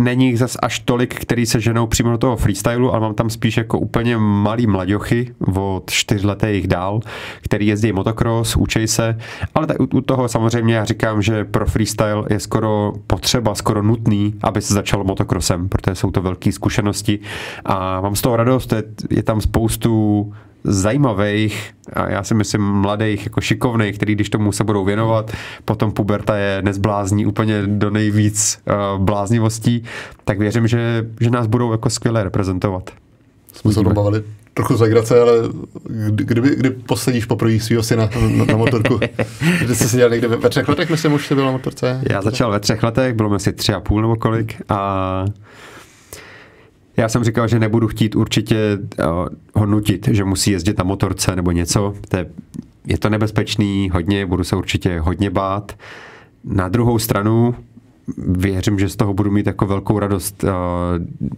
není 0.01 0.25
jich 0.25 0.39
zas 0.39 0.57
až 0.61 0.79
tolik, 0.79 1.15
který 1.15 1.45
se 1.45 1.59
ženou 1.59 1.87
přímo 1.87 2.11
do 2.11 2.17
toho 2.17 2.37
freestylu, 2.37 2.91
ale 2.91 2.99
mám 3.01 3.13
tam 3.13 3.29
spíš 3.29 3.57
jako 3.57 3.79
úplně 3.79 4.17
malý 4.17 4.67
mladěchy 4.67 5.35
od 5.55 5.83
čtyřletých 5.91 6.67
dál, 6.67 6.99
který 7.41 7.67
jezdí 7.67 7.91
motocross, 7.91 8.55
učej 8.55 8.87
se, 8.87 9.17
ale 9.55 9.67
tak 9.67 9.77
u 9.93 10.01
toho 10.01 10.27
samozřejmě 10.27 10.75
já 10.75 10.85
říkám, 10.85 11.21
že 11.21 11.45
pro 11.45 11.65
freestyle 11.65 12.23
je 12.29 12.39
skoro 12.39 12.93
potřeba, 13.07 13.55
skoro 13.55 13.83
nutný, 13.83 14.33
aby 14.43 14.61
se 14.61 14.73
začal 14.73 15.03
motocrossem, 15.03 15.69
protože 15.69 15.95
jsou 15.95 16.11
to 16.11 16.21
velké 16.21 16.51
zkušenosti 16.51 17.19
a 17.65 18.01
mám 18.01 18.15
z 18.15 18.21
toho 18.21 18.35
radost, 18.35 18.73
je, 18.73 18.83
je 19.09 19.23
tam 19.23 19.41
spoustu 19.41 20.33
zajímavých 20.67 21.73
a 21.93 22.09
já 22.09 22.23
si 22.23 22.33
myslím 22.33 22.61
mladých, 22.61 23.23
jako 23.23 23.41
šikovných, 23.41 23.95
který 23.95 24.15
když 24.15 24.29
tomu 24.29 24.51
se 24.51 24.63
budou 24.63 24.85
věnovat, 24.85 25.31
potom 25.65 25.91
puberta 25.91 26.37
je 26.37 26.61
nezblázní 26.61 27.25
úplně 27.25 27.63
do 27.65 27.89
nejvíc 27.89 28.59
uh, 28.65 29.03
bláznivostí, 29.03 29.83
tak 30.25 30.39
věřím, 30.39 30.67
že, 30.67 31.05
že 31.21 31.29
nás 31.29 31.47
budou 31.47 31.71
jako 31.71 31.89
skvěle 31.89 32.23
reprezentovat. 32.23 32.91
Jsme 33.53 33.73
se 33.73 33.81
bavili 33.81 34.23
trochu 34.53 34.85
grace, 34.85 35.21
ale 35.21 35.31
kdyby, 36.09 36.55
kdy 36.55 36.69
posadíš 36.69 37.25
poprvé 37.25 37.59
svého 37.59 37.83
syna 37.83 38.09
na, 38.37 38.45
na 38.45 38.57
motorku? 38.57 38.99
Kdy 39.63 39.75
jsi 39.75 39.89
se 39.89 39.97
dělal 39.97 40.11
někde 40.11 40.27
ve, 40.27 40.35
ve 40.35 40.49
třech 40.49 40.67
letech, 40.67 40.89
myslím, 40.89 41.13
už 41.13 41.27
jsi 41.27 41.35
byl 41.35 41.45
na 41.45 41.51
motorce? 41.51 42.01
Já 42.09 42.21
začal 42.21 42.51
ve 42.51 42.59
třech 42.59 42.83
letech, 42.83 43.13
bylo 43.13 43.29
mi 43.29 43.35
asi 43.35 43.53
tři 43.53 43.73
a 43.73 43.79
půl 43.79 44.01
nebo 44.01 44.15
kolik 44.15 44.61
a 44.69 45.25
já 46.97 47.09
jsem 47.09 47.23
říkal, 47.23 47.47
že 47.47 47.59
nebudu 47.59 47.87
chtít 47.87 48.15
určitě 48.15 48.77
uh, 48.99 49.05
ho 49.55 49.65
nutit, 49.65 50.07
že 50.07 50.23
musí 50.23 50.51
jezdit 50.51 50.77
na 50.77 50.83
motorce 50.83 51.35
nebo 51.35 51.51
něco. 51.51 51.93
To 52.09 52.17
je, 52.17 52.29
je 52.85 52.97
to 52.97 53.09
nebezpečný 53.09 53.89
hodně, 53.93 54.25
budu 54.25 54.43
se 54.43 54.55
určitě 54.55 54.99
hodně 54.99 55.29
bát. 55.29 55.75
Na 56.43 56.67
druhou 56.67 56.99
stranu 56.99 57.55
věřím, 58.17 58.79
že 58.79 58.89
z 58.89 58.95
toho 58.95 59.13
budu 59.13 59.31
mít 59.31 59.47
jako 59.47 59.65
velkou 59.65 59.99
radost, 59.99 60.43
uh, 60.43 60.49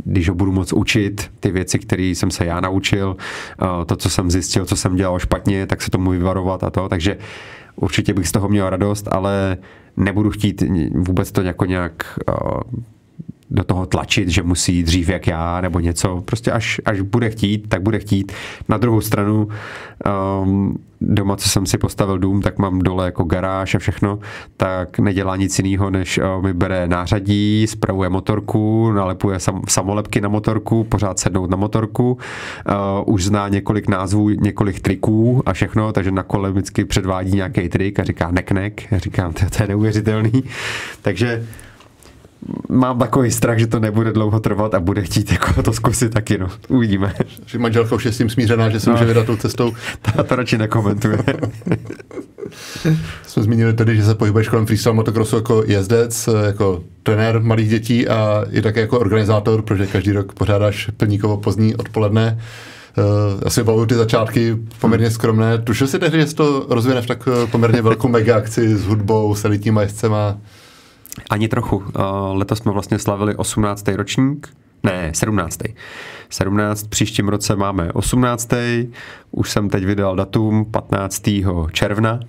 když 0.06 0.30
ho 0.30 0.36
budu 0.36 0.52
moc 0.52 0.74
učit, 0.74 1.32
ty 1.40 1.52
věci, 1.52 1.80
které 1.80 2.04
jsem 2.04 2.32
se 2.32 2.46
já 2.46 2.60
naučil, 2.60 3.16
uh, 3.62 3.86
to, 3.86 3.96
co 3.96 4.10
jsem 4.10 4.32
zjistil, 4.32 4.66
co 4.66 4.76
jsem 4.76 4.96
dělal 4.96 5.20
špatně, 5.20 5.68
tak 5.68 5.82
se 5.82 5.92
tomu 5.92 6.12
vyvarovat 6.12 6.64
a 6.64 6.70
to, 6.70 6.90
takže 6.90 7.18
určitě 7.76 8.14
bych 8.14 8.28
z 8.28 8.32
toho 8.32 8.50
měl 8.50 8.70
radost, 8.70 9.08
ale 9.12 9.58
nebudu 9.98 10.30
chtít 10.30 10.64
vůbec 10.92 11.32
to 11.32 11.42
jako 11.42 11.66
nějak 11.66 12.20
uh, 12.30 12.82
do 13.52 13.64
toho 13.64 13.86
tlačit, 13.86 14.30
že 14.30 14.44
musí 14.44 14.84
dřív 14.84 15.10
jak 15.10 15.28
já 15.28 15.62
nebo 15.62 15.80
něco. 15.80 16.22
Prostě 16.26 16.52
až, 16.52 16.82
až 16.86 17.02
bude 17.02 17.30
chtít, 17.30 17.70
tak 17.70 17.82
bude 17.82 18.00
chtít. 18.00 18.32
Na 18.70 18.78
druhou 18.78 19.02
stranu 19.02 19.48
um, 20.44 20.80
doma, 21.02 21.36
co 21.36 21.50
jsem 21.50 21.66
si 21.66 21.78
postavil 21.78 22.18
dům, 22.20 22.42
tak 22.42 22.58
mám 22.58 22.80
dole 22.80 23.06
jako 23.06 23.24
garáž 23.24 23.76
a 23.76 23.80
všechno, 23.80 24.20
tak 24.58 25.00
nedělá 25.00 25.36
nic 25.36 25.60
jiného, 25.60 25.90
než 25.90 26.18
uh, 26.18 26.44
mi 26.44 26.54
bere 26.54 26.88
nářadí, 26.88 27.68
spravuje 27.68 28.10
motorku, 28.10 28.92
nalepuje 28.92 29.40
sam, 29.40 29.62
samolepky 29.68 30.22
na 30.22 30.30
motorku, 30.30 30.84
pořád 30.84 31.20
sednout 31.20 31.50
na 31.50 31.58
motorku, 31.58 32.12
uh, 32.12 33.14
už 33.14 33.24
zná 33.24 33.50
několik 33.50 33.88
názvů, 33.88 34.30
několik 34.30 34.80
triků 34.80 35.44
a 35.46 35.54
všechno, 35.54 35.94
takže 35.94 36.12
na 36.12 36.24
kole 36.24 36.52
vždycky 36.52 36.86
předvádí 36.86 37.36
nějaký 37.36 37.70
trik 37.70 38.00
a 38.00 38.04
říká 38.04 38.32
nek 38.32 38.52
nek. 38.52 38.92
Já 38.92 39.00
říkám, 39.00 39.34
to, 39.34 39.46
to 39.58 39.64
je 39.64 39.68
neuvěřitelný. 39.68 40.44
Takže 41.02 41.46
mám 42.70 43.00
takový 43.00 43.32
strach, 43.32 43.58
že 43.58 43.68
to 43.68 43.80
nebude 43.80 44.12
dlouho 44.12 44.40
trvat 44.40 44.74
a 44.74 44.80
bude 44.80 45.02
chtít 45.02 45.32
jako 45.32 45.64
to 45.64 45.74
zkusit 45.74 46.14
taky, 46.14 46.38
no. 46.38 46.48
Uvidíme. 46.68 47.14
Že 47.46 47.60
manželka 47.60 47.96
už 47.96 48.06
je 48.06 48.12
s 48.12 48.18
tím 48.18 48.30
smířená, 48.30 48.70
že 48.70 48.80
se 48.80 48.90
no. 48.90 48.96
může 48.96 49.06
vydat 49.06 49.26
tou 49.26 49.36
cestou. 49.36 49.74
Ta 50.02 50.24
to 50.24 50.36
radši 50.36 50.58
nekomentuje. 50.58 51.18
Jsme 53.28 53.44
zmínili 53.44 53.74
tedy, 53.74 53.96
že 53.96 54.04
se 54.04 54.16
pohybuješ 54.16 54.50
kolem 54.50 54.66
freestyle 54.66 54.96
motocrossu 54.96 55.36
jako 55.36 55.64
jezdec, 55.68 56.30
jako 56.46 56.84
trenér 57.04 57.42
malých 57.42 57.70
dětí 57.70 58.08
a 58.08 58.46
i 58.52 58.62
také 58.62 58.82
jako 58.82 59.00
organizátor, 59.00 59.62
protože 59.62 59.88
každý 59.88 60.12
rok 60.12 60.34
pořádáš 60.34 60.90
plníkovo 60.98 61.38
pozdní 61.38 61.76
odpoledne. 61.76 62.40
Uh, 62.98 63.04
asi 63.46 63.64
bavuju 63.64 63.86
ty 63.86 63.96
začátky 63.96 64.58
poměrně 64.80 65.12
skromné. 65.12 65.58
Tušil 65.58 65.88
jsi 65.88 66.00
tehdy, 66.00 66.20
že 66.20 66.36
to 66.36 66.66
rozvine 66.70 67.02
v 67.02 67.08
tak 67.08 67.28
poměrně 67.52 67.82
velkou 67.82 68.08
mega 68.08 68.36
akci 68.38 68.78
s 68.78 68.86
hudbou, 68.86 69.36
s 69.36 69.46
elitníma 69.46 69.82
jezdcema? 69.82 70.38
Ani 71.30 71.48
trochu. 71.48 71.84
Letos 72.34 72.60
jsme 72.60 72.72
vlastně 72.72 73.00
slavili 73.00 73.36
18. 73.36 73.88
ročník 73.88 74.48
Ne, 74.84 75.12
17. 75.14 75.60
17. 76.30 76.88
Příštím 76.88 77.28
roce 77.28 77.56
máme 77.56 77.92
18. 77.94 78.50
Už 79.32 79.52
jsem 79.52 79.70
teď 79.70 79.86
vydal 79.86 80.16
datum 80.16 80.66
15. 80.66 81.24
června 81.72 82.20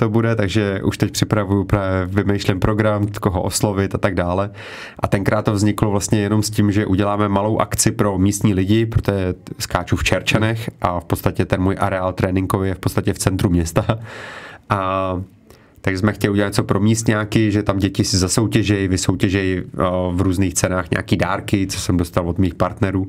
to 0.00 0.08
bude, 0.08 0.36
takže 0.36 0.82
už 0.82 0.98
teď 0.98 1.12
připravuju 1.12 1.64
právě, 1.64 2.06
vymýšlím 2.06 2.60
program, 2.60 3.06
koho 3.06 3.42
oslovit 3.42 3.94
a 3.94 3.98
tak 3.98 4.14
dále. 4.14 4.50
A 4.98 5.08
tenkrát 5.08 5.44
to 5.44 5.52
vzniklo 5.52 5.90
vlastně 5.90 6.20
jenom 6.20 6.42
s 6.42 6.50
tím, 6.50 6.72
že 6.72 6.86
uděláme 6.86 7.28
malou 7.28 7.58
akci 7.58 7.92
pro 7.92 8.18
místní 8.18 8.54
lidi, 8.54 8.86
protože 8.86 9.34
skáču 9.58 9.96
v 9.96 10.04
Čerčanech 10.04 10.70
a 10.82 11.00
v 11.00 11.04
podstatě 11.04 11.44
ten 11.44 11.62
můj 11.62 11.76
areál 11.80 12.12
tréninkový 12.12 12.68
je 12.68 12.74
v 12.74 12.78
podstatě 12.78 13.12
v 13.12 13.18
centru 13.18 13.50
města. 13.50 13.98
A 14.68 15.22
tak 15.80 15.98
jsme 15.98 16.12
chtěli 16.12 16.32
udělat 16.32 16.48
něco 16.48 16.64
pro 16.64 16.80
místňáky, 16.80 17.52
že 17.52 17.62
tam 17.62 17.78
děti 17.78 18.04
si 18.04 18.18
zasoutěžejí, 18.18 18.88
vysoutěžejí 18.88 19.58
eh, 19.58 19.64
v 20.12 20.20
různých 20.20 20.54
cenách 20.54 20.90
nějaký 20.90 21.16
dárky, 21.16 21.66
co 21.66 21.80
jsem 21.80 21.96
dostal 21.96 22.28
od 22.28 22.38
mých 22.38 22.54
partnerů 22.54 23.08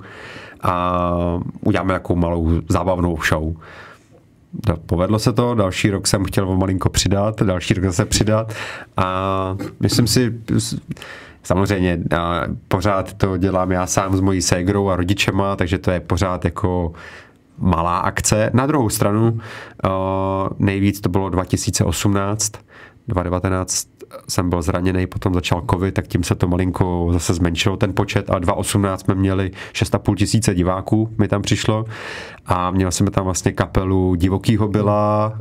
a 0.62 1.04
uděláme 1.62 1.88
nějakou 1.88 2.16
malou 2.16 2.62
zábavnou 2.70 3.20
show. 3.30 3.54
Povedlo 4.86 5.20
se 5.20 5.34
to, 5.34 5.56
další 5.56 5.90
rok 5.90 6.08
jsem 6.08 6.26
chtěl 6.26 6.50
o 6.50 6.58
malinko 6.58 6.90
přidat, 6.90 7.42
další 7.44 7.74
rok 7.74 7.86
zase 7.86 8.06
přidat 8.06 8.54
a 8.98 9.58
myslím 9.80 10.08
si, 10.08 10.34
samozřejmě 11.44 12.00
pořád 12.68 13.14
to 13.14 13.38
dělám 13.38 13.72
já 13.72 13.88
sám 13.88 14.18
s 14.18 14.20
mojí 14.20 14.42
ségrou 14.42 14.90
a 14.90 14.96
rodičema, 14.96 15.56
takže 15.56 15.78
to 15.78 15.92
je 15.92 16.00
pořád 16.00 16.46
jako 16.46 16.94
malá 17.62 17.98
akce. 17.98 18.52
Na 18.54 18.66
druhou 18.66 18.90
stranu 18.90 19.40
nejvíc 20.60 21.02
to 21.02 21.10
bylo 21.10 21.30
2018, 21.30 22.52
2019 23.08 23.88
jsem 24.30 24.50
byl 24.50 24.62
zraněný, 24.62 25.08
potom 25.08 25.34
začal 25.34 25.64
covid, 25.72 25.94
tak 25.94 26.08
tím 26.08 26.24
se 26.24 26.36
to 26.36 26.48
malinko 26.48 27.10
zase 27.12 27.34
zmenšilo 27.34 27.78
ten 27.78 27.94
počet 27.94 28.30
a 28.30 28.40
2018 28.40 29.02
jsme 29.02 29.16
měli 29.16 29.52
6,5 29.74 30.16
tisíce 30.16 30.56
diváků, 30.56 31.10
mi 31.18 31.28
tam 31.28 31.42
přišlo. 31.42 31.86
A 32.46 32.72
měl 32.72 32.92
jsem 32.92 33.08
tam 33.08 33.26
vlastně 33.26 33.52
kapelu 33.52 34.16
Divokýho 34.16 34.68
byla, 34.68 35.34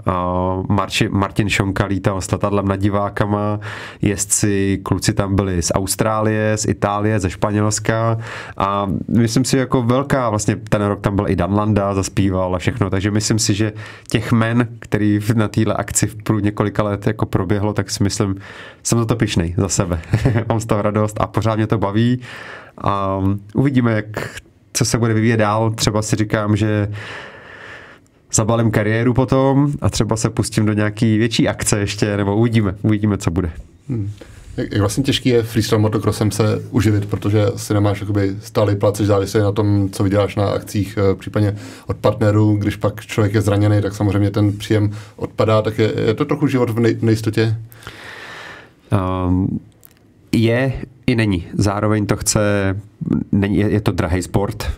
Marči, 0.68 1.09
Martin 1.09 1.49
Šonka 1.49 1.87
lítal 1.87 2.21
s 2.21 2.31
letadlem 2.31 2.68
nad 2.68 2.77
divákama, 2.77 3.61
jezdci, 4.03 4.81
kluci 4.83 5.12
tam 5.12 5.37
byli 5.37 5.62
z 5.62 5.73
Austrálie, 5.75 6.57
z 6.57 6.64
Itálie, 6.64 7.21
ze 7.21 7.31
Španělska. 7.31 8.18
A 8.57 8.87
myslím 9.09 9.45
si 9.45 9.57
jako 9.59 9.83
velká, 9.83 10.31
vlastně 10.31 10.57
ten 10.57 10.83
rok 10.83 11.01
tam 11.01 11.16
byl 11.16 11.29
i 11.29 11.37
Dan 11.37 11.55
Landa, 11.55 11.95
zaspíval 11.95 12.55
a 12.55 12.59
všechno, 12.59 12.91
takže 12.91 13.11
myslím 13.11 13.39
si, 13.39 13.55
že 13.55 13.73
těch 14.11 14.33
men, 14.33 14.68
který 14.79 15.21
na 15.35 15.49
téhle 15.49 15.75
akci 15.75 16.07
v 16.07 16.16
průběhu 16.23 16.45
několika 16.45 16.83
let 16.83 17.07
jako 17.07 17.27
proběhlo, 17.27 17.73
tak 17.73 17.91
si 17.91 18.03
myslím, 18.03 18.35
jsem 18.83 18.99
za 18.99 19.05
to 19.05 19.17
pišnej 19.17 19.55
za 19.57 19.69
sebe. 19.69 20.01
Mám 20.49 20.61
z 20.61 20.67
toho 20.67 20.83
radost 20.83 21.17
a 21.21 21.27
pořád 21.27 21.57
mě 21.57 21.67
to 21.67 21.79
baví 21.79 22.21
a 22.79 23.21
uvidíme, 23.55 23.93
jak 23.93 24.41
co 24.73 24.85
se 24.85 24.99
bude 24.99 25.15
vyvíjet 25.15 25.37
dál. 25.37 25.71
Třeba 25.71 26.03
si 26.03 26.17
říkám, 26.17 26.57
že 26.57 26.89
zabalím 28.33 28.71
kariéru 28.71 29.15
potom 29.15 29.73
a 29.81 29.91
třeba 29.91 30.17
se 30.17 30.31
pustím 30.31 30.67
do 30.67 30.73
nějaký 30.73 31.19
větší 31.19 31.49
akce 31.49 31.79
ještě, 31.79 32.17
nebo 32.17 32.37
uvidíme, 32.37 32.75
uvidíme, 32.83 33.19
co 33.19 33.31
bude. 33.31 33.51
Hmm. 33.89 34.11
Jak, 34.57 34.73
jak 34.73 34.81
vlastně 34.81 35.05
těžký 35.05 35.29
je 35.29 35.43
freestyle 35.43 35.81
motocrossem 35.81 36.31
se 36.31 36.63
uživit, 36.71 37.07
protože 37.07 37.47
si 37.57 37.75
nemáš 37.75 38.01
jakoby 38.01 38.37
stálý 38.43 38.77
plat, 38.77 38.97
což 38.97 39.07
závisí 39.07 39.39
na 39.39 39.53
tom, 39.53 39.91
co 39.91 40.05
vyděláš 40.05 40.37
na 40.37 40.49
akcích, 40.49 40.99
eh, 40.99 41.15
případně 41.15 41.57
od 41.87 41.97
partnerů, 41.97 42.57
když 42.57 42.77
pak 42.77 43.07
člověk 43.07 43.35
je 43.35 43.41
zraněný, 43.41 43.83
tak 43.83 43.95
samozřejmě 43.95 44.31
ten 44.31 44.53
příjem 44.53 44.91
odpadá, 45.17 45.63
tak 45.63 45.79
je, 45.79 45.93
je 46.07 46.15
to 46.15 46.25
trochu 46.25 46.47
život 46.47 46.71
v 46.71 46.81
nej, 46.81 46.97
nejistotě? 47.03 47.57
Um, 48.93 49.61
je 50.32 50.72
i 51.07 51.16
není. 51.16 51.47
Zároveň 51.55 52.07
to 52.07 52.16
chce, 52.16 52.41
není, 53.32 53.57
je 53.57 53.80
to 53.80 53.93
drahý 53.93 54.22
sport, 54.22 54.70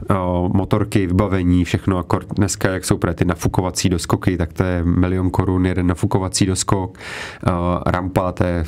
motorky, 0.52 1.06
vybavení, 1.06 1.64
všechno, 1.64 1.98
akor 1.98 2.24
dneska, 2.24 2.70
jak 2.70 2.84
jsou 2.84 2.98
ty 3.14 3.24
nafukovací 3.24 3.88
doskoky, 3.88 4.36
tak 4.36 4.52
to 4.52 4.64
je 4.64 4.84
milion 4.84 5.30
korun, 5.30 5.66
jeden 5.66 5.86
nafukovací 5.86 6.46
doskok, 6.46 6.98
rampa, 7.86 8.32
to 8.32 8.44
je 8.44 8.64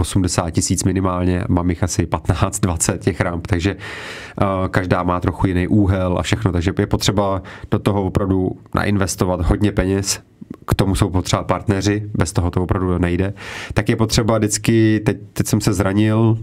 80 0.00 0.50
tisíc 0.50 0.84
minimálně, 0.84 1.44
mám 1.48 1.70
jich 1.70 1.82
asi 1.82 2.06
15-20 2.06 2.98
těch 2.98 3.20
ramp, 3.20 3.46
takže 3.46 3.76
uh, 3.76 4.68
každá 4.68 5.02
má 5.02 5.20
trochu 5.20 5.46
jiný 5.46 5.68
úhel 5.68 6.18
a 6.18 6.22
všechno, 6.22 6.52
takže 6.52 6.72
je 6.78 6.86
potřeba 6.86 7.42
do 7.70 7.78
toho 7.78 8.02
opravdu 8.02 8.52
nainvestovat 8.74 9.40
hodně 9.40 9.72
peněz, 9.72 10.20
k 10.66 10.74
tomu 10.74 10.94
jsou 10.94 11.10
potřeba 11.10 11.42
partneři, 11.42 12.10
bez 12.14 12.32
toho 12.32 12.50
to 12.50 12.62
opravdu 12.62 12.98
nejde, 12.98 13.34
tak 13.74 13.88
je 13.88 13.96
potřeba 13.96 14.38
vždycky, 14.38 15.00
teď, 15.00 15.16
teď 15.32 15.46
jsem 15.46 15.60
se 15.60 15.72
zranil 15.72 16.38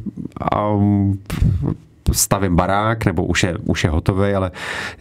a 0.51 0.79
stavím 2.11 2.55
barák, 2.55 3.05
nebo 3.05 3.25
už 3.25 3.43
je, 3.43 3.57
už 3.57 3.83
je 3.83 3.89
hotový, 3.89 4.33
ale 4.33 4.51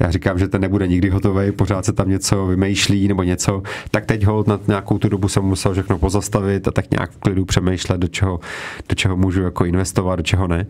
já 0.00 0.10
říkám, 0.10 0.38
že 0.38 0.48
ten 0.48 0.60
nebude 0.60 0.86
nikdy 0.86 1.10
hotový, 1.10 1.52
pořád 1.52 1.84
se 1.84 1.92
tam 1.92 2.08
něco 2.08 2.46
vymýšlí 2.46 3.08
nebo 3.08 3.22
něco, 3.22 3.62
tak 3.90 4.06
teď 4.06 4.24
ho 4.24 4.44
na 4.46 4.60
nějakou 4.66 4.98
tu 4.98 5.08
dobu 5.08 5.28
jsem 5.28 5.42
musel 5.42 5.72
všechno 5.72 5.98
pozastavit 5.98 6.68
a 6.68 6.70
tak 6.70 6.90
nějak 6.90 7.10
v 7.10 7.16
klidu 7.16 7.44
přemýšlet, 7.44 7.98
do 7.98 8.08
čeho, 8.08 8.40
do 8.88 8.94
čeho 8.94 9.16
můžu 9.16 9.42
jako 9.42 9.64
investovat, 9.64 10.16
do 10.16 10.22
čeho 10.22 10.48
ne. 10.48 10.66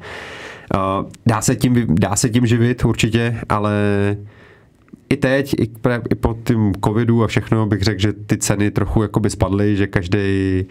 Dá 1.27 1.41
se 1.41 1.57
tím, 1.57 1.87
dá 1.95 2.17
se 2.17 2.29
tím 2.29 2.47
živit 2.47 2.85
určitě, 2.85 3.37
ale 3.49 3.73
i 5.11 5.17
teď, 5.17 5.55
i, 5.55 5.71
i 6.11 6.15
po 6.15 6.37
tím 6.45 6.73
covidu 6.85 7.25
a 7.25 7.27
všechno 7.27 7.67
bych 7.67 7.83
řekl, 7.83 8.01
že 8.01 8.13
ty 8.13 8.39
ceny 8.39 8.71
trochu 8.71 9.03
jakoby 9.03 9.31
spadly, 9.31 9.77
že 9.77 9.87
každý 9.87 10.65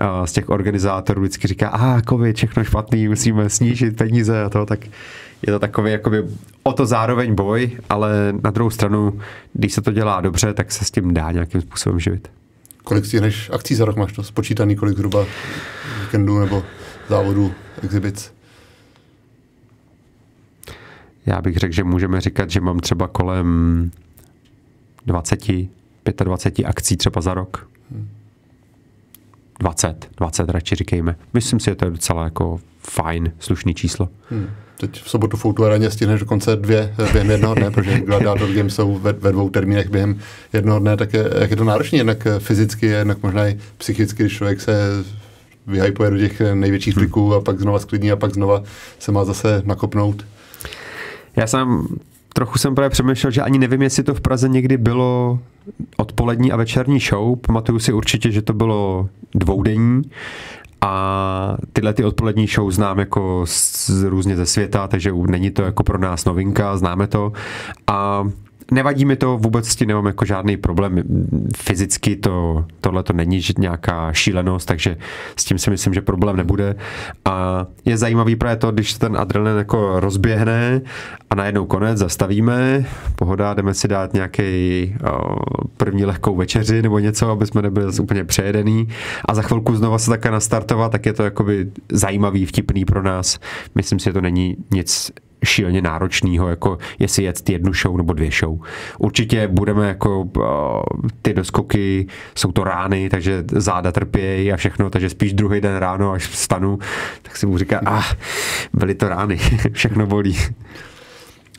uh, 0.00 0.26
z 0.26 0.32
těch 0.32 0.48
organizátorů 0.48 1.20
vždycky 1.20 1.48
říká, 1.48 1.68
a 1.68 1.96
ah, 1.96 2.02
covid, 2.08 2.36
všechno 2.36 2.64
špatný, 2.64 3.08
musíme 3.08 3.50
snížit 3.50 3.96
peníze 3.96 4.42
a 4.42 4.48
to, 4.48 4.66
tak 4.66 4.80
je 5.46 5.52
to 5.52 5.58
takový 5.58 5.92
jakoby 5.92 6.24
o 6.62 6.72
to 6.72 6.86
zároveň 6.86 7.34
boj, 7.34 7.70
ale 7.88 8.34
na 8.44 8.50
druhou 8.50 8.70
stranu, 8.70 9.20
když 9.52 9.72
se 9.72 9.82
to 9.82 9.92
dělá 9.92 10.20
dobře, 10.20 10.54
tak 10.54 10.72
se 10.72 10.84
s 10.84 10.90
tím 10.90 11.14
dá 11.14 11.32
nějakým 11.32 11.60
způsobem 11.60 12.00
živit. 12.00 12.28
Kolik 12.84 13.04
stihneš 13.04 13.50
akcí 13.52 13.74
za 13.74 13.84
rok? 13.84 13.96
Máš 13.96 14.12
to 14.12 14.22
spočítaný, 14.22 14.76
kolik 14.76 14.96
zhruba 14.96 15.26
víkendů 16.00 16.38
nebo 16.38 16.62
závodů, 17.08 17.52
exhibits? 17.82 18.32
Já 21.26 21.42
bych 21.42 21.56
řekl, 21.56 21.74
že 21.74 21.84
můžeme 21.84 22.20
říkat, 22.20 22.50
že 22.50 22.60
mám 22.60 22.80
třeba 22.80 23.08
kolem 23.08 23.90
20, 25.06 25.48
25 26.24 26.64
akcí 26.64 26.96
třeba 26.96 27.20
za 27.20 27.34
rok. 27.34 27.68
20, 29.60 30.10
20 30.16 30.48
radši 30.48 30.74
říkejme. 30.74 31.16
Myslím 31.34 31.60
si, 31.60 31.64
že 31.64 31.74
to 31.74 31.84
je 31.84 31.90
docela 31.90 32.24
jako 32.24 32.60
fajn, 32.78 33.32
slušný 33.38 33.74
číslo. 33.74 34.08
Hmm. 34.30 34.46
Teď 34.76 35.02
v 35.02 35.10
sobotu 35.10 35.36
v 35.36 35.44
Outu 35.44 35.64
Areně 35.64 35.90
stihneš 35.90 36.20
dokonce 36.20 36.56
dvě 36.56 36.94
během 37.12 37.30
jednoho 37.30 37.54
dne, 37.54 37.70
protože 37.70 38.00
Gladiator 38.00 38.52
Games 38.52 38.74
jsou 38.74 38.98
ve, 38.98 39.12
ve 39.12 39.32
dvou 39.32 39.50
termínech 39.50 39.90
během 39.90 40.18
jednoho 40.52 40.78
dne, 40.78 40.96
tak 40.96 41.14
je, 41.14 41.30
jak 41.40 41.50
je 41.50 41.56
to 41.56 41.64
náročné, 41.64 41.98
jednak 41.98 42.26
fyzicky, 42.38 42.86
jednak 42.86 43.22
možná 43.22 43.48
i 43.48 43.58
psychicky, 43.78 44.22
když 44.22 44.36
člověk 44.36 44.60
se 44.60 44.88
vyhypuje 45.66 46.10
do 46.10 46.18
těch 46.18 46.42
největších 46.54 46.96
hmm. 46.96 47.04
kliků 47.04 47.34
a 47.34 47.40
pak 47.40 47.60
znova 47.60 47.78
sklidní 47.78 48.12
a 48.12 48.16
pak 48.16 48.34
znova 48.34 48.62
se 48.98 49.12
má 49.12 49.24
zase 49.24 49.62
nakopnout. 49.64 50.26
Já 51.36 51.46
jsem 51.46 51.86
trochu 52.34 52.58
jsem 52.58 52.74
právě 52.74 52.90
přemýšlel, 52.90 53.30
že 53.30 53.42
ani 53.42 53.58
nevím, 53.58 53.82
jestli 53.82 54.02
to 54.02 54.14
v 54.14 54.20
Praze 54.20 54.48
někdy 54.48 54.76
bylo 54.76 55.38
odpolední 55.96 56.52
a 56.52 56.56
večerní 56.56 57.00
show. 57.00 57.36
Pamatuju 57.36 57.78
si 57.78 57.92
určitě, 57.92 58.30
že 58.30 58.42
to 58.42 58.52
bylo 58.52 59.08
dvoudenní 59.34 60.02
a 60.80 61.56
tyhle 61.72 61.94
ty 61.94 62.04
odpolední 62.04 62.46
show 62.46 62.70
znám 62.70 62.98
jako 62.98 63.42
z, 63.46 63.90
různě 64.02 64.36
ze 64.36 64.46
světa, 64.46 64.88
takže 64.88 65.12
není 65.26 65.50
to 65.50 65.62
jako 65.62 65.82
pro 65.82 65.98
nás 65.98 66.24
novinka, 66.24 66.76
známe 66.76 67.06
to. 67.06 67.32
A 67.86 68.28
nevadí 68.72 69.04
mi 69.04 69.16
to, 69.16 69.38
vůbec 69.38 69.68
s 69.68 69.76
tím 69.76 69.88
nemám 69.88 70.06
jako 70.06 70.24
žádný 70.24 70.56
problém. 70.56 71.02
Fyzicky 71.56 72.16
to, 72.16 72.64
tohle 72.80 73.02
to 73.02 73.12
není 73.12 73.40
nějaká 73.58 74.12
šílenost, 74.12 74.68
takže 74.68 74.96
s 75.36 75.44
tím 75.44 75.58
si 75.58 75.70
myslím, 75.70 75.94
že 75.94 76.00
problém 76.00 76.36
nebude. 76.36 76.74
A 77.24 77.66
je 77.84 77.96
zajímavý 77.96 78.36
právě 78.36 78.56
to, 78.56 78.72
když 78.72 78.94
ten 78.94 79.16
adrenalin 79.16 79.58
jako 79.58 80.00
rozběhne 80.00 80.80
a 81.30 81.34
najednou 81.34 81.66
konec, 81.66 81.98
zastavíme, 81.98 82.86
pohoda, 83.16 83.54
jdeme 83.54 83.74
si 83.74 83.88
dát 83.88 84.14
nějaký 84.14 84.94
první 85.76 86.04
lehkou 86.04 86.36
večeři 86.36 86.82
nebo 86.82 86.98
něco, 86.98 87.30
aby 87.30 87.46
jsme 87.46 87.62
nebyli 87.62 87.86
zase 87.86 88.02
úplně 88.02 88.24
přejedený 88.24 88.88
a 89.28 89.34
za 89.34 89.42
chvilku 89.42 89.76
znova 89.76 89.98
se 89.98 90.10
také 90.10 90.30
nastartovat, 90.30 90.92
tak 90.92 91.06
je 91.06 91.12
to 91.12 91.22
jakoby 91.22 91.70
zajímavý, 91.92 92.46
vtipný 92.46 92.84
pro 92.84 93.02
nás. 93.02 93.38
Myslím 93.74 93.98
si, 93.98 94.04
že 94.04 94.12
to 94.12 94.20
není 94.20 94.56
nic 94.70 95.12
šíleně 95.44 95.82
náročného, 95.82 96.48
jako 96.48 96.78
jestli 96.98 97.24
jet 97.24 97.50
jednu 97.50 97.72
show 97.72 97.96
nebo 97.96 98.12
dvě 98.12 98.30
show. 98.40 98.58
Určitě 98.98 99.48
budeme 99.48 99.88
jako 99.88 100.20
uh, 100.20 100.42
ty 101.22 101.34
doskoky, 101.34 102.06
jsou 102.34 102.52
to 102.52 102.64
rány, 102.64 103.08
takže 103.08 103.44
záda 103.52 103.92
trpějí 103.92 104.52
a 104.52 104.56
všechno, 104.56 104.90
takže 104.90 105.10
spíš 105.10 105.32
druhý 105.32 105.60
den 105.60 105.76
ráno, 105.76 106.12
až 106.12 106.26
vstanu, 106.26 106.78
tak 107.22 107.36
si 107.36 107.46
mu 107.46 107.58
říká, 107.58 107.80
ah, 107.86 108.16
byly 108.72 108.94
to 108.94 109.08
rány, 109.08 109.36
všechno 109.72 110.06
bolí. 110.06 110.36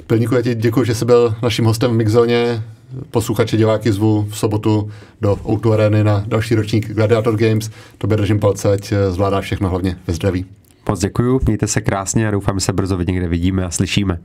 Pilníku, 0.08 0.36
já 0.36 0.42
ti 0.42 0.56
děkuji, 0.56 0.84
že 0.84 0.96
jsi 0.96 1.06
byl 1.06 1.36
naším 1.44 1.66
hostem 1.66 1.92
v 1.92 1.94
Mixzóně. 1.94 2.64
Posluchače, 3.12 3.58
diváky 3.58 3.92
zvu 3.92 4.28
v 4.30 4.38
sobotu 4.38 4.92
do 5.22 5.40
Outu 5.50 5.74
Areny 5.74 6.04
na 6.04 6.24
další 6.28 6.56
ročník 6.56 6.94
Gladiator 6.94 7.38
Games. 7.38 7.70
Tobě 7.98 8.18
držím 8.18 8.40
palce, 8.40 8.72
ať 8.72 8.94
zvládá 9.10 9.42
všechno 9.42 9.70
hlavně 9.70 9.98
ve 10.08 10.14
zdraví. 10.14 10.46
Moc 10.90 11.00
děkuju, 11.00 11.40
mějte 11.46 11.68
se 11.68 11.82
krásně 11.82 12.28
a 12.28 12.32
doufám, 12.32 12.60
že 12.60 12.66
se 12.66 12.74
brzo 12.74 12.98
někde 12.98 13.28
vidíme 13.28 13.66
a 13.66 13.72
slyšíme. 13.72 14.20